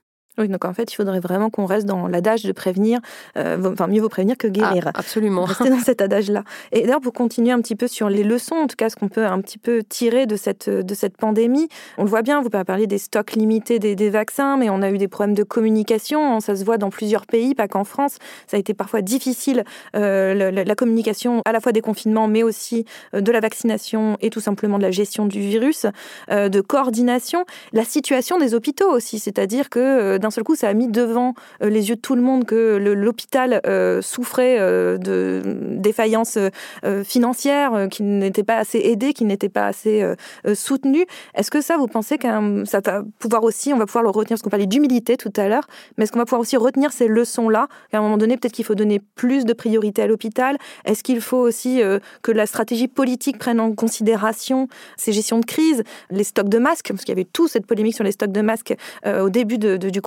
Oui, 0.42 0.48
donc 0.48 0.64
en 0.64 0.74
fait, 0.74 0.92
il 0.92 0.96
faudrait 0.96 1.20
vraiment 1.20 1.50
qu'on 1.50 1.66
reste 1.66 1.86
dans 1.86 2.08
l'adage 2.08 2.42
de 2.42 2.52
prévenir. 2.52 2.98
Euh, 3.36 3.72
enfin, 3.72 3.86
mieux 3.86 4.00
vaut 4.00 4.08
prévenir 4.08 4.36
que 4.36 4.48
guérir. 4.48 4.88
Ah, 4.88 4.98
absolument. 4.98 5.44
Rester 5.44 5.70
dans 5.70 5.78
cet 5.78 6.02
adage-là. 6.02 6.42
Et 6.72 6.82
d'ailleurs, 6.82 7.00
pour 7.00 7.12
continuer 7.12 7.52
un 7.52 7.60
petit 7.60 7.76
peu 7.76 7.86
sur 7.86 8.08
les 8.08 8.24
leçons, 8.24 8.56
en 8.56 8.66
tout 8.66 8.76
cas, 8.76 8.90
ce 8.90 8.96
qu'on 8.96 9.08
peut 9.08 9.24
un 9.24 9.40
petit 9.40 9.58
peu 9.58 9.82
tirer 9.88 10.26
de 10.26 10.34
cette, 10.34 10.68
de 10.68 10.94
cette 10.94 11.16
pandémie, 11.16 11.68
on 11.96 12.02
le 12.02 12.08
voit 12.08 12.22
bien, 12.22 12.42
vous 12.42 12.50
parler 12.50 12.86
des 12.86 12.98
stocks 12.98 13.32
limités 13.32 13.78
des, 13.78 13.94
des, 13.94 14.10
vaccins, 14.10 14.56
mais 14.56 14.68
on 14.68 14.82
a 14.82 14.90
eu 14.90 14.98
des 14.98 15.08
problèmes 15.08 15.34
de 15.34 15.42
communication. 15.42 16.40
Ça 16.40 16.56
se 16.56 16.64
voit 16.64 16.78
dans 16.78 16.90
plusieurs 16.90 17.26
pays, 17.26 17.54
pas 17.54 17.68
qu'en 17.68 17.84
France. 17.84 18.16
Ça 18.46 18.56
a 18.56 18.60
été 18.60 18.74
parfois 18.74 19.02
difficile, 19.02 19.64
euh, 19.96 20.50
la, 20.50 20.74
communication 20.74 21.42
à 21.44 21.52
la 21.52 21.60
fois 21.60 21.72
des 21.72 21.80
confinements, 21.80 22.28
mais 22.28 22.42
aussi 22.42 22.84
euh, 23.14 23.20
de 23.20 23.30
la 23.30 23.40
vaccination 23.40 24.16
et 24.20 24.30
tout 24.30 24.40
simplement 24.40 24.78
de 24.78 24.82
la 24.82 24.90
gestion 24.90 25.26
du 25.26 25.40
virus, 25.40 25.86
euh, 26.30 26.48
de 26.48 26.60
coordination. 26.60 27.44
La 27.72 27.84
situation 27.84 28.38
des 28.38 28.54
hôpitaux 28.54 28.90
aussi, 28.90 29.18
c'est-à-dire 29.18 29.70
que 29.70 30.18
d'un 30.18 30.30
seul 30.32 30.42
coup, 30.42 30.56
ça 30.56 30.68
a 30.68 30.74
mis 30.74 30.88
devant 30.88 31.34
euh, 31.62 31.68
les 31.68 31.90
yeux 31.90 31.96
de 31.96 32.00
tout 32.00 32.16
le 32.16 32.22
monde 32.22 32.44
que 32.44 32.76
l'hôpital 32.76 33.60
euh, 33.66 34.02
souffrait 34.02 34.56
euh, 34.58 34.98
de 34.98 35.42
défaillances 35.76 36.38
financières, 37.04 37.88
qu'il 37.90 38.18
n'était 38.18 38.42
pas 38.42 38.56
assez 38.56 38.78
aidé, 38.78 39.12
qu'il 39.12 39.26
n'était 39.26 39.48
pas 39.48 39.66
assez 39.66 40.04
soutenu. 40.54 41.04
Est-ce 41.34 41.50
que 41.50 41.60
ça, 41.60 41.76
vous 41.76 41.86
pensez 41.86 42.18
que 42.18 42.64
ça 42.64 42.80
va 42.80 43.02
pouvoir 43.18 43.44
aussi, 43.44 43.72
on 43.72 43.76
va 43.76 43.86
pouvoir 43.86 44.02
le 44.02 44.10
retenir, 44.10 44.30
parce 44.30 44.42
qu'on 44.42 44.50
parlait 44.50 44.66
d'humilité 44.66 45.16
tout 45.16 45.32
à 45.36 45.48
l'heure, 45.48 45.66
mais 45.96 46.04
est-ce 46.04 46.12
qu'on 46.12 46.18
va 46.18 46.24
pouvoir 46.24 46.40
aussi 46.40 46.56
retenir 46.56 46.92
ces 46.92 47.08
leçons-là? 47.08 47.68
Qu'à 47.90 47.98
un 47.98 48.02
moment 48.02 48.16
donné, 48.16 48.36
peut-être 48.36 48.52
qu'il 48.52 48.64
faut 48.64 48.74
donner 48.74 49.00
plus 49.14 49.44
de 49.44 49.52
priorité 49.52 50.02
à 50.02 50.06
l'hôpital. 50.06 50.56
Est-ce 50.84 51.02
qu'il 51.02 51.20
faut 51.20 51.38
aussi 51.38 51.82
que 52.22 52.32
la 52.32 52.46
stratégie 52.46 52.88
politique 52.88 53.38
prenne 53.38 53.60
en 53.60 53.72
considération 53.74 54.68
ces 54.96 55.12
gestions 55.12 55.38
de 55.38 55.46
crise, 55.46 55.82
les 56.10 56.24
stocks 56.24 56.48
de 56.48 56.58
masques, 56.58 56.88
parce 56.88 57.02
qu'il 57.02 57.10
y 57.10 57.18
avait 57.18 57.28
toute 57.30 57.50
cette 57.50 57.66
polémique 57.66 57.94
sur 57.94 58.04
les 58.04 58.12
stocks 58.12 58.32
de 58.32 58.40
masques 58.40 58.74
au 59.06 59.30
début 59.30 59.58
du 59.58 60.00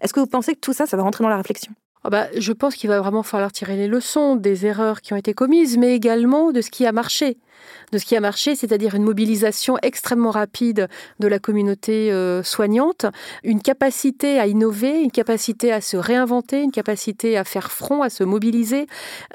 est-ce 0.00 0.12
que 0.12 0.20
vous 0.20 0.26
pensez 0.26 0.54
que 0.54 0.60
tout 0.60 0.72
ça, 0.72 0.86
ça 0.86 0.96
va 0.96 1.02
rentrer 1.02 1.24
dans 1.24 1.30
la 1.30 1.36
réflexion? 1.36 1.72
Ah 2.08 2.10
bah, 2.10 2.28
je 2.38 2.54
pense 2.54 2.74
qu'il 2.74 2.88
va 2.88 3.00
vraiment 3.00 3.22
falloir 3.22 3.52
tirer 3.52 3.76
les 3.76 3.86
leçons 3.86 4.34
des 4.34 4.64
erreurs 4.64 5.02
qui 5.02 5.12
ont 5.12 5.16
été 5.16 5.34
commises, 5.34 5.76
mais 5.76 5.94
également 5.94 6.52
de 6.52 6.62
ce 6.62 6.70
qui 6.70 6.86
a 6.86 6.92
marché 6.92 7.36
de 7.92 7.98
ce 7.98 8.04
qui 8.04 8.16
a 8.16 8.20
marché, 8.20 8.54
c'est-à-dire 8.54 8.94
une 8.94 9.02
mobilisation 9.02 9.76
extrêmement 9.82 10.30
rapide 10.30 10.88
de 11.20 11.28
la 11.28 11.38
communauté 11.38 12.12
euh, 12.12 12.42
soignante, 12.42 13.06
une 13.44 13.62
capacité 13.62 14.38
à 14.38 14.46
innover, 14.46 15.02
une 15.02 15.10
capacité 15.10 15.72
à 15.72 15.80
se 15.80 15.96
réinventer, 15.96 16.62
une 16.62 16.70
capacité 16.70 17.36
à 17.36 17.44
faire 17.44 17.70
front, 17.70 18.02
à 18.02 18.10
se 18.10 18.24
mobiliser. 18.24 18.86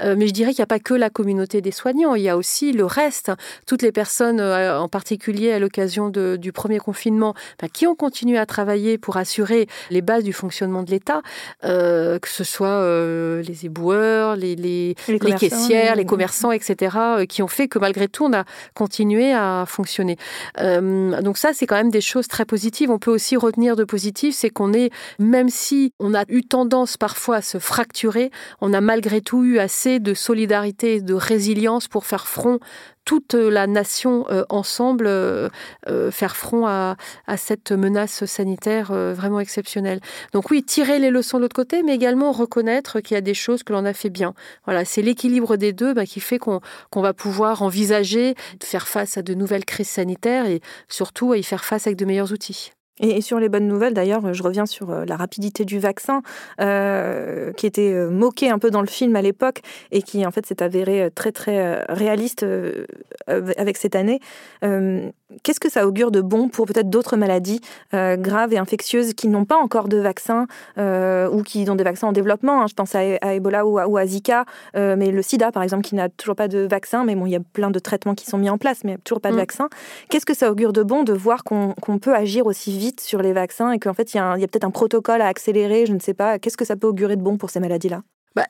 Euh, 0.02 0.16
mais 0.18 0.28
je 0.28 0.34
dirais 0.34 0.52
qu'il 0.52 0.62
n'y 0.62 0.64
a 0.64 0.68
pas 0.68 0.80
que 0.80 0.94
la 0.94 1.10
communauté 1.10 1.62
des 1.62 1.72
soignants, 1.72 2.16
il 2.16 2.24
y 2.24 2.30
a 2.30 2.38
aussi 2.38 2.72
le 2.72 2.86
reste, 2.86 3.32
toutes 3.66 3.82
les 3.82 3.92
personnes, 3.92 4.40
euh, 4.40 4.80
en 4.80 4.88
particulier 4.88 5.52
à 5.52 5.60
l'occasion 5.60 6.10
du 6.10 6.52
premier 6.52 6.80
confinement, 6.80 7.34
bah, 7.62 7.68
qui 7.70 7.88
ont 7.88 7.96
continué 7.96 8.38
à 8.38 8.46
travailler 8.46 8.98
pour 8.98 9.18
assurer 9.18 9.68
les 9.90 10.02
bases 10.02 10.24
du 10.24 10.34
fonctionnement 10.34 10.84
de 10.84 10.92
l'État, 10.92 11.22
que 11.62 12.20
ce 12.28 12.44
soit 12.44 12.63
les 12.66 13.66
éboueurs, 13.66 14.36
les, 14.36 14.56
les, 14.56 14.96
les 15.08 15.34
caissières, 15.34 15.96
les 15.96 16.06
commerçants, 16.06 16.52
etc., 16.52 16.98
qui 17.28 17.42
ont 17.42 17.48
fait 17.48 17.68
que 17.68 17.80
malgré 17.80 18.08
tout, 18.08 18.26
on 18.26 18.34
a 18.34 18.44
continué 18.74 19.34
à 19.34 19.66
fonctionner. 19.68 20.18
Euh, 20.60 21.22
donc 21.22 21.38
ça, 21.38 21.52
c'est 21.54 21.66
quand 21.66 21.76
même 21.76 21.92
des 21.92 22.02
choses 22.02 22.28
très 22.28 22.46
positives. 22.46 22.90
On 22.90 23.00
peut 23.00 23.12
aussi 23.12 23.38
retenir 23.38 23.76
de 23.76 23.84
positif, 23.84 24.36
c'est 24.36 24.50
qu'on 24.50 24.74
est, 24.74 24.92
même 25.20 25.50
si 25.50 25.94
on 26.00 26.14
a 26.14 26.24
eu 26.28 26.44
tendance 26.44 26.98
parfois 26.98 27.38
à 27.38 27.42
se 27.42 27.58
fracturer, 27.58 28.32
on 28.62 28.74
a 28.74 28.82
malgré 28.82 29.22
tout 29.22 29.44
eu 29.44 29.60
assez 29.60 30.00
de 30.00 30.14
solidarité 30.14 30.96
et 30.96 31.02
de 31.02 31.14
résilience 31.14 31.88
pour 31.88 32.06
faire 32.06 32.28
front 32.28 32.60
toute 33.06 33.34
la 33.34 33.68
nation 33.68 34.26
euh, 34.30 34.44
ensemble 34.50 35.06
euh, 35.08 35.50
euh, 35.88 36.12
faire 36.12 36.36
front 36.36 36.66
à, 36.68 36.96
cette 37.38 37.72
menace 37.72 38.26
sanitaire 38.26 38.94
vraiment 38.94 39.40
exceptionnelle. 39.40 40.00
Donc 40.34 40.52
oui, 40.52 40.64
tirer 40.64 41.00
les 41.00 41.10
leçons 41.10 41.38
de 41.38 41.44
l'autre 41.44 41.56
côté, 41.56 41.84
mais 41.84 41.96
également 41.96 42.32
reconnaître 42.32 43.00
qu'il 43.00 43.16
y 43.16 43.18
a 43.18 43.22
des 43.22 43.34
choses 43.34 43.64
que 43.64 43.74
l'on 43.74 43.86
a 43.86 43.94
fait 43.94 44.10
bien. 44.10 44.34
Voilà, 44.66 44.86
c'est 44.86 45.02
l'équilibre 45.02 45.58
des 45.58 45.74
deux 45.74 45.94
bah, 45.94 46.06
qui 46.06 46.20
fait 46.20 46.38
qu'on 46.38 46.62
va 46.96 47.14
pouvoir 47.14 47.64
envisager 47.64 48.36
de 48.60 48.64
faire 48.64 48.88
face 48.88 49.18
à 49.18 49.22
de 49.22 49.34
nouvelles 49.34 49.66
crises 49.66 49.90
sanitaires 49.90 50.46
et 50.46 50.62
surtout 50.88 51.32
à 51.32 51.38
y 51.38 51.44
faire 51.44 51.66
face 51.66 51.88
avec 51.88 51.98
de 51.98 52.06
meilleurs 52.06 52.32
outils. 52.32 52.72
Et, 53.00 53.22
sur 53.22 53.40
les 53.40 53.50
bonnes 53.50 53.68
nouvelles, 53.68 53.96
d'ailleurs, 53.96 54.34
je 54.34 54.44
reviens 54.44 54.68
sur 54.68 54.92
euh, 54.92 55.04
la 55.06 55.16
rapidité 55.16 55.66
du 55.66 55.80
vaccin, 55.80 56.22
euh, 56.62 57.52
qui 57.54 57.66
était 57.66 57.92
euh, 57.92 58.12
moqué 58.12 58.52
un 58.52 58.60
peu 58.60 58.70
dans 58.70 58.82
le 58.82 58.88
film 58.88 59.16
à 59.16 59.24
l'époque 59.24 59.62
et 59.92 60.04
qui 60.04 60.24
en 60.26 60.32
fait 60.32 60.46
s'est 60.46 60.62
avéré 60.62 61.10
très 61.16 61.32
très 61.32 61.84
réaliste 61.90 62.46
avec 63.28 63.78
cette 63.78 63.96
année. 63.96 64.20
Qu'est-ce 64.62 65.60
que 65.60 65.70
ça 65.70 65.88
augure 65.88 66.12
de 66.12 66.22
bon 66.22 66.50
pour 66.50 66.66
peut-être 66.66 66.90
d'autres 66.90 67.18
maladies 67.18 67.62
graves 67.92 68.54
et 68.54 68.58
infectieuses 68.58 69.14
qui 69.14 69.28
n'ont 69.28 69.46
pas 69.46 69.58
encore 69.58 69.88
de 69.88 69.98
vaccin 69.98 70.48
ou 70.78 71.44
qui 71.44 71.70
ont 71.70 71.76
des 71.76 71.84
vaccins 71.84 72.08
en 72.08 72.12
développement 72.12 72.62
hein? 72.62 72.68
Je 72.68 72.74
pense 72.74 72.96
à, 72.96 73.34
Ebola 73.34 73.66
ou 73.66 73.98
à, 73.98 74.06
Zika, 74.06 74.46
mais 74.76 75.12
le 75.12 75.22
SIDA 75.22 75.52
par 75.52 75.64
exemple 75.64 75.84
qui 75.84 75.96
n'a 75.96 76.10
toujours 76.10 76.36
pas 76.36 76.48
de 76.48 76.60
vaccin, 76.60 77.04
mais 77.04 77.16
bon, 77.16 77.26
il 77.26 77.32
y 77.32 77.36
a 77.36 77.42
plein 77.54 77.72
de 77.72 77.80
traitements 77.80 78.16
qui 78.16 78.26
sont 78.26 78.38
mis 78.38 78.50
en 78.50 78.58
place, 78.58 78.84
mais 78.84 78.98
toujours 79.00 79.22
pas 79.22 79.30
de 79.30 79.36
mm. 79.36 79.40
vaccin. 79.40 79.70
Qu'est-ce 80.10 80.26
que 80.26 80.36
ça 80.36 80.52
augure 80.52 80.74
de 80.74 80.84
bon 80.84 81.04
de 81.04 81.14
voir 81.14 81.44
qu'on 81.44 81.98
peut 82.00 82.16
agir 82.16 82.46
aussi 82.46 82.78
vite 82.78 82.83
sur 83.00 83.22
les 83.22 83.34
vaccins 83.34 83.72
et 83.72 83.80
qu'en 83.80 83.94
fait, 83.94 84.14
il 84.14 84.18
y 84.18 84.20
a, 84.20 84.36
peut-être 84.36 84.64
un 84.64 84.72
protocole 84.72 85.22
à 85.22 85.28
accélérer, 85.28 85.86
je 85.86 85.94
ne 85.94 86.00
sais 86.00 86.14
pas. 86.14 86.40
Qu'est-ce 86.40 86.58
que 86.58 86.66
ça 86.66 86.76
peut 86.76 86.88
augurer 86.88 87.16
de 87.16 87.22
bon 87.22 87.38
pour 87.38 87.50
ces 87.50 87.60
maladies-là? 87.60 88.04
Bah, 88.36 88.48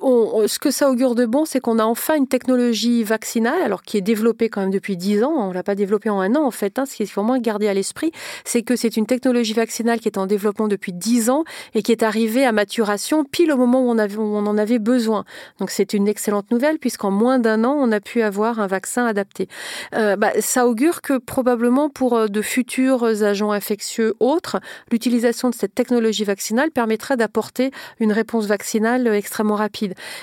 ce 0.00 0.58
que 0.58 0.70
ça 0.70 0.90
augure 0.90 1.14
de 1.14 1.26
bon, 1.26 1.44
c'est 1.44 1.60
qu'on 1.60 1.78
a 1.78 1.84
enfin 1.84 2.16
une 2.16 2.28
technologie 2.28 3.04
vaccinale, 3.04 3.62
alors 3.62 3.82
qui 3.82 3.96
est 3.96 4.02
développée 4.02 4.48
quand 4.48 4.60
même 4.60 4.70
depuis 4.70 4.96
10 4.96 5.24
ans. 5.24 5.32
On 5.36 5.52
l'a 5.52 5.62
pas 5.62 5.74
développée 5.74 6.10
en 6.10 6.20
un 6.20 6.34
an, 6.34 6.44
en 6.44 6.50
fait. 6.50 6.78
Hein. 6.78 6.86
Ce 6.86 6.96
qu'il 6.96 7.08
faut 7.08 7.22
vraiment 7.22 7.38
garder 7.40 7.68
à 7.68 7.74
l'esprit, 7.74 8.12
c'est 8.44 8.62
que 8.62 8.76
c'est 8.76 8.96
une 8.96 9.06
technologie 9.06 9.54
vaccinale 9.54 10.00
qui 10.00 10.08
est 10.08 10.18
en 10.18 10.26
développement 10.26 10.68
depuis 10.68 10.92
10 10.92 11.30
ans 11.30 11.44
et 11.74 11.82
qui 11.82 11.92
est 11.92 12.02
arrivée 12.02 12.44
à 12.44 12.52
maturation 12.52 13.24
pile 13.24 13.52
au 13.52 13.56
moment 13.56 13.82
où 13.82 13.90
on, 13.90 13.98
avait, 13.98 14.16
où 14.16 14.22
on 14.22 14.46
en 14.46 14.58
avait 14.58 14.78
besoin. 14.78 15.24
Donc 15.58 15.70
c'est 15.70 15.94
une 15.94 16.08
excellente 16.08 16.50
nouvelle 16.50 16.78
puisqu'en 16.78 17.10
moins 17.10 17.38
d'un 17.38 17.64
an, 17.64 17.76
on 17.78 17.92
a 17.92 18.00
pu 18.00 18.22
avoir 18.22 18.60
un 18.60 18.66
vaccin 18.66 19.06
adapté. 19.06 19.48
Euh, 19.94 20.16
bah, 20.16 20.32
ça 20.40 20.66
augure 20.66 21.02
que 21.02 21.18
probablement 21.18 21.88
pour 21.88 22.14
euh, 22.14 22.26
de 22.28 22.42
futurs 22.42 23.04
agents 23.04 23.52
infectieux 23.52 24.14
autres, 24.20 24.58
l'utilisation 24.90 25.50
de 25.50 25.54
cette 25.54 25.74
technologie 25.74 26.24
vaccinale 26.24 26.70
permettra 26.70 27.16
d'apporter 27.16 27.70
une 28.00 28.12
réponse 28.12 28.46
vaccinale 28.46 29.06
extrêmement 29.08 29.56
rapide. 29.56 29.65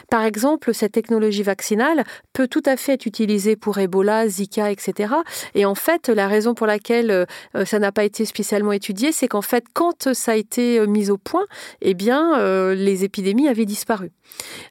Par 0.10 0.24
exemple, 0.24 0.74
cette 0.74 0.92
technologie 0.92 1.44
vaccinale 1.44 2.04
peut 2.34 2.48
tout 2.48 2.64
à 2.66 2.78
fait 2.78 2.94
être 2.94 3.06
utilisée 3.06 3.56
pour 3.56 3.78
Ebola, 3.78 4.28
Zika, 4.28 4.72
etc. 4.72 5.14
Et 5.56 5.66
en 5.66 5.76
fait, 5.76 6.10
la 6.10 6.28
raison 6.28 6.54
pour 6.54 6.68
laquelle 6.68 7.12
euh, 7.12 7.66
ça 7.66 7.80
n'a 7.80 7.92
pas 7.92 8.04
été 8.04 8.26
spécialement 8.26 8.72
étudié, 8.72 9.12
c'est 9.12 9.28
qu'en 9.28 9.42
fait, 9.42 9.66
quand 9.74 10.14
ça 10.14 10.34
a 10.34 10.36
été 10.36 10.86
mis 10.88 11.10
au 11.10 11.18
point, 11.18 11.46
eh 11.82 11.94
bien, 11.94 12.74
les 12.74 13.04
épidémies 13.04 13.48
avaient 13.48 13.66
disparu. 13.66 14.12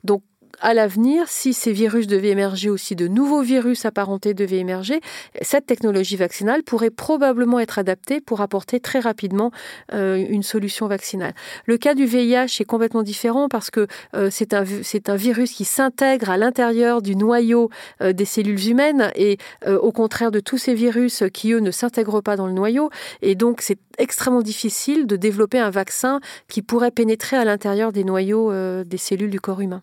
Donc, 0.05 0.23
à 0.62 0.75
l'avenir, 0.75 1.29
si 1.29 1.53
ces 1.53 1.72
virus 1.72 2.07
devaient 2.07 2.31
émerger 2.31 2.70
aussi, 2.70 2.94
de 2.94 3.09
nouveaux 3.09 3.42
virus 3.42 3.85
apparentés 3.85 4.33
devaient 4.33 4.59
émerger, 4.59 5.01
cette 5.42 5.66
technologie 5.66 6.16
vaccinale 6.16 6.62
pourrait 6.62 6.90
probablement 6.90 7.59
être 7.59 7.81
adaptée 7.81 8.20
pour 8.20 8.40
apporter 8.40 8.79
très 8.79 9.01
rapidement 9.01 9.51
euh, 9.92 10.16
une 10.16 10.44
solution 10.44 10.87
vaccinale. 10.87 11.35
Le 11.66 11.77
cas 11.79 11.94
du 11.94 12.07
VIH 12.07 12.61
est 12.61 12.64
complètement 12.64 13.03
différent 13.03 13.48
parce 13.48 13.70
que 13.70 13.88
euh, 14.14 14.29
c'est 14.31 14.55
un, 14.55 14.62
un 14.62 15.16
virus 15.16 15.53
qui 15.53 15.64
s'intègre 15.64 16.31
à 16.31 16.37
l'intérieur 16.37 17.03
du 17.03 17.16
noyau 17.16 17.68
euh, 18.01 18.12
des 18.12 18.25
cellules 18.25 18.68
humaines 18.68 19.11
et 19.16 19.38
au 19.66 19.90
contraire 19.90 20.31
de 20.31 20.38
tous 20.38 20.59
ces 20.59 20.75
virus 20.75 21.25
qui, 21.33 21.53
eux, 21.53 21.59
ne 21.59 21.72
s'intègrent 21.72 22.20
pas 22.20 22.37
dans 22.37 22.46
le 22.46 22.53
noyau. 22.53 22.90
Et 23.20 23.35
donc, 23.35 23.62
c'est 23.62 23.79
extrêmement 23.98 24.42
difficile 24.42 25.07
de 25.07 25.16
développer 25.16 25.59
un 25.59 25.70
vaccin 25.70 26.20
qui 26.48 26.62
pourrait 26.62 26.92
pénétrer 26.92 27.37
à 27.37 27.44
l'intérieur 27.44 27.92
des 27.92 28.05
noyaux 28.05 28.53
des 28.85 28.96
cellules 28.96 29.31
du 29.31 29.40
corps 29.40 29.61
humain. 29.61 29.83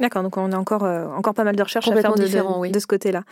D'accord, 0.00 0.22
donc 0.22 0.36
on 0.36 0.52
a 0.52 0.56
encore, 0.56 0.84
euh, 0.84 1.06
encore 1.08 1.34
pas 1.34 1.44
mal 1.44 1.56
de 1.56 1.62
recherches 1.62 1.88
à 1.88 1.94
faire 2.00 2.14
de, 2.14 2.22
de, 2.22 2.72
de 2.72 2.78
ce 2.78 2.86
côté-là. 2.86 3.24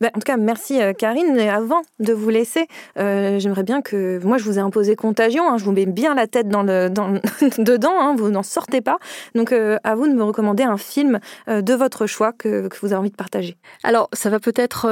Ben, 0.00 0.10
en 0.14 0.18
tout 0.18 0.26
cas, 0.26 0.36
merci 0.36 0.80
euh, 0.80 0.92
Karine. 0.92 1.36
Et 1.38 1.48
avant 1.48 1.82
de 2.00 2.12
vous 2.12 2.28
laisser, 2.28 2.66
euh, 2.98 3.38
j'aimerais 3.38 3.62
bien 3.62 3.80
que 3.80 4.20
moi 4.22 4.36
je 4.36 4.44
vous 4.44 4.58
ai 4.58 4.60
imposé 4.60 4.94
contagion. 4.94 5.48
Hein, 5.48 5.56
je 5.58 5.64
vous 5.64 5.72
mets 5.72 5.86
bien 5.86 6.14
la 6.14 6.26
tête 6.26 6.48
dans 6.48 6.62
le, 6.62 6.88
dans, 6.90 7.08
dedans. 7.58 7.94
Hein, 7.98 8.14
vous 8.16 8.28
n'en 8.28 8.42
sortez 8.42 8.80
pas. 8.80 8.98
Donc 9.34 9.52
euh, 9.52 9.78
à 9.84 9.94
vous 9.94 10.06
de 10.06 10.12
me 10.12 10.22
recommander 10.22 10.64
un 10.64 10.76
film 10.76 11.18
de 11.46 11.74
votre 11.74 12.06
choix 12.06 12.32
que, 12.32 12.68
que, 12.68 12.76
vous 12.80 12.88
avez 12.88 12.96
envie 12.96 13.10
de 13.10 13.16
partager. 13.16 13.56
Alors 13.84 14.08
ça 14.12 14.30
va 14.30 14.38
peut-être 14.38 14.86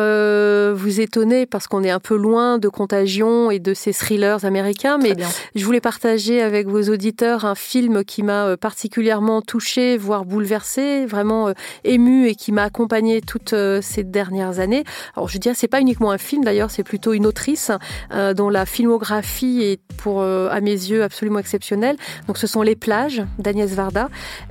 vous 0.73 1.01
étonner 1.01 1.47
parce 1.47 1.67
qu'on 1.67 1.83
est 1.83 1.91
un 1.91 2.01
peu 2.01 2.17
loin 2.17 2.59
de 2.59 2.69
contagion 2.69 3.51
et 3.51 3.59
de 3.59 3.75
ces 3.75 3.93
thrillers 3.93 4.45
américains, 4.45 4.99
mais 4.99 5.15
je 5.55 5.65
voulais 5.65 5.81
partager 5.81 6.41
avec 6.41 6.67
vos 6.69 6.83
auditeurs 6.83 7.45
un 7.45 7.55
film 7.55 8.05
qui 8.05 8.23
m'a 8.23 8.57
particulièrement 8.57 9.43
touché, 9.43 9.97
voire 9.97 10.25
bouleversé, 10.25 11.07
vraiment 11.07 11.53
ému 11.85 12.29
et 12.29 12.35
qui 12.35 12.53
m'a 12.53 12.65
accompagné 12.65 13.21
toutes 13.21 13.55
ces 13.83 14.05
dernières 14.05 14.61
années. 14.61 14.85
Alors 15.17 15.29
je 15.29 15.39
dirais 15.39 15.55
c'est 15.55 15.69
pas 15.69 15.81
uniquement 15.81 16.11
un 16.11 16.19
film 16.19 16.45
d'ailleurs, 16.45 16.71
c'est 16.71 16.83
plutôt 16.83 17.13
une 17.13 17.27
autrice 17.27 17.71
euh, 18.13 18.35
dont 18.35 18.49
la 18.49 18.67
filmographie 18.67 19.63
est 19.63 19.81
pour 19.97 20.21
euh, 20.21 20.49
à 20.51 20.61
mes 20.61 20.71
yeux 20.71 21.03
absolument 21.03 21.39
exceptionnelle. 21.39 21.97
Donc 22.27 22.39
ce 22.39 22.47
sont 22.47 22.63
Les 22.63 22.77
plages 22.77 23.23
d'Agnès 23.39 23.71
Varda, 23.71 24.09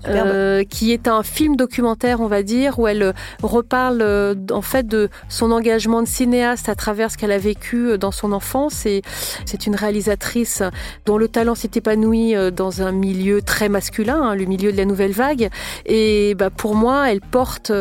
euh, 0.08 0.64
qui 0.64 0.92
est 0.92 1.08
un 1.08 1.24
film 1.24 1.56
documentaire 1.56 2.22
on 2.22 2.28
va 2.28 2.44
dire 2.44 2.80
où 2.80 2.88
elle 2.88 3.14
reparle 3.42 4.36
en 4.52 4.62
fait 4.62 4.88
de 4.88 5.10
son 5.30 5.52
engagement 5.52 6.02
de 6.02 6.08
cinéaste 6.08 6.70
à 6.70 6.76
travers 6.76 7.12
ce 7.12 7.18
qu'elle 7.18 7.32
a 7.32 7.38
vécu 7.38 7.98
dans 7.98 8.12
son 8.12 8.32
enfance. 8.32 8.86
Et 8.86 9.02
c'est 9.46 9.66
une 9.68 9.76
réalisatrice 9.76 10.64
dont 11.06 11.18
le 11.18 11.28
talent 11.28 11.56
s'est 11.56 11.72
épanoui 11.76 12.36
dans 12.52 12.82
un 12.82 12.92
milieu 12.92 13.42
très 13.42 13.70
masculin, 13.70 14.22
hein, 14.22 14.36
le 14.36 14.46
milieu 14.46 14.72
de 14.72 14.78
la 14.78 14.86
nouvelle 14.86 15.12
vague. 15.12 15.50
Et 15.86 16.36
bah, 16.36 16.50
pour 16.50 16.76
moi 16.76 17.10
elle 17.10 17.22
porte 17.22 17.72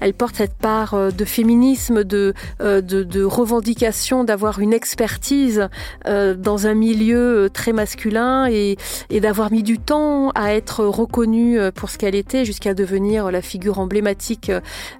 elle 0.00 0.14
porte 0.14 0.36
cette 0.36 0.54
part 0.54 0.96
de 1.12 1.24
féminisme 1.24 2.03
euh, 2.12 2.80
de, 2.80 3.24
revendication 3.24 4.24
d'avoir 4.24 4.60
une 4.60 4.72
expertise 4.72 5.68
euh, 6.06 6.34
dans 6.34 6.66
un 6.66 6.74
milieu 6.74 7.44
euh, 7.44 7.48
très 7.48 7.72
masculin 7.72 8.46
et, 8.50 8.76
et 9.10 9.20
d'avoir 9.20 9.50
mis 9.50 9.62
du 9.62 9.78
temps 9.78 10.30
à 10.30 10.54
être 10.54 10.84
reconnue 10.84 11.58
pour 11.74 11.90
ce 11.90 11.98
qu'elle 11.98 12.14
était 12.14 12.44
jusqu'à 12.44 12.74
devenir 12.74 13.30
la 13.30 13.42
figure 13.42 13.78
emblématique 13.78 14.50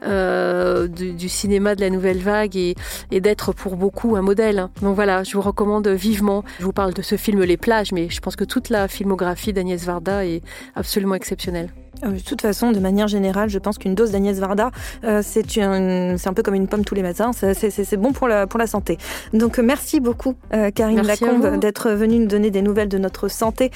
du, 0.03 1.29
cinéma 1.29 1.75
de 1.75 1.81
la 1.81 1.91
nouvelle 1.91 2.19
vague 2.19 2.57
et, 2.57 2.75
et 3.11 3.21
d'être 3.21 3.53
pour 3.53 3.77
beaucoup 3.77 4.17
un 4.17 4.23
modèle. 4.23 4.69
Donc 4.83 4.95
voilà, 4.95 5.23
je 5.23 5.35
vous 5.35 5.43
recommande 5.43 5.89
vivement. 5.89 6.45
Je 6.59 6.65
vous 6.65 6.73
parle 6.73 6.95
de 6.95 7.03
ce 7.03 7.17
film 7.17 7.43
Les 7.43 7.57
plages, 7.57 7.93
mais 7.93 8.09
je 8.11 8.21
pense 8.21 8.37
que 8.37 8.45
toute 8.45 8.69
la 8.69 8.89
filmographie 8.89 9.53
d'Agnès 9.53 9.85
Varda 9.85 10.25
est 10.25 10.43
absolument 10.75 11.15
exceptionnelle. 11.15 11.71
Euh, 12.05 12.13
de 12.13 12.21
toute 12.21 12.43
façon, 12.43 12.73
de 12.73 12.81
manière 12.81 13.09
générale, 13.09 13.49
je 13.49 13.59
pense 13.59 13.79
qu'une 13.79 13.95
dose 13.95 14.11
d'Agnès 14.11 14.39
Varda, 14.39 14.71
euh, 15.05 15.23
c'est 15.23 15.59
un 15.61 16.33
peu 16.35 16.43
comme 16.43 16.55
une 16.55 16.69
pomme 16.69 16.85
tous 16.85 16.95
les 16.95 17.03
matins. 17.03 17.31
C'est 17.33 17.97
bon 17.97 18.13
pour 18.13 18.29
la, 18.29 18.47
pour 18.47 18.59
la 18.59 18.67
santé. 18.67 18.99
Donc, 19.33 19.59
merci 19.59 20.01
beaucoup, 20.01 20.35
euh, 20.53 20.71
Karine 20.71 21.03
Lacombe, 21.03 21.59
d'être 21.59 21.91
venue 21.91 22.19
nous 22.19 22.27
donner 22.27 22.51
des 22.51 22.63
nouvelles 22.63 22.89
de 22.89 22.99
notre 22.99 23.29
santé. 23.29 23.71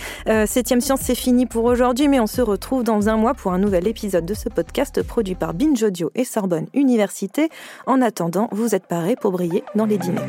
Septième 0.47 0.81
Science, 0.81 1.01
c'est 1.03 1.15
fini 1.15 1.47
pour 1.47 1.65
aujourd'hui, 1.65 2.09
mais 2.09 2.21
on 2.21 2.27
se 2.27 2.43
retrouve 2.43 2.85
dans 2.85 3.09
un 3.09 3.17
mois 3.17 3.35
pour 3.35 3.53
un 3.53 3.59
nouvel 3.59 3.87
épisode 3.87 4.25
de 4.25 4.35
ce 4.35 4.49
podcast 4.49 5.03
produit 5.03 5.35
par 5.35 5.55
Binge 5.55 5.83
Audio 5.83 6.11
et 6.15 6.25
Sorbonne 6.25 6.67
Université. 6.75 7.49
En 7.87 8.01
attendant, 8.03 8.49
vous 8.53 8.75
êtes 8.75 8.87
parés 8.87 9.17
pour 9.17 9.33
briller 9.33 9.65
dans 9.75 9.87
les 9.87 9.99
dîners. 9.99 10.21